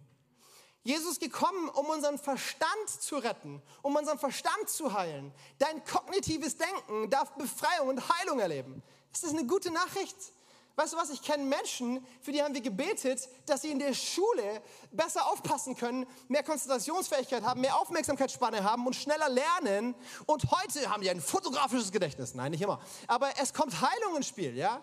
Jesus 0.83 1.13
ist 1.13 1.19
gekommen, 1.19 1.67
um 1.67 1.87
unseren 1.87 2.17
Verstand 2.17 2.89
zu 2.89 3.17
retten, 3.17 3.61
um 3.81 3.97
unseren 3.97 4.17
Verstand 4.17 4.69
zu 4.69 4.93
heilen. 4.93 5.33
Dein 5.57 5.83
kognitives 5.83 6.55
Denken 6.55 7.09
darf 7.09 7.35
Befreiung 7.35 7.89
und 7.89 8.09
Heilung 8.17 8.39
erleben. 8.39 8.81
Ist 9.11 9.25
das 9.25 9.31
eine 9.31 9.45
gute 9.45 9.71
Nachricht? 9.71 10.15
Weißt 10.75 10.93
du 10.93 10.97
was, 10.97 11.09
ich 11.09 11.21
kenne 11.21 11.43
Menschen, 11.43 12.05
für 12.21 12.31
die 12.31 12.41
haben 12.41 12.53
wir 12.53 12.61
gebetet, 12.61 13.27
dass 13.45 13.63
sie 13.63 13.71
in 13.71 13.79
der 13.79 13.93
Schule 13.93 14.61
besser 14.91 15.27
aufpassen 15.27 15.75
können, 15.75 16.05
mehr 16.29 16.43
Konzentrationsfähigkeit 16.43 17.43
haben, 17.43 17.61
mehr 17.61 17.77
Aufmerksamkeitsspanne 17.77 18.63
haben 18.63 18.87
und 18.87 18.95
schneller 18.95 19.27
lernen. 19.29 19.93
Und 20.25 20.49
heute 20.51 20.89
haben 20.89 21.01
die 21.01 21.09
ein 21.09 21.19
fotografisches 21.19 21.91
Gedächtnis. 21.91 22.33
Nein, 22.33 22.51
nicht 22.51 22.61
immer. 22.61 22.79
Aber 23.07 23.29
es 23.41 23.53
kommt 23.53 23.81
Heilung 23.81 24.15
ins 24.15 24.27
Spiel, 24.27 24.55
ja? 24.55 24.81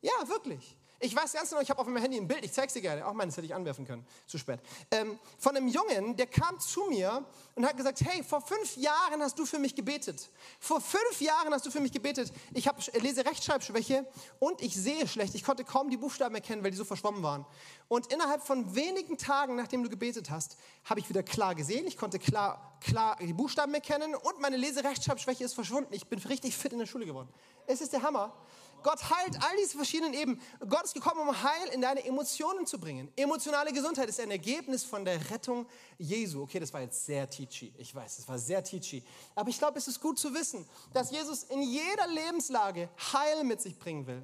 Ja, 0.00 0.28
wirklich. 0.28 0.76
Ich 1.02 1.16
weiß 1.16 1.32
ganz 1.32 1.48
genau, 1.48 1.62
ich 1.62 1.70
habe 1.70 1.80
auf 1.80 1.86
meinem 1.86 2.02
Handy 2.02 2.18
ein 2.18 2.28
Bild, 2.28 2.44
ich 2.44 2.52
zeige 2.52 2.66
es 2.66 2.74
dir 2.74 2.82
gerne, 2.82 3.06
auch 3.06 3.14
meines 3.14 3.34
hätte 3.34 3.46
ich 3.46 3.54
anwerfen 3.54 3.86
können, 3.86 4.06
zu 4.26 4.36
spät. 4.36 4.60
Ähm, 4.90 5.18
von 5.38 5.56
einem 5.56 5.66
Jungen, 5.66 6.14
der 6.14 6.26
kam 6.26 6.60
zu 6.60 6.84
mir 6.90 7.24
und 7.54 7.64
hat 7.64 7.74
gesagt, 7.78 8.02
hey, 8.02 8.22
vor 8.22 8.42
fünf 8.42 8.76
Jahren 8.76 9.22
hast 9.22 9.38
du 9.38 9.46
für 9.46 9.58
mich 9.58 9.74
gebetet. 9.74 10.28
Vor 10.58 10.78
fünf 10.78 11.22
Jahren 11.22 11.54
hast 11.54 11.64
du 11.64 11.70
für 11.70 11.80
mich 11.80 11.92
gebetet. 11.92 12.30
Ich 12.52 12.68
habe 12.68 12.78
Lese-Rechtschreibschwäche 12.92 14.06
und 14.40 14.60
ich 14.60 14.74
sehe 14.74 15.08
schlecht. 15.08 15.34
Ich 15.34 15.42
konnte 15.42 15.64
kaum 15.64 15.88
die 15.88 15.96
Buchstaben 15.96 16.34
erkennen, 16.34 16.62
weil 16.62 16.70
die 16.70 16.76
so 16.76 16.84
verschwommen 16.84 17.22
waren. 17.22 17.46
Und 17.88 18.12
innerhalb 18.12 18.42
von 18.42 18.74
wenigen 18.74 19.16
Tagen, 19.16 19.56
nachdem 19.56 19.82
du 19.82 19.88
gebetet 19.88 20.28
hast, 20.28 20.58
habe 20.84 21.00
ich 21.00 21.08
wieder 21.08 21.22
klar 21.22 21.54
gesehen. 21.54 21.86
Ich 21.86 21.96
konnte 21.96 22.18
klar, 22.18 22.78
klar 22.82 23.16
die 23.20 23.32
Buchstaben 23.32 23.72
erkennen 23.72 24.14
und 24.14 24.38
meine 24.40 24.58
Lese-Rechtschreibschwäche 24.58 25.44
ist 25.44 25.54
verschwunden. 25.54 25.94
Ich 25.94 26.06
bin 26.08 26.18
richtig 26.18 26.54
fit 26.58 26.74
in 26.74 26.78
der 26.78 26.86
Schule 26.86 27.06
geworden. 27.06 27.30
Es 27.66 27.80
ist 27.80 27.94
der 27.94 28.02
Hammer. 28.02 28.34
Gott 28.82 29.02
heilt 29.10 29.36
all 29.42 29.56
diese 29.58 29.76
verschiedenen 29.76 30.14
Ebenen. 30.14 30.40
Gott 30.68 30.84
ist 30.84 30.94
gekommen, 30.94 31.20
um 31.20 31.42
Heil 31.42 31.68
in 31.72 31.80
deine 31.80 32.04
Emotionen 32.04 32.66
zu 32.66 32.78
bringen. 32.78 33.10
Emotionale 33.16 33.72
Gesundheit 33.72 34.08
ist 34.08 34.20
ein 34.20 34.30
Ergebnis 34.30 34.84
von 34.84 35.04
der 35.04 35.18
Rettung 35.30 35.66
Jesu. 35.98 36.42
Okay, 36.42 36.60
das 36.60 36.72
war 36.72 36.80
jetzt 36.80 37.04
sehr 37.04 37.28
teachy. 37.28 37.72
Ich 37.76 37.94
weiß, 37.94 38.16
das 38.16 38.28
war 38.28 38.38
sehr 38.38 38.62
teachy. 38.62 39.02
Aber 39.34 39.48
ich 39.50 39.58
glaube, 39.58 39.78
es 39.78 39.88
ist 39.88 40.00
gut 40.00 40.18
zu 40.18 40.32
wissen, 40.34 40.66
dass 40.92 41.10
Jesus 41.10 41.44
in 41.44 41.62
jeder 41.62 42.06
Lebenslage 42.06 42.88
Heil 43.12 43.44
mit 43.44 43.60
sich 43.60 43.78
bringen 43.78 44.06
will. 44.06 44.22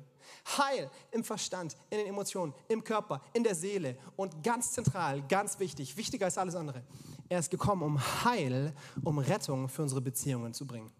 Heil 0.58 0.90
im 1.10 1.24
Verstand, 1.24 1.76
in 1.90 1.98
den 1.98 2.06
Emotionen, 2.08 2.52
im 2.68 2.82
Körper, 2.82 3.20
in 3.32 3.44
der 3.44 3.54
Seele 3.54 3.96
und 4.16 4.42
ganz 4.42 4.72
zentral, 4.72 5.22
ganz 5.28 5.58
wichtig, 5.58 5.96
wichtiger 5.96 6.26
als 6.26 6.38
alles 6.38 6.54
andere. 6.54 6.82
Er 7.28 7.40
ist 7.40 7.50
gekommen, 7.50 7.82
um 7.82 8.24
Heil, 8.24 8.72
um 9.04 9.18
Rettung 9.18 9.68
für 9.68 9.82
unsere 9.82 10.00
Beziehungen 10.00 10.54
zu 10.54 10.66
bringen. 10.66 10.92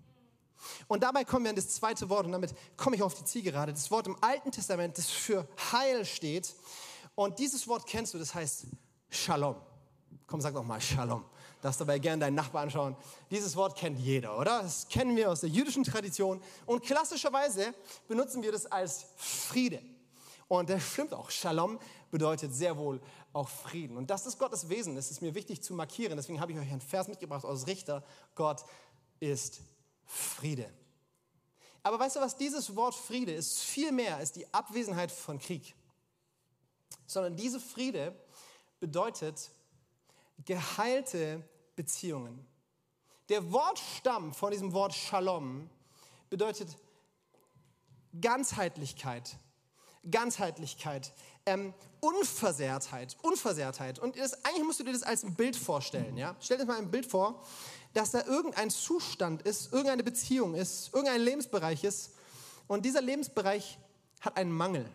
Und 0.89 1.03
dabei 1.03 1.25
kommen 1.25 1.45
wir 1.45 1.51
an 1.51 1.57
das 1.57 1.69
zweite 1.69 2.09
Wort 2.09 2.27
und 2.27 2.33
damit 2.33 2.55
komme 2.77 2.97
ich 2.97 3.03
auf 3.03 3.15
die 3.15 3.25
Zielgerade. 3.25 3.73
Das 3.73 3.91
Wort 3.91 4.07
im 4.07 4.17
Alten 4.23 4.51
Testament, 4.51 4.97
das 4.99 5.11
für 5.11 5.47
Heil 5.73 6.05
steht. 6.05 6.55
Und 7.15 7.39
dieses 7.39 7.67
Wort 7.69 7.87
kennst 7.87 8.15
du, 8.15 8.19
das 8.19 8.35
heißt 8.35 8.67
Shalom. 9.09 9.57
Komm, 10.27 10.41
sag 10.41 10.55
doch 10.55 10.65
mal 10.65 10.81
Shalom. 10.81 11.25
Darfst 11.63 11.81
dabei 11.81 11.99
gerne 11.99 12.21
deinen 12.21 12.35
Nachbar 12.35 12.63
anschauen. 12.63 12.97
Dieses 13.31 13.57
Wort 13.57 13.77
kennt 13.77 13.99
jeder, 13.99 14.39
oder? 14.39 14.63
Das 14.63 14.89
kennen 14.89 15.17
wir 15.17 15.31
aus 15.31 15.41
der 15.41 15.51
jüdischen 15.51 15.85
Tradition. 15.85 16.41
Und 16.67 16.83
klassischerweise 16.83 17.75
benutzen 18.09 18.43
wir 18.43 18.53
das 18.53 18.67
als 18.67 19.07
Friede. 19.17 19.83
Und 20.49 20.71
das 20.71 20.83
stimmt 20.83 21.13
auch. 21.13 21.31
Shalom 21.31 21.79
bedeutet 22.11 22.55
sehr 22.55 22.77
wohl 22.77 23.01
auch 23.33 23.49
Frieden. 23.49 23.97
Und 23.97 24.11
das 24.11 24.27
ist 24.27 24.39
Gottes 24.39 24.69
Wesen. 24.69 24.95
Das 24.95 25.11
ist 25.11 25.23
mir 25.23 25.35
wichtig 25.35 25.63
zu 25.63 25.75
markieren. 25.75 26.17
Deswegen 26.17 26.41
habe 26.41 26.53
ich 26.53 26.59
euch 26.59 26.71
einen 26.71 26.81
Vers 26.81 27.09
mitgebracht 27.09 27.45
aus 27.45 27.67
Richter. 27.67 28.05
Gott 28.35 28.65
ist 29.19 29.61
Friede. 30.07 30.73
Aber 31.83 31.99
weißt 31.99 32.17
du 32.17 32.21
was, 32.21 32.37
dieses 32.37 32.75
Wort 32.75 32.95
Friede 32.95 33.33
ist 33.33 33.61
viel 33.61 33.93
mehr 33.93 34.17
als 34.17 34.33
die 34.33 34.53
Abwesenheit 34.53 35.13
von 35.13 35.39
Krieg, 35.39 35.75
sondern 37.07 37.37
diese 37.37 37.61
Friede 37.61 38.15
bedeutet 38.81 39.51
geheilte 40.45 41.43
Beziehungen. 41.77 42.47
Der 43.29 43.53
Wortstamm 43.53 44.35
von 44.35 44.51
diesem 44.51 44.73
Wort 44.73 44.95
Shalom 44.95 45.69
bedeutet 46.31 46.77
Ganzheitlichkeit, 48.21 49.37
Ganzheitlichkeit, 50.11 51.13
ähm, 51.45 51.75
Unversehrtheit, 52.01 53.17
Unversehrtheit. 53.23 53.99
Und 53.99 54.17
das, 54.19 54.45
eigentlich 54.45 54.65
musst 54.65 54.81
du 54.81 54.85
dir 54.85 54.93
das 54.93 55.03
als 55.03 55.25
ein 55.25 55.35
Bild 55.35 55.57
vorstellen. 55.57 56.17
Ja? 56.17 56.37
Stell 56.41 56.59
dir 56.59 56.65
mal 56.65 56.79
ein 56.79 56.91
Bild 56.91 57.07
vor, 57.07 57.45
dass 57.97 58.11
da 58.11 58.27
irgendein 58.27 58.69
Zustand 58.69 59.41
ist, 59.43 59.73
irgendeine 59.73 60.03
Beziehung 60.03 60.55
ist, 60.55 60.93
irgendein 60.93 61.23
Lebensbereich 61.23 61.83
ist 61.83 62.13
und 62.67 62.85
dieser 62.85 63.01
Lebensbereich 63.01 63.79
hat 64.21 64.37
einen 64.37 64.53
Mangel. 64.53 64.87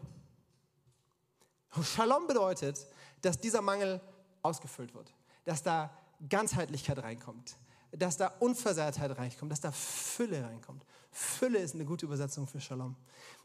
Shalom 1.84 2.28
bedeutet, 2.28 2.86
dass 3.24 3.40
dieser 3.40 3.64
Mangel 3.64 4.00
ausgefüllt 4.44 4.94
wird, 4.94 5.12
dass 5.46 5.64
da 5.64 5.90
Ganzheitlichkeit 6.30 7.00
reinkommt, 7.00 7.56
dass 7.91 8.17
da 8.17 8.27
Unversehrtheit 8.39 9.17
reinkommt, 9.17 9.51
dass 9.51 9.62
da 9.62 9.71
Fülle 9.71 10.43
reinkommt. 10.43 10.86
Fülle 11.12 11.60
ist 11.60 11.75
eine 11.75 11.86
gute 11.86 12.06
Übersetzung 12.06 12.47
für 12.47 12.62
Shalom 12.62 12.95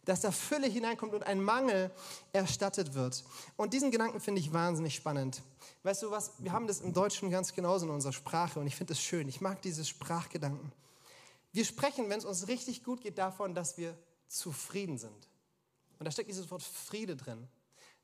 dass 0.07 0.21
da 0.21 0.31
Fülle 0.31 0.69
hineinkommt 0.69 1.13
und 1.13 1.25
ein 1.25 1.43
Mangel 1.43 1.91
erstattet 2.33 2.95
wird. 2.95 3.25
Und 3.57 3.75
diesen 3.75 3.91
Gedanken 3.91 4.21
finde 4.21 4.41
ich 4.41 4.53
wahnsinnig 4.53 4.95
spannend. 4.95 5.43
Weißt 5.83 6.03
du 6.03 6.11
was, 6.11 6.33
wir 6.39 6.53
haben 6.53 6.67
das 6.67 6.81
im 6.81 6.95
Deutschen 6.95 7.29
ganz 7.29 7.53
genauso 7.53 7.87
in 7.87 7.93
unserer 7.93 8.13
Sprache 8.13 8.61
und 8.61 8.67
ich 8.67 8.77
finde 8.77 8.95
es 8.95 9.01
schön. 9.01 9.29
Ich 9.29 9.41
mag 9.41 9.61
diese 9.63 9.85
Sprachgedanken. 9.85 10.73
Wir 11.53 11.65
sprechen, 11.65 12.09
wenn 12.09 12.19
es 12.19 12.25
uns 12.25 12.49
richtig 12.49 12.85
gut 12.85 13.01
geht, 13.01 13.19
davon, 13.19 13.55
dass 13.55 13.77
wir 13.77 13.97
zufrieden 14.29 14.97
sind. 14.97 15.29
Und 15.99 16.05
da 16.05 16.11
steckt 16.11 16.31
dieses 16.31 16.51
Wort 16.51 16.63
Friede 16.63 17.17
drin. 17.17 17.49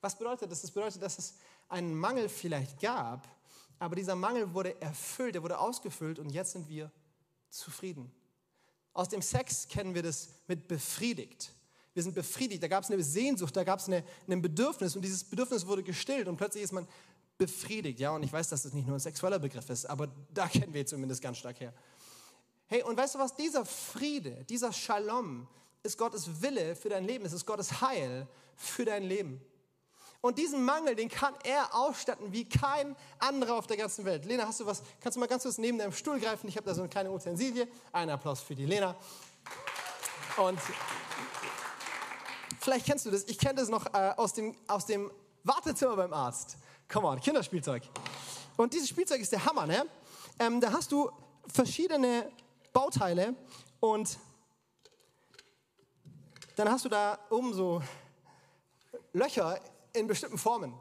Was 0.00 0.18
bedeutet 0.18 0.50
das? 0.50 0.62
Das 0.62 0.72
bedeutet, 0.72 1.02
dass 1.02 1.18
es 1.18 1.34
einen 1.68 1.94
Mangel 1.94 2.28
vielleicht 2.28 2.80
gab, 2.80 3.28
aber 3.82 3.96
dieser 3.96 4.14
Mangel 4.14 4.54
wurde 4.54 4.80
erfüllt, 4.80 5.34
er 5.34 5.42
wurde 5.42 5.58
ausgefüllt 5.58 6.18
und 6.18 6.30
jetzt 6.30 6.52
sind 6.52 6.68
wir 6.68 6.90
zufrieden. 7.50 8.10
Aus 8.92 9.08
dem 9.08 9.22
Sex 9.22 9.68
kennen 9.68 9.94
wir 9.94 10.02
das 10.02 10.28
mit 10.46 10.68
befriedigt 10.68 11.54
wir 11.94 12.02
sind 12.02 12.14
befriedigt, 12.14 12.62
da 12.62 12.68
gab 12.68 12.84
es 12.84 12.90
eine 12.90 13.02
Sehnsucht, 13.02 13.54
da 13.56 13.64
gab 13.64 13.78
es 13.78 13.88
ein 13.88 14.42
Bedürfnis 14.42 14.96
und 14.96 15.02
dieses 15.02 15.24
Bedürfnis 15.24 15.66
wurde 15.66 15.82
gestillt 15.82 16.26
und 16.26 16.36
plötzlich 16.36 16.64
ist 16.64 16.72
man 16.72 16.88
befriedigt. 17.36 18.00
Ja, 18.00 18.12
und 18.12 18.22
ich 18.22 18.32
weiß, 18.32 18.48
dass 18.48 18.62
das 18.62 18.72
nicht 18.72 18.86
nur 18.86 18.96
ein 18.96 19.00
sexueller 19.00 19.38
Begriff 19.38 19.68
ist, 19.68 19.86
aber 19.86 20.08
da 20.32 20.46
kennen 20.48 20.72
wir 20.72 20.86
zumindest 20.86 21.20
ganz 21.20 21.38
stark 21.38 21.60
her. 21.60 21.74
Hey, 22.66 22.82
und 22.82 22.96
weißt 22.96 23.14
du 23.14 23.18
was? 23.18 23.36
Dieser 23.36 23.66
Friede, 23.66 24.44
dieser 24.48 24.72
Shalom 24.72 25.46
ist 25.82 25.98
Gottes 25.98 26.40
Wille 26.40 26.74
für 26.76 26.88
dein 26.88 27.04
Leben, 27.04 27.24
es 27.26 27.32
ist 27.32 27.44
Gottes 27.44 27.82
Heil 27.82 28.26
für 28.56 28.84
dein 28.84 29.02
Leben. 29.02 29.42
Und 30.22 30.38
diesen 30.38 30.64
Mangel, 30.64 30.94
den 30.94 31.10
kann 31.10 31.34
er 31.44 31.74
ausstatten 31.74 32.32
wie 32.32 32.48
kein 32.48 32.96
anderer 33.18 33.56
auf 33.56 33.66
der 33.66 33.76
ganzen 33.76 34.06
Welt. 34.06 34.24
Lena, 34.24 34.46
hast 34.46 34.60
du 34.60 34.66
was? 34.66 34.82
Kannst 35.00 35.16
du 35.16 35.20
mal 35.20 35.26
ganz 35.26 35.42
kurz 35.42 35.58
neben 35.58 35.76
deinem 35.76 35.92
Stuhl 35.92 36.18
greifen? 36.18 36.48
Ich 36.48 36.56
habe 36.56 36.64
da 36.64 36.74
so 36.74 36.80
eine 36.80 36.88
kleine 36.88 37.10
Utensilie. 37.10 37.68
Ein 37.92 38.08
Applaus 38.08 38.40
für 38.40 38.54
die 38.54 38.64
Lena. 38.64 38.96
Und 40.38 40.58
Vielleicht 42.62 42.86
kennst 42.86 43.04
du 43.06 43.10
das. 43.10 43.24
Ich 43.24 43.38
kenne 43.38 43.56
das 43.56 43.68
noch 43.68 43.92
äh, 43.92 44.12
aus, 44.16 44.34
dem, 44.34 44.54
aus 44.68 44.86
dem 44.86 45.10
Wartezimmer 45.42 45.96
beim 45.96 46.12
Arzt. 46.12 46.56
Come 46.88 47.08
on, 47.08 47.20
Kinderspielzeug. 47.20 47.82
Und 48.56 48.72
dieses 48.72 48.88
Spielzeug 48.88 49.20
ist 49.20 49.32
der 49.32 49.44
Hammer, 49.44 49.66
ne? 49.66 49.84
Ähm, 50.38 50.60
da 50.60 50.70
hast 50.70 50.92
du 50.92 51.10
verschiedene 51.48 52.30
Bauteile 52.72 53.34
und 53.80 54.16
dann 56.54 56.70
hast 56.70 56.84
du 56.84 56.88
da 56.88 57.18
oben 57.30 57.52
so 57.52 57.82
Löcher 59.12 59.60
in 59.92 60.06
bestimmten 60.06 60.38
Formen. 60.38 60.74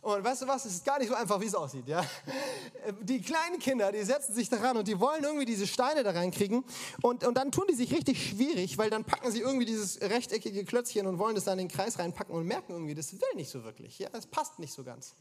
Und 0.00 0.24
weißt 0.24 0.42
du 0.42 0.46
was, 0.46 0.64
es 0.64 0.74
ist 0.74 0.84
gar 0.84 0.98
nicht 0.98 1.08
so 1.08 1.14
einfach, 1.14 1.40
wie 1.40 1.46
es 1.46 1.54
aussieht. 1.54 1.86
Ja? 1.86 2.04
Die 3.02 3.20
kleinen 3.20 3.58
Kinder, 3.58 3.92
die 3.92 4.02
setzen 4.02 4.34
sich 4.34 4.48
daran 4.48 4.76
und 4.76 4.88
die 4.88 4.98
wollen 4.98 5.22
irgendwie 5.24 5.44
diese 5.44 5.66
Steine 5.66 6.02
da 6.02 6.12
reinkriegen. 6.12 6.64
Und, 7.02 7.24
und 7.24 7.34
dann 7.34 7.50
tun 7.50 7.64
die 7.68 7.74
sich 7.74 7.92
richtig 7.92 8.30
schwierig, 8.30 8.78
weil 8.78 8.90
dann 8.90 9.04
packen 9.04 9.30
sie 9.30 9.40
irgendwie 9.40 9.66
dieses 9.66 10.00
rechteckige 10.00 10.64
Klötzchen 10.64 11.06
und 11.06 11.18
wollen 11.18 11.34
das 11.34 11.44
dann 11.44 11.58
in 11.58 11.68
den 11.68 11.74
Kreis 11.74 11.98
reinpacken 11.98 12.34
und 12.34 12.46
merken 12.46 12.72
irgendwie, 12.72 12.94
das 12.94 13.12
will 13.12 13.34
nicht 13.34 13.50
so 13.50 13.64
wirklich. 13.64 13.98
Ja? 13.98 14.08
Es 14.12 14.26
passt 14.26 14.58
nicht 14.58 14.72
so 14.72 14.84
ganz. 14.84 15.14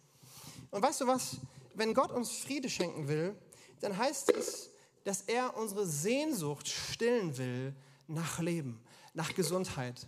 Und 0.71 0.81
weißt 0.81 1.01
du 1.01 1.07
was, 1.07 1.37
wenn 1.73 1.93
Gott 1.93 2.11
uns 2.11 2.31
Friede 2.31 2.69
schenken 2.69 3.07
will, 3.07 3.35
dann 3.81 3.97
heißt 3.97 4.31
es, 4.31 4.69
dass 5.03 5.21
er 5.21 5.57
unsere 5.57 5.85
Sehnsucht 5.85 6.67
stillen 6.67 7.37
will 7.37 7.73
nach 8.07 8.39
Leben, 8.39 8.79
nach 9.13 9.33
Gesundheit, 9.33 10.07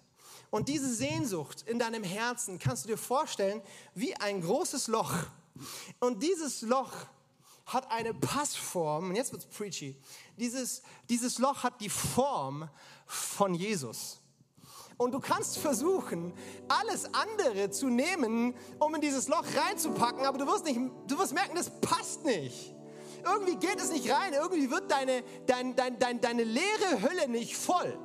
und 0.52 0.68
diese 0.68 0.94
Sehnsucht 0.94 1.64
in 1.68 1.80
deinem 1.80 2.04
Herzen 2.04 2.60
kannst 2.60 2.86
du 2.86 2.90
dir 2.90 2.98
vorstellen 2.98 3.62
wie 3.94 4.16
ein 4.16 4.42
großes 4.42 4.88
Loch. 4.88 5.14
Und 6.00 6.24
dieses 6.24 6.62
Loch 6.62 6.92
hat 7.66 7.92
eine 7.92 8.14
Passform, 8.14 9.10
und 9.10 9.16
jetzt 9.16 9.32
wird's 9.32 9.46
preachy. 9.46 9.96
Dieses, 10.38 10.82
dieses 11.08 11.38
Loch 11.38 11.64
hat 11.64 11.80
die 11.82 11.90
Form 11.90 12.68
von 13.06 13.54
Jesus. 13.54 14.20
Und 14.98 15.14
du 15.14 15.20
kannst 15.20 15.60
versuchen, 15.60 16.34
alles 16.68 17.06
andere 17.14 17.70
zu 17.70 17.88
nehmen, 17.88 18.54
um 18.80 18.96
in 18.96 19.02
dieses 19.02 19.28
Loch 19.28 19.46
reinzupacken, 19.56 20.26
aber 20.26 20.38
du 20.38 20.48
wirst, 20.48 20.66
nicht, 20.66 20.80
du 21.08 21.18
wirst 21.18 21.34
merken, 21.34 21.56
das 21.56 21.70
passt 21.80 22.26
nicht. 22.26 22.74
Irgendwie 23.24 23.56
geht 23.56 23.80
es 23.80 23.92
nicht 23.92 24.12
rein, 24.12 24.34
irgendwie 24.34 24.70
wird 24.70 24.92
deine, 24.92 25.24
dein, 25.46 25.76
dein, 25.76 26.00
dein, 26.00 26.20
deine 26.22 26.44
leere 26.44 27.02
Hülle 27.02 27.28
nicht 27.30 27.56
voll. 27.56 27.98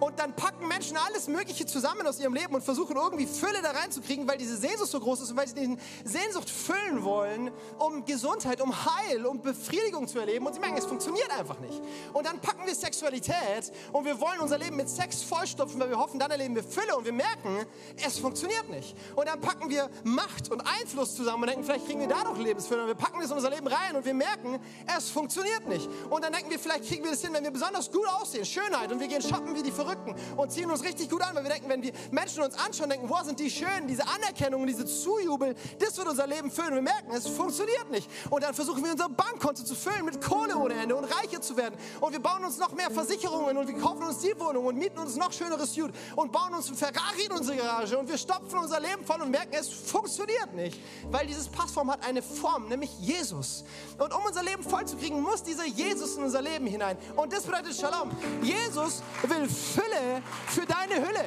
Und 0.00 0.18
dann 0.18 0.34
packen 0.34 0.68
Menschen 0.68 0.96
alles 0.96 1.28
Mögliche 1.28 1.66
zusammen 1.66 2.06
aus 2.06 2.18
ihrem 2.18 2.34
Leben 2.34 2.54
und 2.54 2.62
versuchen 2.62 2.96
irgendwie 2.96 3.26
Fülle 3.26 3.60
da 3.62 3.70
reinzukriegen, 3.70 4.26
weil 4.28 4.38
diese 4.38 4.56
Sehnsucht 4.56 4.90
so 4.90 5.00
groß 5.00 5.22
ist 5.22 5.30
und 5.30 5.36
weil 5.36 5.48
sie 5.48 5.54
diese 5.54 5.76
Sehnsucht 6.04 6.50
füllen 6.50 7.04
wollen, 7.04 7.50
um 7.78 8.04
Gesundheit, 8.04 8.60
um 8.60 8.72
Heil, 8.84 9.26
um 9.26 9.40
Befriedigung 9.40 10.06
zu 10.08 10.18
erleben. 10.18 10.46
Und 10.46 10.54
sie 10.54 10.60
merken, 10.60 10.76
es 10.76 10.86
funktioniert 10.86 11.30
einfach 11.38 11.58
nicht. 11.60 11.80
Und 12.12 12.26
dann 12.26 12.40
packen 12.40 12.66
wir 12.66 12.74
Sexualität 12.74 13.72
und 13.92 14.04
wir 14.04 14.20
wollen 14.20 14.40
unser 14.40 14.58
Leben 14.58 14.76
mit 14.76 14.88
Sex 14.88 15.22
vollstopfen, 15.22 15.80
weil 15.80 15.90
wir 15.90 15.98
hoffen, 15.98 16.18
dann 16.18 16.30
erleben 16.30 16.54
wir 16.54 16.64
Fülle 16.64 16.96
und 16.96 17.04
wir 17.04 17.12
merken, 17.12 17.66
es 18.04 18.18
funktioniert 18.18 18.68
nicht. 18.68 18.96
Und 19.16 19.28
dann 19.28 19.40
packen 19.40 19.70
wir 19.70 19.90
Macht 20.04 20.50
und 20.50 20.60
Einfluss 20.60 21.14
zusammen 21.16 21.44
und 21.44 21.50
denken, 21.50 21.64
vielleicht 21.64 21.86
kriegen 21.86 22.00
wir 22.00 22.08
dadurch 22.08 22.38
Lebensfülle. 22.38 22.82
Und 22.82 22.88
wir 22.88 22.94
packen 22.94 23.20
das 23.20 23.30
in 23.30 23.36
unser 23.36 23.50
Leben 23.50 23.66
rein 23.66 23.96
und 23.96 24.04
wir 24.04 24.14
merken, 24.14 24.60
es 24.96 25.10
funktioniert 25.10 25.66
nicht. 25.68 25.88
Und 26.10 26.24
dann 26.24 26.32
denken 26.32 26.50
wir, 26.50 26.58
vielleicht 26.58 26.84
kriegen 26.84 27.04
wir 27.04 27.10
das 27.10 27.22
hin, 27.22 27.32
wenn 27.32 27.44
wir 27.44 27.50
besonders 27.50 27.90
gut 27.90 28.06
aussehen, 28.08 28.44
Schönheit 28.44 28.92
und 28.92 29.00
wir 29.00 29.08
gehen 29.08 29.22
shoppen 29.22 29.54
wie 29.54 29.62
die 29.64 29.72
Verrückten 29.72 30.14
und 30.36 30.52
ziehen 30.52 30.70
uns 30.70 30.82
richtig 30.82 31.10
gut 31.10 31.22
an, 31.22 31.34
weil 31.34 31.42
wir 31.42 31.50
denken, 31.50 31.68
wenn 31.68 31.82
die 31.82 31.92
Menschen 32.10 32.42
uns 32.42 32.56
anschauen, 32.58 32.90
denken, 32.90 33.08
wo 33.08 33.22
sind 33.24 33.40
die 33.40 33.50
schön, 33.50 33.86
diese 33.88 34.06
Anerkennung, 34.06 34.66
diese 34.66 34.86
Zujubel, 34.86 35.54
das 35.78 35.96
wird 35.96 36.08
unser 36.08 36.26
Leben 36.26 36.50
füllen. 36.50 36.74
Wir 36.74 36.82
merken, 36.82 37.12
es 37.12 37.26
funktioniert 37.26 37.90
nicht. 37.90 38.08
Und 38.30 38.42
dann 38.42 38.54
versuchen 38.54 38.84
wir 38.84 38.92
unser 38.92 39.08
Bankkonto 39.08 39.64
zu 39.64 39.74
füllen 39.74 40.04
mit 40.04 40.20
Kohle 40.20 40.56
ohne 40.56 40.74
Ende 40.74 40.96
und 40.96 41.04
reicher 41.04 41.40
zu 41.40 41.56
werden. 41.56 41.76
Und 42.00 42.12
wir 42.12 42.20
bauen 42.20 42.44
uns 42.44 42.58
noch 42.58 42.72
mehr 42.72 42.90
Versicherungen 42.90 43.56
und 43.56 43.68
wir 43.68 43.78
kaufen 43.78 44.02
uns 44.02 44.18
die 44.18 44.38
Wohnung 44.38 44.66
und 44.66 44.76
mieten 44.76 44.98
uns 44.98 45.16
noch 45.16 45.32
schöneres 45.32 45.74
Suit 45.74 45.92
und 46.16 46.32
bauen 46.32 46.54
uns 46.54 46.68
ein 46.68 46.76
Ferrari 46.76 47.24
in 47.26 47.32
unsere 47.32 47.56
Garage 47.56 47.98
und 47.98 48.08
wir 48.08 48.18
stopfen 48.18 48.58
unser 48.58 48.80
Leben 48.80 49.04
voll 49.04 49.20
und 49.20 49.30
merken, 49.30 49.54
es 49.58 49.68
funktioniert 49.68 50.54
nicht, 50.54 50.80
weil 51.10 51.26
dieses 51.26 51.48
Passform 51.48 51.90
hat 51.90 52.06
eine 52.06 52.22
Form, 52.22 52.68
nämlich 52.68 52.90
Jesus. 52.98 53.64
Und 53.98 54.12
um 54.12 54.24
unser 54.26 54.42
Leben 54.42 54.62
voll 54.62 54.84
zu 54.86 54.96
kriegen, 54.96 55.20
muss 55.20 55.42
dieser 55.42 55.66
Jesus 55.66 56.16
in 56.16 56.24
unser 56.24 56.42
Leben 56.42 56.66
hinein. 56.66 56.96
Und 57.16 57.32
das 57.32 57.44
bedeutet 57.44 57.76
Shalom. 57.76 58.10
Jesus 58.42 59.02
will 59.22 59.48
Fülle 59.54 60.22
für 60.48 60.66
deine 60.66 60.94
Hülle. 61.06 61.24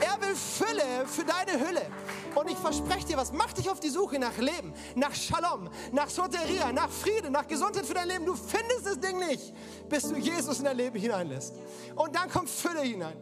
Er 0.00 0.20
will 0.20 0.34
Fülle 0.34 1.06
für 1.06 1.24
deine 1.24 1.58
Hülle. 1.58 1.86
Und 2.34 2.50
ich 2.50 2.58
verspreche 2.58 3.06
dir 3.06 3.16
was, 3.16 3.32
mach 3.32 3.52
dich 3.54 3.70
auf 3.70 3.80
die 3.80 3.88
Suche 3.88 4.18
nach 4.18 4.36
Leben, 4.36 4.74
nach 4.94 5.14
Shalom, 5.14 5.70
nach 5.92 6.10
Soteria, 6.10 6.70
nach 6.72 6.90
Frieden, 6.90 7.32
nach 7.32 7.46
Gesundheit 7.46 7.86
für 7.86 7.94
dein 7.94 8.08
Leben. 8.08 8.26
Du 8.26 8.34
findest 8.34 8.84
das 8.84 9.00
Ding 9.00 9.18
nicht, 9.18 9.54
bis 9.88 10.02
du 10.02 10.16
Jesus 10.16 10.58
in 10.58 10.66
dein 10.66 10.76
Leben 10.76 10.98
hineinlässt. 10.98 11.54
Und 11.94 12.14
dann 12.14 12.28
kommt 12.28 12.50
Fülle 12.50 12.82
hinein. 12.82 13.16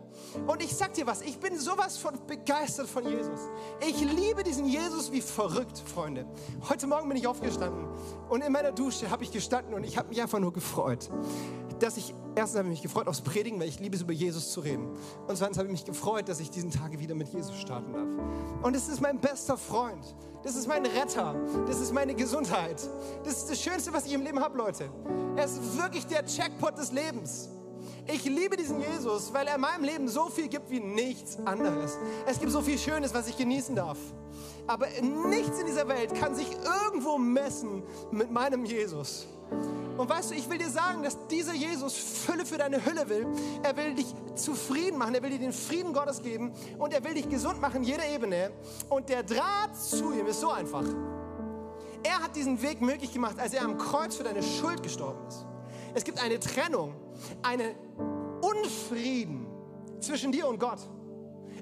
Und 0.46 0.62
ich 0.62 0.74
sag 0.74 0.92
dir 0.94 1.06
was, 1.06 1.22
ich 1.22 1.38
bin 1.38 1.56
sowas 1.58 1.96
von 1.96 2.18
begeistert 2.26 2.88
von 2.88 3.06
Jesus. 3.06 3.38
Ich 3.86 4.00
liebe 4.00 4.42
diesen 4.42 4.66
Jesus 4.66 5.12
wie 5.12 5.20
verrückt, 5.20 5.80
Freunde. 5.94 6.26
Heute 6.68 6.88
Morgen 6.88 7.08
bin 7.08 7.16
ich 7.16 7.26
aufgestanden 7.28 7.86
und 8.28 8.42
in 8.42 8.50
meiner 8.50 8.72
Dusche 8.72 9.10
habe 9.10 9.22
ich 9.22 9.30
gestanden 9.30 9.74
und 9.74 9.84
ich 9.84 9.96
habe 9.96 10.08
mich 10.08 10.20
einfach 10.20 10.40
nur 10.40 10.52
gefreut 10.52 11.08
dass 11.80 11.96
ich, 11.96 12.14
erstens 12.34 12.58
habe 12.58 12.68
ich 12.68 12.74
mich 12.74 12.82
gefreut 12.82 13.08
aufs 13.08 13.20
Predigen, 13.20 13.58
weil 13.60 13.68
ich 13.68 13.80
liebe 13.80 13.96
es, 13.96 14.02
über 14.02 14.12
Jesus 14.12 14.52
zu 14.52 14.60
reden. 14.60 14.88
Und 15.26 15.36
zweitens 15.36 15.58
habe 15.58 15.66
ich 15.68 15.72
mich 15.72 15.84
gefreut, 15.84 16.28
dass 16.28 16.40
ich 16.40 16.50
diesen 16.50 16.70
Tag 16.70 16.98
wieder 16.98 17.14
mit 17.14 17.28
Jesus 17.28 17.56
starten 17.56 17.92
darf. 17.92 18.08
Und 18.62 18.76
es 18.76 18.88
ist 18.88 19.00
mein 19.00 19.18
bester 19.18 19.56
Freund. 19.56 20.14
Das 20.42 20.56
ist 20.56 20.68
mein 20.68 20.84
Retter. 20.84 21.34
Das 21.66 21.80
ist 21.80 21.92
meine 21.92 22.14
Gesundheit. 22.14 22.80
Das 23.24 23.38
ist 23.38 23.50
das 23.50 23.60
Schönste, 23.60 23.92
was 23.92 24.06
ich 24.06 24.12
im 24.12 24.22
Leben 24.22 24.40
habe, 24.40 24.56
Leute. 24.56 24.90
Er 25.36 25.44
ist 25.44 25.76
wirklich 25.78 26.06
der 26.06 26.24
Checkpot 26.26 26.76
des 26.78 26.92
Lebens. 26.92 27.48
Ich 28.06 28.24
liebe 28.24 28.56
diesen 28.56 28.80
Jesus, 28.80 29.32
weil 29.32 29.46
er 29.46 29.54
in 29.54 29.62
meinem 29.62 29.84
Leben 29.84 30.08
so 30.08 30.28
viel 30.28 30.48
gibt 30.48 30.70
wie 30.70 30.80
nichts 30.80 31.38
anderes. 31.46 31.96
Es 32.26 32.38
gibt 32.38 32.52
so 32.52 32.60
viel 32.60 32.78
Schönes, 32.78 33.14
was 33.14 33.28
ich 33.28 33.36
genießen 33.36 33.74
darf. 33.74 33.98
Aber 34.66 34.86
nichts 35.00 35.58
in 35.58 35.66
dieser 35.66 35.88
Welt 35.88 36.14
kann 36.14 36.34
sich 36.34 36.48
irgendwo 36.52 37.18
messen 37.18 37.82
mit 38.10 38.30
meinem 38.30 38.64
Jesus. 38.64 39.26
Und 39.96 40.08
weißt 40.08 40.30
du, 40.30 40.34
ich 40.34 40.48
will 40.50 40.58
dir 40.58 40.70
sagen, 40.70 41.02
dass 41.02 41.26
dieser 41.28 41.54
Jesus 41.54 41.94
Fülle 41.94 42.44
für 42.44 42.58
deine 42.58 42.84
Hülle 42.84 43.08
will. 43.08 43.26
Er 43.62 43.76
will 43.76 43.94
dich 43.94 44.06
zufrieden 44.34 44.98
machen, 44.98 45.14
er 45.14 45.22
will 45.22 45.30
dir 45.30 45.38
den 45.38 45.52
Frieden 45.52 45.92
Gottes 45.92 46.20
geben 46.22 46.52
und 46.78 46.92
er 46.92 47.04
will 47.04 47.14
dich 47.14 47.28
gesund 47.28 47.60
machen 47.60 47.76
in 47.76 47.84
jeder 47.84 48.06
Ebene. 48.08 48.50
Und 48.88 49.08
der 49.08 49.22
Draht 49.22 49.76
zu 49.76 50.12
ihm 50.12 50.26
ist 50.26 50.40
so 50.40 50.50
einfach. 50.50 50.84
Er 52.02 52.22
hat 52.22 52.34
diesen 52.36 52.60
Weg 52.60 52.80
möglich 52.80 53.12
gemacht, 53.12 53.38
als 53.38 53.54
er 53.54 53.62
am 53.62 53.78
Kreuz 53.78 54.16
für 54.16 54.24
deine 54.24 54.42
Schuld 54.42 54.82
gestorben 54.82 55.26
ist. 55.28 55.46
Es 55.94 56.04
gibt 56.04 56.20
eine 56.20 56.40
Trennung, 56.40 56.94
einen 57.42 57.74
Unfrieden 58.40 59.46
zwischen 60.00 60.32
dir 60.32 60.48
und 60.48 60.58
Gott. 60.58 60.80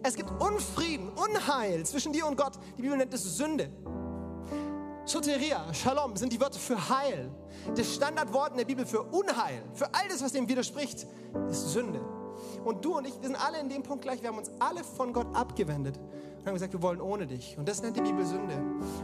Es 0.02 0.16
gibt 0.16 0.30
Unfrieden, 0.42 1.10
Unheil 1.10 1.84
zwischen 1.86 2.12
dir 2.12 2.26
und 2.26 2.36
Gott. 2.36 2.54
Die 2.76 2.82
Bibel 2.82 2.96
nennt 2.96 3.14
es 3.14 3.22
Sünde. 3.36 3.70
Soteria, 5.04 5.72
Shalom 5.74 6.16
sind 6.16 6.32
die 6.32 6.40
Wörter 6.40 6.60
für 6.60 6.88
Heil. 6.88 7.28
Das 7.74 7.92
Standardwort 7.94 8.52
in 8.52 8.58
der 8.58 8.64
Bibel 8.64 8.86
für 8.86 9.02
Unheil, 9.02 9.62
für 9.74 9.92
all 9.92 10.08
das, 10.08 10.22
was 10.22 10.32
dem 10.32 10.48
widerspricht, 10.48 11.06
ist 11.50 11.72
Sünde. 11.72 12.00
Und 12.64 12.84
du 12.84 12.96
und 12.96 13.06
ich, 13.06 13.20
wir 13.20 13.28
sind 13.28 13.36
alle 13.36 13.58
in 13.58 13.68
dem 13.68 13.82
Punkt 13.82 14.02
gleich. 14.02 14.22
Wir 14.22 14.28
haben 14.28 14.38
uns 14.38 14.50
alle 14.60 14.84
von 14.84 15.12
Gott 15.12 15.26
abgewendet 15.34 15.98
und 16.42 16.48
haben 16.48 16.54
gesagt, 16.54 16.72
wir 16.72 16.82
wollen 16.82 17.00
ohne 17.00 17.24
dich. 17.24 17.56
Und 17.56 17.68
das 17.68 17.82
nennt 17.82 17.96
die 17.96 18.00
Bibel 18.00 18.26
Sünde. 18.26 18.60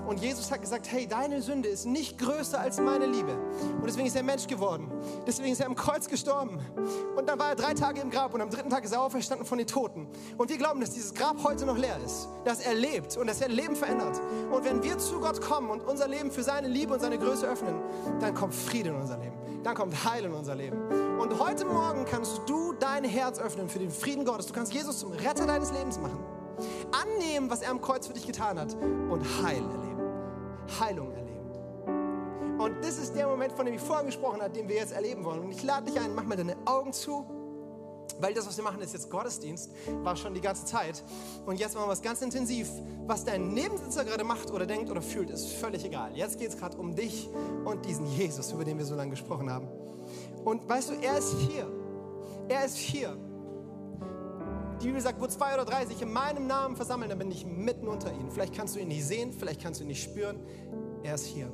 Und 0.09 0.21
Jesus 0.21 0.51
hat 0.51 0.61
gesagt, 0.61 0.91
hey, 0.91 1.07
deine 1.07 1.41
Sünde 1.41 1.69
ist 1.69 1.87
nicht 1.87 2.19
größer 2.19 2.59
als 2.59 2.81
meine 2.81 3.07
Liebe. 3.07 3.33
Und 3.77 3.87
deswegen 3.87 4.09
ist 4.09 4.17
er 4.17 4.25
Mensch 4.25 4.49
geworden. 4.49 4.91
Deswegen 5.25 5.53
ist 5.53 5.61
er 5.61 5.67
am 5.67 5.77
Kreuz 5.77 6.09
gestorben. 6.09 6.59
Und 7.17 7.29
dann 7.29 7.39
war 7.39 7.51
er 7.51 7.55
drei 7.55 7.75
Tage 7.75 8.01
im 8.01 8.11
Grab 8.11 8.35
und 8.35 8.41
am 8.41 8.51
dritten 8.51 8.71
Tag 8.71 8.85
ist 8.85 8.93
er 8.93 9.03
auferstanden 9.03 9.47
von 9.47 9.57
den 9.57 9.69
Toten. 9.69 10.09
Und 10.37 10.51
wir 10.51 10.59
glauben, 10.59 10.81
dass 10.81 10.91
dieses 10.91 11.15
Grab 11.15 11.37
heute 11.45 11.65
noch 11.65 11.79
leer 11.79 11.97
ist. 12.05 12.29
Dass 12.45 12.59
er 12.59 12.75
lebt 12.75 13.17
und 13.17 13.29
dass 13.29 13.41
er 13.41 13.49
Leben 13.49 13.77
verändert. 13.77 14.21
Und 14.51 14.65
wenn 14.65 14.83
wir 14.83 14.99
zu 14.99 15.21
Gott 15.21 15.41
kommen 15.41 15.71
und 15.71 15.87
unser 15.87 16.09
Leben 16.09 16.33
für 16.33 16.43
seine 16.43 16.67
Liebe 16.67 16.93
und 16.93 17.01
seine 17.01 17.19
Größe 17.19 17.47
öffnen, 17.47 17.77
dann 18.19 18.35
kommt 18.35 18.53
Friede 18.53 18.89
in 18.89 18.97
unser 18.97 19.17
Leben. 19.17 19.37
Dann 19.63 19.77
kommt 19.77 20.05
Heil 20.05 20.25
in 20.25 20.33
unser 20.33 20.57
Leben. 20.57 20.77
Und 21.21 21.39
heute 21.39 21.65
Morgen 21.67 22.05
kannst 22.05 22.41
du 22.47 22.73
dein 22.73 23.05
Herz 23.05 23.39
öffnen 23.39 23.69
für 23.69 23.79
den 23.79 23.93
Frieden 23.93 24.25
Gottes. 24.25 24.47
Du 24.47 24.55
kannst 24.55 24.75
Jesus 24.75 24.99
zum 24.99 25.13
Retter 25.13 25.47
deines 25.47 25.71
Lebens 25.71 26.01
machen. 26.01 26.38
Annehmen, 26.93 27.51
was 27.51 27.63
er 27.63 27.71
am 27.71 27.81
Kreuz 27.81 28.07
für 28.07 28.13
dich 28.13 28.27
getan 28.27 28.59
hat 28.59 28.75
und 28.75 29.23
Heil 29.43 29.63
erleben. 29.63 30.03
Heilung 30.81 31.13
erleben. 31.13 32.59
Und 32.59 32.85
das 32.85 32.99
ist 32.99 33.15
der 33.15 33.29
Moment, 33.29 33.53
von 33.53 33.65
dem 33.65 33.75
ich 33.75 33.81
vorhin 33.81 34.07
gesprochen 34.07 34.41
habe, 34.41 34.51
den 34.51 34.69
wir 34.69 34.77
jetzt 34.77 34.93
erleben 34.93 35.25
wollen. 35.25 35.41
Und 35.41 35.53
ich 35.53 35.63
lade 35.63 35.91
dich 35.91 36.01
ein, 36.01 36.15
mach 36.15 36.25
mal 36.25 36.37
deine 36.37 36.57
Augen 36.67 36.93
zu. 36.93 37.25
Weil 38.21 38.35
das, 38.35 38.49
was 38.49 38.57
wir 38.57 38.65
machen, 38.65 38.81
ist 38.81 38.93
jetzt 38.93 39.11
Gottesdienst, 39.11 39.71
war 40.03 40.17
schon 40.17 40.35
die 40.35 40.41
ganze 40.41 40.65
Zeit. 40.65 41.05
Und 41.47 41.61
jetzt 41.61 41.75
machen 41.75 41.87
wir 41.87 41.93
was 41.93 42.03
ganz 42.03 42.21
intensiv. 42.21 42.69
Was 43.07 43.25
dein 43.25 43.55
Nebensitzer 43.55 44.05
gerade 44.05 44.25
macht 44.25 44.51
oder 44.51 44.67
denkt 44.67 44.91
oder 44.91 45.03
fühlt, 45.03 45.31
ist 45.31 45.53
völlig 45.53 45.85
egal. 45.85 46.17
Jetzt 46.17 46.39
geht 46.39 46.49
es 46.49 46.57
gerade 46.57 46.77
um 46.77 46.97
dich 46.97 47.31
und 47.65 47.85
diesen 47.85 48.07
Jesus, 48.07 48.51
über 48.53 48.65
den 48.65 48.77
wir 48.77 48.85
so 48.85 48.97
lange 48.97 49.11
gesprochen 49.11 49.51
haben. 49.51 49.69
Und 50.45 50.69
weißt 50.69 50.91
du, 50.91 50.95
er 50.95 51.19
ist 51.19 51.33
hier. 51.35 51.71
Er 52.49 52.65
ist 52.65 52.77
hier. 52.77 53.17
Die 54.81 54.87
Bibel 54.87 55.01
sagt, 55.01 55.21
wo 55.21 55.27
zwei 55.27 55.55
oder 55.55 55.65
drei 55.65 55.85
sich 55.87 56.01
in 56.03 56.13
meinem 56.13 56.47
Namen 56.47 56.77
versammeln, 56.77 57.09
dann 57.09 57.19
bin 57.19 57.33
ich 57.33 57.45
mitten 57.45 57.89
unter 57.89 58.13
ihnen. 58.13 58.31
Vielleicht 58.31 58.55
kannst 58.55 58.77
du 58.77 58.81
ihn 58.81 58.89
nicht 58.89 59.05
sehen, 59.05 59.33
vielleicht 59.33 59.61
kannst 59.61 59.81
du 59.81 59.85
ihn 59.85 59.89
nicht 59.89 60.03
spüren. 60.03 60.39
Er 61.03 61.15
ist 61.17 61.27
hier. 61.27 61.51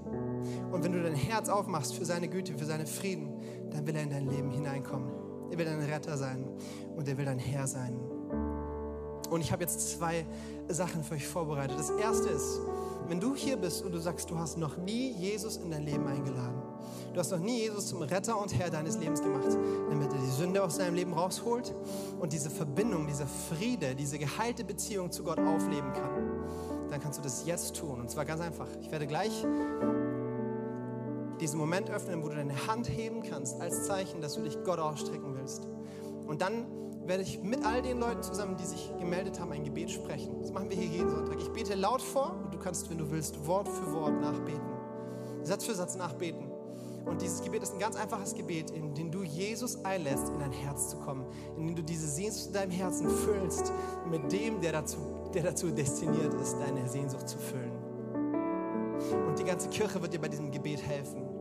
Und 0.71 0.85
wenn 0.85 0.93
du 0.93 1.03
dein 1.03 1.15
Herz 1.15 1.49
aufmachst 1.49 1.95
für 1.95 2.05
seine 2.05 2.29
Güte, 2.29 2.53
für 2.59 2.67
seinen 2.67 2.87
Frieden, 2.87 3.41
dann 3.71 3.87
will 3.87 3.97
er 3.97 4.03
in 4.03 4.11
dein 4.11 4.27
Leben 4.27 4.51
hineinkommen. 4.51 5.11
Er 5.51 5.59
will 5.59 5.65
dein 5.65 5.81
Retter 5.81 6.19
sein 6.19 6.47
und 6.97 7.09
er 7.09 7.17
will 7.17 7.25
dein 7.25 7.39
Herr 7.39 7.67
sein. 7.67 7.99
Und 9.31 9.41
ich 9.41 9.53
habe 9.53 9.63
jetzt 9.63 9.91
zwei 9.91 10.27
Sachen 10.69 11.03
für 11.03 11.15
euch 11.15 11.27
vorbereitet. 11.27 11.79
Das 11.79 11.91
erste 11.91 12.29
ist, 12.29 12.61
wenn 13.09 13.21
du 13.21 13.35
hier 13.35 13.57
bist 13.57 13.85
und 13.85 13.93
du 13.93 13.99
sagst, 13.99 14.31
du 14.31 14.39
hast 14.39 14.59
noch 14.59 14.77
nie 14.77 15.13
Jesus 15.13 15.57
in 15.57 15.71
dein 15.71 15.85
Leben 15.85 16.07
eingeladen, 16.07 16.61
Du 17.13 17.21
hast 17.21 17.31
noch 17.31 17.39
nie 17.39 17.61
Jesus 17.61 17.89
zum 17.89 18.03
Retter 18.03 18.41
und 18.41 18.59
Herr 18.59 18.71
deines 18.71 18.99
Lebens 18.99 19.23
gemacht, 19.23 19.57
damit 19.89 20.13
er 20.13 20.19
die 20.19 20.31
Sünde 20.31 20.63
aus 20.63 20.79
deinem 20.79 20.95
Leben 20.95 21.13
rausholt 21.13 21.75
und 22.19 22.33
diese 22.33 22.51
Verbindung, 22.51 23.07
dieser 23.07 23.27
Friede, 23.27 23.95
diese 23.95 24.19
geheilte 24.19 24.65
Beziehung 24.65 25.11
zu 25.11 25.23
Gott 25.23 25.39
aufleben 25.39 25.93
kann. 25.93 26.91
Dann 26.91 27.01
kannst 27.01 27.19
du 27.19 27.23
das 27.23 27.47
jetzt 27.47 27.77
tun. 27.77 28.01
Und 28.01 28.11
zwar 28.11 28.25
ganz 28.25 28.41
einfach. 28.41 28.69
Ich 28.81 28.91
werde 28.91 29.07
gleich 29.07 29.45
diesen 31.41 31.59
Moment 31.59 31.91
öffnen, 31.91 32.23
wo 32.23 32.29
du 32.29 32.37
deine 32.37 32.67
Hand 32.67 32.89
heben 32.89 33.23
kannst 33.23 33.61
als 33.61 33.87
Zeichen, 33.87 34.21
dass 34.21 34.35
du 34.35 34.43
dich 34.43 34.57
Gott 34.65 34.79
ausstrecken 34.79 35.35
willst. 35.37 35.67
Und 36.27 36.41
dann 36.41 36.67
werde 37.07 37.23
ich 37.23 37.43
mit 37.43 37.65
all 37.65 37.83
den 37.83 38.01
Leuten 38.01 38.23
zusammen, 38.23 38.57
die 38.57 38.65
sich 38.65 38.91
gemeldet 38.99 39.39
haben, 39.39 39.53
ein 39.53 39.65
Gebet 39.65 39.91
sprechen. 39.91 40.41
Das 40.41 40.53
machen 40.53 40.71
wir 40.71 40.77
hier 40.77 40.87
jeden 40.87 41.11
Sonntag. 41.11 41.39
Ich 41.39 41.51
bete 41.51 41.75
laut 41.75 42.01
vor 42.01 42.35
und 42.45 42.55
du 42.55 42.59
kannst, 42.59 42.89
wenn 42.91 42.99
du 42.99 43.11
willst, 43.11 43.47
Wort 43.47 43.69
für 43.69 43.93
Wort 43.93 44.21
nachbeten. 44.21 44.63
Satz 45.43 45.65
für 45.65 45.75
Satz 45.75 45.97
nachbeten. 45.97 46.54
Und 47.05 47.21
dieses 47.21 47.43
Gebet 47.43 47.63
ist 47.63 47.75
ein 47.75 47.79
ganz 47.79 47.97
einfaches 47.97 48.35
Gebet, 48.35 48.71
in 48.71 48.95
dem 48.95 49.11
du 49.11 49.23
Jesus 49.23 49.85
einlässt, 49.85 50.29
in 50.29 50.39
dein 50.39 50.53
Herz 50.53 50.91
zu 50.91 50.97
kommen, 50.99 51.27
in 51.57 51.67
dem 51.67 51.77
du 51.77 51.83
diese 51.83 52.09
Sehnsucht 52.09 52.47
in 52.47 52.53
deinem 52.55 52.71
Herzen 52.71 53.09
füllst 53.09 53.73
mit 54.11 54.33
dem, 54.33 54.61
der 54.61 54.73
dazu, 54.73 54.99
der 55.35 55.43
dazu 55.43 55.71
destiniert 55.71 56.33
ist, 56.35 56.57
deine 56.59 56.89
Sehnsucht 56.89 57.29
zu 57.29 57.39
füllen. 57.39 57.73
Und 59.27 59.39
die 59.39 59.45
ganze 59.45 59.69
Kirche 59.69 60.01
wird 60.01 60.15
dir 60.15 60.21
bei 60.21 60.29
diesem 60.29 60.51
Gebet 60.51 60.83
helfen. 60.83 61.34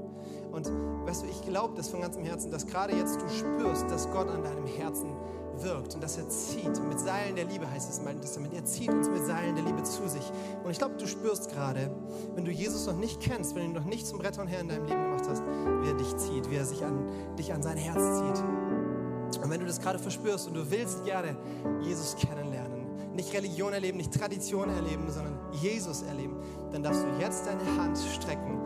Und 0.53 0.69
weißt 1.07 1.23
du, 1.23 1.27
ich 1.27 1.41
glaube 1.41 1.73
das 1.75 1.89
von 1.89 2.01
ganzem 2.01 2.23
Herzen, 2.23 2.51
dass 2.51 2.67
gerade 2.67 2.95
jetzt 2.95 3.19
du 3.19 3.27
spürst, 3.27 3.89
dass 3.89 4.09
Gott 4.11 4.29
an 4.29 4.43
deinem 4.43 4.67
Herzen 4.67 5.15
wirkt 5.57 5.95
und 5.95 6.03
dass 6.03 6.17
er 6.17 6.29
zieht. 6.29 6.81
Mit 6.87 6.99
Seilen 6.99 7.35
der 7.35 7.45
Liebe 7.45 7.69
heißt 7.69 7.89
es 7.89 7.97
im 7.97 8.07
Alten 8.07 8.21
Testament. 8.21 8.53
Er 8.53 8.63
zieht 8.63 8.89
uns 8.89 9.09
mit 9.09 9.25
Seilen 9.25 9.55
der 9.55 9.65
Liebe 9.65 9.81
zu 9.81 10.07
sich. 10.07 10.31
Und 10.63 10.69
ich 10.69 10.77
glaube, 10.77 10.95
du 10.97 11.07
spürst 11.07 11.49
gerade, 11.49 11.91
wenn 12.35 12.45
du 12.45 12.51
Jesus 12.51 12.85
noch 12.85 12.95
nicht 12.95 13.19
kennst, 13.19 13.55
wenn 13.55 13.63
du 13.63 13.67
ihn 13.69 13.73
noch 13.73 13.89
nicht 13.89 14.05
zum 14.05 14.21
Retter 14.21 14.41
und 14.41 14.47
Herr 14.47 14.61
in 14.61 14.69
deinem 14.69 14.85
Leben 14.85 15.03
gemacht 15.03 15.27
hast, 15.27 15.43
wie 15.43 15.87
er 15.87 15.95
dich 15.95 16.15
zieht, 16.17 16.49
wie 16.51 16.55
er 16.55 16.65
sich 16.65 16.85
an, 16.85 17.07
dich 17.35 17.51
an 17.51 17.63
sein 17.63 17.77
Herz 17.77 18.19
zieht. 18.19 19.41
Und 19.43 19.49
wenn 19.49 19.59
du 19.59 19.65
das 19.65 19.79
gerade 19.79 19.97
verspürst 19.97 20.47
und 20.47 20.53
du 20.53 20.69
willst 20.69 21.03
gerne 21.03 21.35
Jesus 21.81 22.15
kennenlernen, 22.15 23.13
nicht 23.15 23.33
Religion 23.33 23.73
erleben, 23.73 23.97
nicht 23.97 24.13
Tradition 24.13 24.69
erleben, 24.69 25.09
sondern 25.09 25.39
Jesus 25.51 26.03
erleben, 26.03 26.37
dann 26.71 26.83
darfst 26.83 27.03
du 27.03 27.07
jetzt 27.19 27.45
deine 27.45 27.81
Hand 27.81 27.97
strecken. 27.97 28.59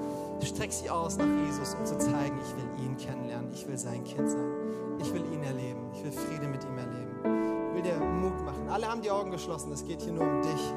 Streck 0.45 0.71
sie 0.71 0.89
aus 0.89 1.17
nach 1.17 1.27
Jesus, 1.45 1.75
um 1.75 1.85
zu 1.85 1.97
zeigen, 1.97 2.38
ich 2.41 2.55
will 2.55 2.85
ihn 2.85 2.97
kennenlernen, 2.97 3.51
ich 3.53 3.67
will 3.67 3.77
sein 3.77 4.03
Kind 4.03 4.29
sein, 4.29 4.51
ich 4.99 5.13
will 5.13 5.23
ihn 5.31 5.43
erleben, 5.43 5.91
ich 5.93 6.03
will 6.03 6.11
Friede 6.11 6.47
mit 6.47 6.63
ihm 6.63 6.77
erleben, 6.77 7.69
ich 7.69 7.75
will 7.75 7.83
dir 7.83 7.99
Mut 7.99 8.43
machen. 8.45 8.67
Alle 8.69 8.88
haben 8.88 9.01
die 9.01 9.11
Augen 9.11 9.29
geschlossen, 9.31 9.71
es 9.71 9.85
geht 9.85 10.01
hier 10.01 10.13
nur 10.13 10.23
um 10.23 10.41
dich 10.41 10.73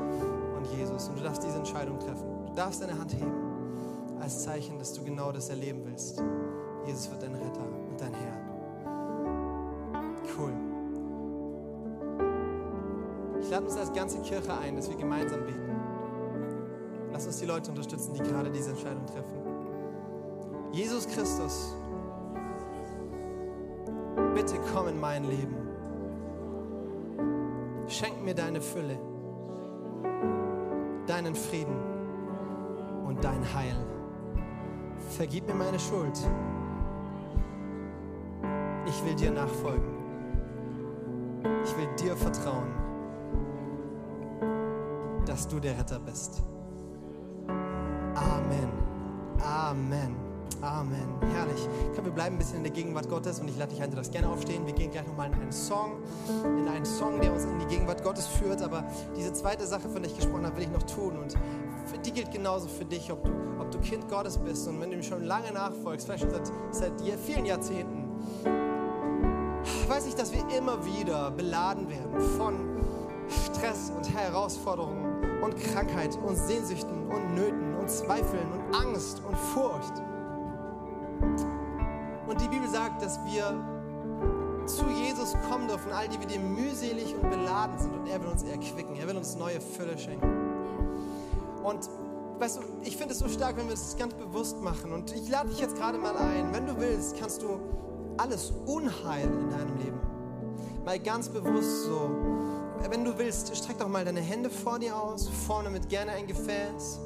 und 0.57 0.67
Jesus 0.79 1.09
und 1.09 1.19
du 1.19 1.23
darfst 1.23 1.43
diese 1.43 1.57
Entscheidung 1.57 1.99
treffen. 1.99 2.27
Du 2.47 2.55
darfst 2.55 2.83
deine 2.83 2.99
Hand 2.99 3.13
heben 3.15 3.33
als 4.21 4.43
Zeichen, 4.43 4.79
dass 4.79 4.93
du 4.93 5.03
genau 5.03 5.33
das 5.33 5.49
erleben 5.49 5.81
willst. 5.87 6.23
Jesus 6.87 7.11
wird 7.11 7.23
dein 7.23 7.35
Retter 7.35 7.67
und 7.91 8.01
dein 8.01 8.13
Herr. 8.13 8.37
Cool. 10.37 10.53
Ich 13.41 13.51
lade 13.51 13.65
uns 13.65 13.77
als 13.77 13.93
ganze 13.93 14.21
Kirche 14.21 14.53
ein, 14.59 14.77
dass 14.77 14.89
wir 14.91 14.97
gemeinsam 14.97 15.41
beten. 15.45 15.71
Lass 17.13 17.27
uns 17.27 17.39
die 17.39 17.47
Leute 17.47 17.71
unterstützen, 17.71 18.15
die 18.15 18.21
gerade 18.21 18.51
diese 18.51 18.71
Entscheidung 18.71 19.07
treffen. 19.07 19.50
Jesus 20.73 21.07
Christus, 21.09 21.77
bitte 24.35 24.57
komm 24.73 24.89
in 24.89 25.01
mein 25.01 25.25
Leben. 25.25 25.57
Schenk 27.89 28.23
mir 28.25 28.35
deine 28.35 28.61
Fülle, 28.61 28.99
deinen 31.07 31.35
Frieden 31.35 31.77
und 33.05 33.23
dein 33.25 33.43
Heil. 33.53 33.75
Vergib 35.17 35.49
mir 35.49 35.55
meine 35.55 35.79
Schuld. 35.79 36.17
Ich 38.87 39.05
will 39.05 39.17
dir 39.17 39.33
nachfolgen. 39.33 40.01
Ich 41.65 41.77
will 41.77 41.89
dir 41.97 42.17
vertrauen, 42.17 42.69
dass 45.27 45.49
du 45.49 45.59
der 45.59 45.77
Retter 45.79 45.99
bist. 45.99 46.43
Amen. 48.15 48.71
Amen. 49.43 50.30
Amen. 50.61 51.09
Herrlich. 51.33 51.69
Komm, 51.95 52.05
wir 52.05 52.13
bleiben 52.13 52.37
ein 52.37 52.39
bisschen 52.39 52.59
in 52.59 52.65
der 52.65 52.73
Gegenwart 52.73 53.09
Gottes 53.09 53.41
und 53.41 53.49
ich 53.49 53.57
lade 53.57 53.73
dich 53.73 53.83
ein, 53.83 53.91
du 53.91 53.97
darfst 53.97 54.13
gerne 54.13 54.29
aufstehen. 54.29 54.67
Wir 54.67 54.75
gehen 54.75 54.91
gleich 54.91 55.07
nochmal 55.07 55.29
in 55.29 55.35
einen 55.35 55.53
Song, 55.53 56.03
in 56.45 56.69
einen 56.69 56.85
Song, 56.85 57.21
der 57.21 57.33
uns 57.33 57.45
in 57.45 57.59
die 57.59 57.67
Gegenwart 57.67 58.03
Gottes 58.03 58.27
führt. 58.27 58.63
Aber 58.63 58.85
diese 59.17 59.33
zweite 59.33 59.67
Sache, 59.67 59.89
von 59.89 60.03
der 60.03 60.11
ich 60.11 60.17
gesprochen 60.17 60.47
habe, 60.47 60.57
will 60.57 60.65
ich 60.65 60.71
noch 60.71 60.83
tun. 60.83 61.17
Und 61.17 61.37
die 62.05 62.13
gilt 62.13 62.31
genauso 62.31 62.69
für 62.69 62.85
dich, 62.85 63.11
ob 63.11 63.25
du, 63.25 63.31
ob 63.59 63.71
du 63.71 63.79
Kind 63.81 64.09
Gottes 64.09 64.39
bist 64.39 64.67
und 64.69 64.81
wenn 64.81 64.91
du 64.91 64.97
ihm 64.97 65.03
schon 65.03 65.25
lange 65.25 65.53
nachfolgst, 65.53 66.07
vielleicht 66.07 66.23
schon 66.23 66.31
seit, 66.31 66.51
seit 66.71 67.19
vielen 67.19 67.47
Jahrzehnten, 67.47 68.09
weiß 69.89 70.07
ich, 70.07 70.15
dass 70.15 70.33
wir 70.33 70.43
immer 70.57 70.85
wieder 70.85 71.31
beladen 71.31 71.89
werden 71.89 72.21
von 72.37 72.55
Stress 73.29 73.93
und 73.97 74.13
Herausforderungen 74.15 75.43
und 75.43 75.57
Krankheit 75.57 76.17
und 76.17 76.37
Sehnsüchten 76.37 77.07
und 77.09 77.35
Nöten 77.35 77.75
und 77.77 77.91
Zweifeln 77.91 78.47
und 78.53 78.75
Angst 78.75 79.23
und 79.27 79.37
Furcht. 79.37 79.95
Und 82.27 82.41
die 82.41 82.49
Bibel 82.49 82.69
sagt, 82.69 83.03
dass 83.03 83.19
wir 83.25 84.67
zu 84.67 84.87
Jesus 84.87 85.35
kommen 85.49 85.69
dürfen, 85.69 85.93
all 85.93 86.09
die 86.09 86.21
wir 86.21 86.27
dem 86.27 86.55
mühselig 86.55 87.15
und 87.15 87.29
beladen 87.29 87.79
sind 87.79 87.93
und 87.95 88.07
er 88.07 88.21
will 88.23 88.29
uns 88.29 88.43
erquicken, 88.43 88.97
er 88.97 89.09
will 89.09 89.17
uns 89.17 89.37
neue 89.37 89.61
Fülle 89.61 89.99
schenken. 89.99 90.29
Und 91.65 91.89
weißt 92.39 92.59
du, 92.59 92.63
ich 92.83 92.97
finde 92.97 93.15
es 93.15 93.19
so 93.19 93.29
stark, 93.29 93.57
wenn 93.57 93.67
wir 93.67 93.75
das 93.75 93.97
ganz 93.97 94.15
bewusst 94.15 94.61
machen. 94.63 94.93
Und 94.93 95.13
ich 95.13 95.29
lade 95.29 95.49
dich 95.49 95.61
jetzt 95.61 95.77
gerade 95.77 95.99
mal 95.99 96.17
ein. 96.17 96.53
Wenn 96.53 96.67
du 96.67 96.79
willst, 96.79 97.19
kannst 97.19 97.43
du 97.43 97.61
alles 98.17 98.53
Unheil 98.67 99.25
in 99.25 99.51
deinem 99.51 99.77
Leben 99.79 100.01
mal 100.85 100.99
ganz 100.99 101.29
bewusst 101.29 101.85
so, 101.85 102.11
wenn 102.89 103.05
du 103.05 103.17
willst, 103.19 103.55
streck 103.57 103.79
doch 103.79 103.89
mal 103.89 104.05
deine 104.05 104.21
Hände 104.21 104.51
vor 104.51 104.79
dir 104.79 104.97
aus, 104.97 105.29
vorne 105.47 105.71
mit 105.71 105.89
gerne 105.89 106.13
ein 106.13 106.27
Gefäß 106.27 106.99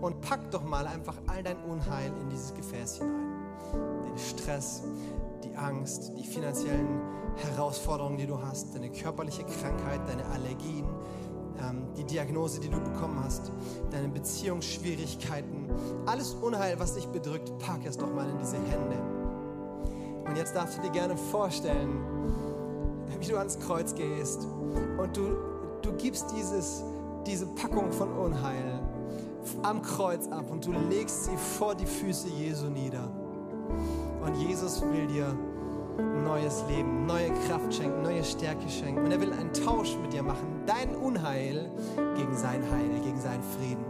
und 0.00 0.20
pack 0.20 0.50
doch 0.50 0.64
mal 0.64 0.86
einfach 0.86 1.16
all 1.26 1.42
dein 1.42 1.56
Unheil 1.64 2.12
in 2.20 2.28
dieses 2.28 2.52
Gefäß 2.54 2.98
hinein. 2.98 3.29
Den 3.72 4.18
Stress, 4.18 4.82
die 5.44 5.54
Angst, 5.56 6.12
die 6.16 6.24
finanziellen 6.24 7.00
Herausforderungen, 7.36 8.18
die 8.18 8.26
du 8.26 8.40
hast, 8.40 8.74
deine 8.74 8.90
körperliche 8.90 9.44
Krankheit, 9.44 10.00
deine 10.06 10.24
Allergien, 10.26 10.86
ähm, 11.58 11.86
die 11.96 12.04
Diagnose, 12.04 12.60
die 12.60 12.68
du 12.68 12.80
bekommen 12.80 13.22
hast, 13.22 13.52
deine 13.90 14.08
Beziehungsschwierigkeiten, 14.08 15.68
alles 16.06 16.34
Unheil, 16.34 16.78
was 16.78 16.94
dich 16.94 17.06
bedrückt, 17.06 17.56
pack 17.58 17.84
es 17.84 17.96
doch 17.96 18.12
mal 18.12 18.28
in 18.28 18.38
diese 18.38 18.56
Hände. 18.56 18.96
Und 20.26 20.36
jetzt 20.36 20.54
darfst 20.54 20.78
du 20.78 20.82
dir 20.82 20.90
gerne 20.90 21.16
vorstellen, 21.16 22.00
wie 23.18 23.26
du 23.26 23.36
ans 23.36 23.58
Kreuz 23.58 23.94
gehst 23.94 24.46
und 24.98 25.16
du, 25.16 25.36
du 25.82 25.92
gibst 25.94 26.26
dieses, 26.36 26.84
diese 27.26 27.46
Packung 27.46 27.92
von 27.92 28.12
Unheil 28.12 28.80
am 29.62 29.82
Kreuz 29.82 30.28
ab 30.28 30.50
und 30.50 30.64
du 30.66 30.72
legst 30.72 31.24
sie 31.24 31.36
vor 31.36 31.74
die 31.74 31.86
Füße 31.86 32.28
Jesu 32.28 32.66
nieder. 32.66 33.10
Und 34.24 34.34
Jesus 34.36 34.82
will 34.82 35.06
dir 35.06 35.36
neues 36.24 36.64
Leben, 36.68 37.06
neue 37.06 37.30
Kraft 37.46 37.74
schenken, 37.74 38.02
neue 38.02 38.24
Stärke 38.24 38.68
schenken. 38.68 39.04
Und 39.04 39.10
er 39.10 39.20
will 39.20 39.32
einen 39.32 39.52
Tausch 39.52 39.96
mit 40.00 40.12
dir 40.12 40.22
machen. 40.22 40.62
Dein 40.66 40.94
Unheil 40.94 41.70
gegen 42.16 42.36
sein 42.36 42.62
Heil, 42.70 43.00
gegen 43.04 43.20
seinen 43.20 43.42
Frieden. 43.42 43.84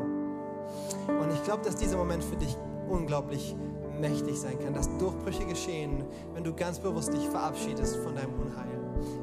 Und 1.06 1.32
ich 1.32 1.42
glaube, 1.44 1.64
dass 1.64 1.76
dieser 1.76 1.96
Moment 1.96 2.24
für 2.24 2.36
dich 2.36 2.56
unglaublich 2.88 3.54
mächtig 4.00 4.40
sein 4.40 4.58
kann, 4.58 4.74
dass 4.74 4.88
Durchbrüche 4.98 5.44
geschehen, 5.44 6.04
wenn 6.34 6.44
du 6.44 6.54
ganz 6.54 6.78
bewusst 6.78 7.12
dich 7.12 7.28
verabschiedest 7.28 7.96
von 7.96 8.14
deinem 8.14 8.34
Unheil. 8.40 8.70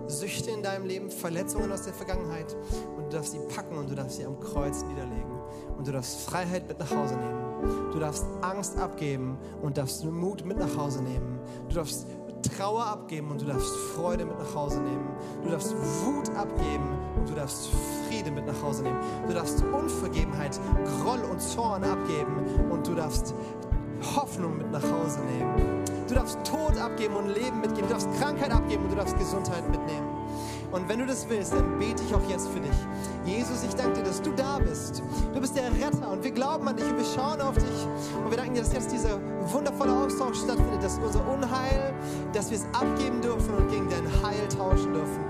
Süchte 0.07 0.51
in 0.51 0.63
deinem 0.63 0.85
Leben, 0.85 1.09
Verletzungen 1.09 1.71
aus 1.71 1.83
der 1.83 1.93
Vergangenheit 1.93 2.55
und 2.95 3.05
du 3.05 3.09
darfst 3.09 3.33
sie 3.33 3.39
packen 3.53 3.77
und 3.77 3.89
du 3.89 3.95
darfst 3.95 4.17
sie 4.17 4.25
am 4.25 4.39
Kreuz 4.39 4.83
niederlegen. 4.83 5.31
Und 5.77 5.87
du 5.87 5.91
darfst 5.91 6.21
Freiheit 6.21 6.67
mit 6.67 6.79
nach 6.79 6.89
Hause 6.89 7.15
nehmen. 7.15 7.46
Du 7.91 7.99
darfst 7.99 8.25
Angst 8.41 8.77
abgeben 8.77 9.37
und 9.61 9.77
darfst 9.77 10.05
Mut 10.05 10.45
mit 10.45 10.57
nach 10.57 10.75
Hause 10.77 11.01
nehmen. 11.03 11.39
Du 11.69 11.75
darfst 11.75 12.07
Trauer 12.41 12.85
abgeben 12.85 13.31
und 13.31 13.41
du 13.41 13.45
darfst 13.45 13.75
Freude 13.95 14.25
mit 14.25 14.37
nach 14.37 14.55
Hause 14.55 14.79
nehmen. 14.81 15.07
Du 15.43 15.49
darfst 15.49 15.75
Wut 16.03 16.29
abgeben 16.35 16.97
und 17.17 17.29
du 17.29 17.33
darfst 17.33 17.69
Friede 18.07 18.31
mit 18.31 18.45
nach 18.45 18.61
Hause 18.61 18.83
nehmen. 18.83 18.99
Du 19.27 19.33
darfst 19.33 19.63
Unvergebenheit, 19.63 20.59
Groll 21.01 21.19
und 21.29 21.41
Zorn 21.41 21.83
abgeben 21.83 22.45
und 22.71 22.87
du 22.87 22.93
darfst 22.93 23.33
Hoffnung 24.15 24.57
mit 24.57 24.71
nach 24.71 24.83
Hause 24.83 25.19
nehmen. 25.21 25.83
Du 26.07 26.15
darfst 26.15 26.37
Tod 26.43 26.77
abgeben 26.77 27.15
und 27.15 27.27
Leben 27.27 27.59
mitgeben. 27.59 27.87
Du 27.87 27.93
darfst 27.93 28.09
Krankheit 28.19 28.51
abgeben 28.51 28.83
und 28.83 28.91
du 28.91 28.95
darfst 28.95 29.17
Gesundheit 29.17 29.69
mitnehmen. 29.69 30.07
Und 30.71 30.89
wenn 30.89 30.99
du 30.99 31.05
das 31.05 31.27
willst, 31.29 31.53
dann 31.53 31.79
bete 31.79 32.03
ich 32.03 32.13
auch 32.13 32.29
jetzt 32.29 32.49
für 32.49 32.59
dich. 32.59 32.75
Jesus, 33.25 33.63
ich 33.63 33.73
danke 33.75 33.99
dir, 33.99 34.03
dass 34.03 34.21
du 34.21 34.31
da 34.31 34.59
bist. 34.59 35.01
Du 35.33 35.39
bist 35.39 35.55
der 35.55 35.71
Retter 35.71 36.11
und 36.11 36.23
wir 36.23 36.31
glauben 36.31 36.67
an 36.67 36.75
dich 36.75 36.85
und 36.85 36.97
wir 36.97 37.05
schauen 37.05 37.39
auf 37.41 37.55
dich. 37.55 37.87
Und 38.23 38.29
wir 38.29 38.37
danken 38.37 38.55
dir, 38.55 38.61
dass 38.61 38.73
jetzt 38.73 38.91
dieser 38.91 39.19
wundervolle 39.51 39.93
Austausch 39.93 40.39
stattfindet, 40.39 40.83
dass 40.83 40.99
unser 40.99 41.25
Unheil, 41.29 41.93
dass 42.33 42.51
wir 42.51 42.57
es 42.57 42.65
abgeben 42.73 43.21
dürfen 43.21 43.53
und 43.55 43.69
gegen 43.69 43.89
dein 43.89 44.05
Heil 44.23 44.47
tauschen 44.49 44.93
dürfen. 44.93 45.26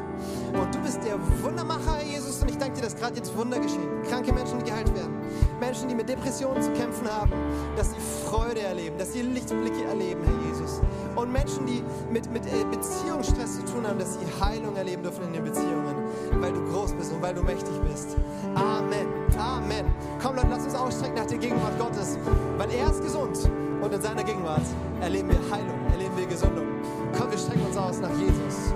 Und 0.54 0.74
du 0.74 0.80
bist 0.80 1.00
der 1.04 1.18
Wundermacher, 1.44 2.04
Jesus, 2.04 2.42
und 2.42 2.50
ich 2.50 2.58
danke 2.58 2.76
dir, 2.76 2.84
dass 2.84 2.96
gerade 2.96 3.16
jetzt 3.16 3.36
Wunder 3.36 3.60
geschehen. 3.60 4.02
Kranke 4.10 4.34
Menschen, 4.34 4.60
die 4.60 4.66
geheilt 4.66 4.94
werden. 4.96 5.16
Menschen, 5.60 5.90
die 5.90 5.96
mit 5.96 6.08
Depressionen 6.08 6.62
zu 6.62 6.72
kämpfen 6.72 7.08
haben, 7.10 7.32
dass 7.76 7.92
sie 7.92 8.00
Freude 8.26 8.62
erleben, 8.62 8.98
dass 8.98 9.14
sie 9.14 9.22
Lichtblicke 9.22 9.84
erleben, 9.86 10.22
Herr 10.24 10.50
Jesus. 10.50 10.82
Und 11.16 11.32
Menschen, 11.32 11.66
die 11.66 11.84
mit, 12.12 12.32
mit 12.32 12.46
äh, 12.46 12.64
Beziehungsstress 12.72 13.58
zu 13.58 13.66
tun 13.66 13.88
haben, 13.88 14.00
dass 14.00 14.14
sie 14.14 14.44
Heilung 14.44 14.76
erleben 14.76 15.04
dürfen 15.04 15.24
in 15.26 15.34
den 15.34 15.44
Beziehungen, 15.44 15.96
weil 16.40 16.54
du 16.54 16.64
groß 16.72 16.94
bist 16.94 17.12
und 17.12 17.22
weil 17.22 17.34
du 17.34 17.44
mächtig 17.44 17.74
bist. 17.90 18.16
Amen. 18.56 19.08
Amen. 19.38 19.86
Komm 20.22 20.36
Leute, 20.36 20.48
lass 20.50 20.64
uns 20.64 20.76
ausstrecken 20.76 21.16
nach 21.16 21.26
der 21.26 21.38
Gegenwart 21.38 21.78
Gottes, 21.78 22.18
weil 22.58 22.72
er 22.72 22.90
ist 22.90 23.04
gesund 23.04 23.50
und 23.82 23.94
in 23.94 24.02
seiner 24.02 24.24
Gegenwart 24.24 24.66
erleben 25.02 25.30
wir 25.30 25.40
Heilung, 25.52 25.80
erleben 25.92 26.18
wir 26.18 26.26
Gesundung. 26.26 26.66
Komm, 27.18 27.32
wir 27.32 27.38
strecken 27.38 27.66
uns 27.66 27.78
aus 27.78 28.00
nach 28.00 28.12
Jesus. 28.18 28.74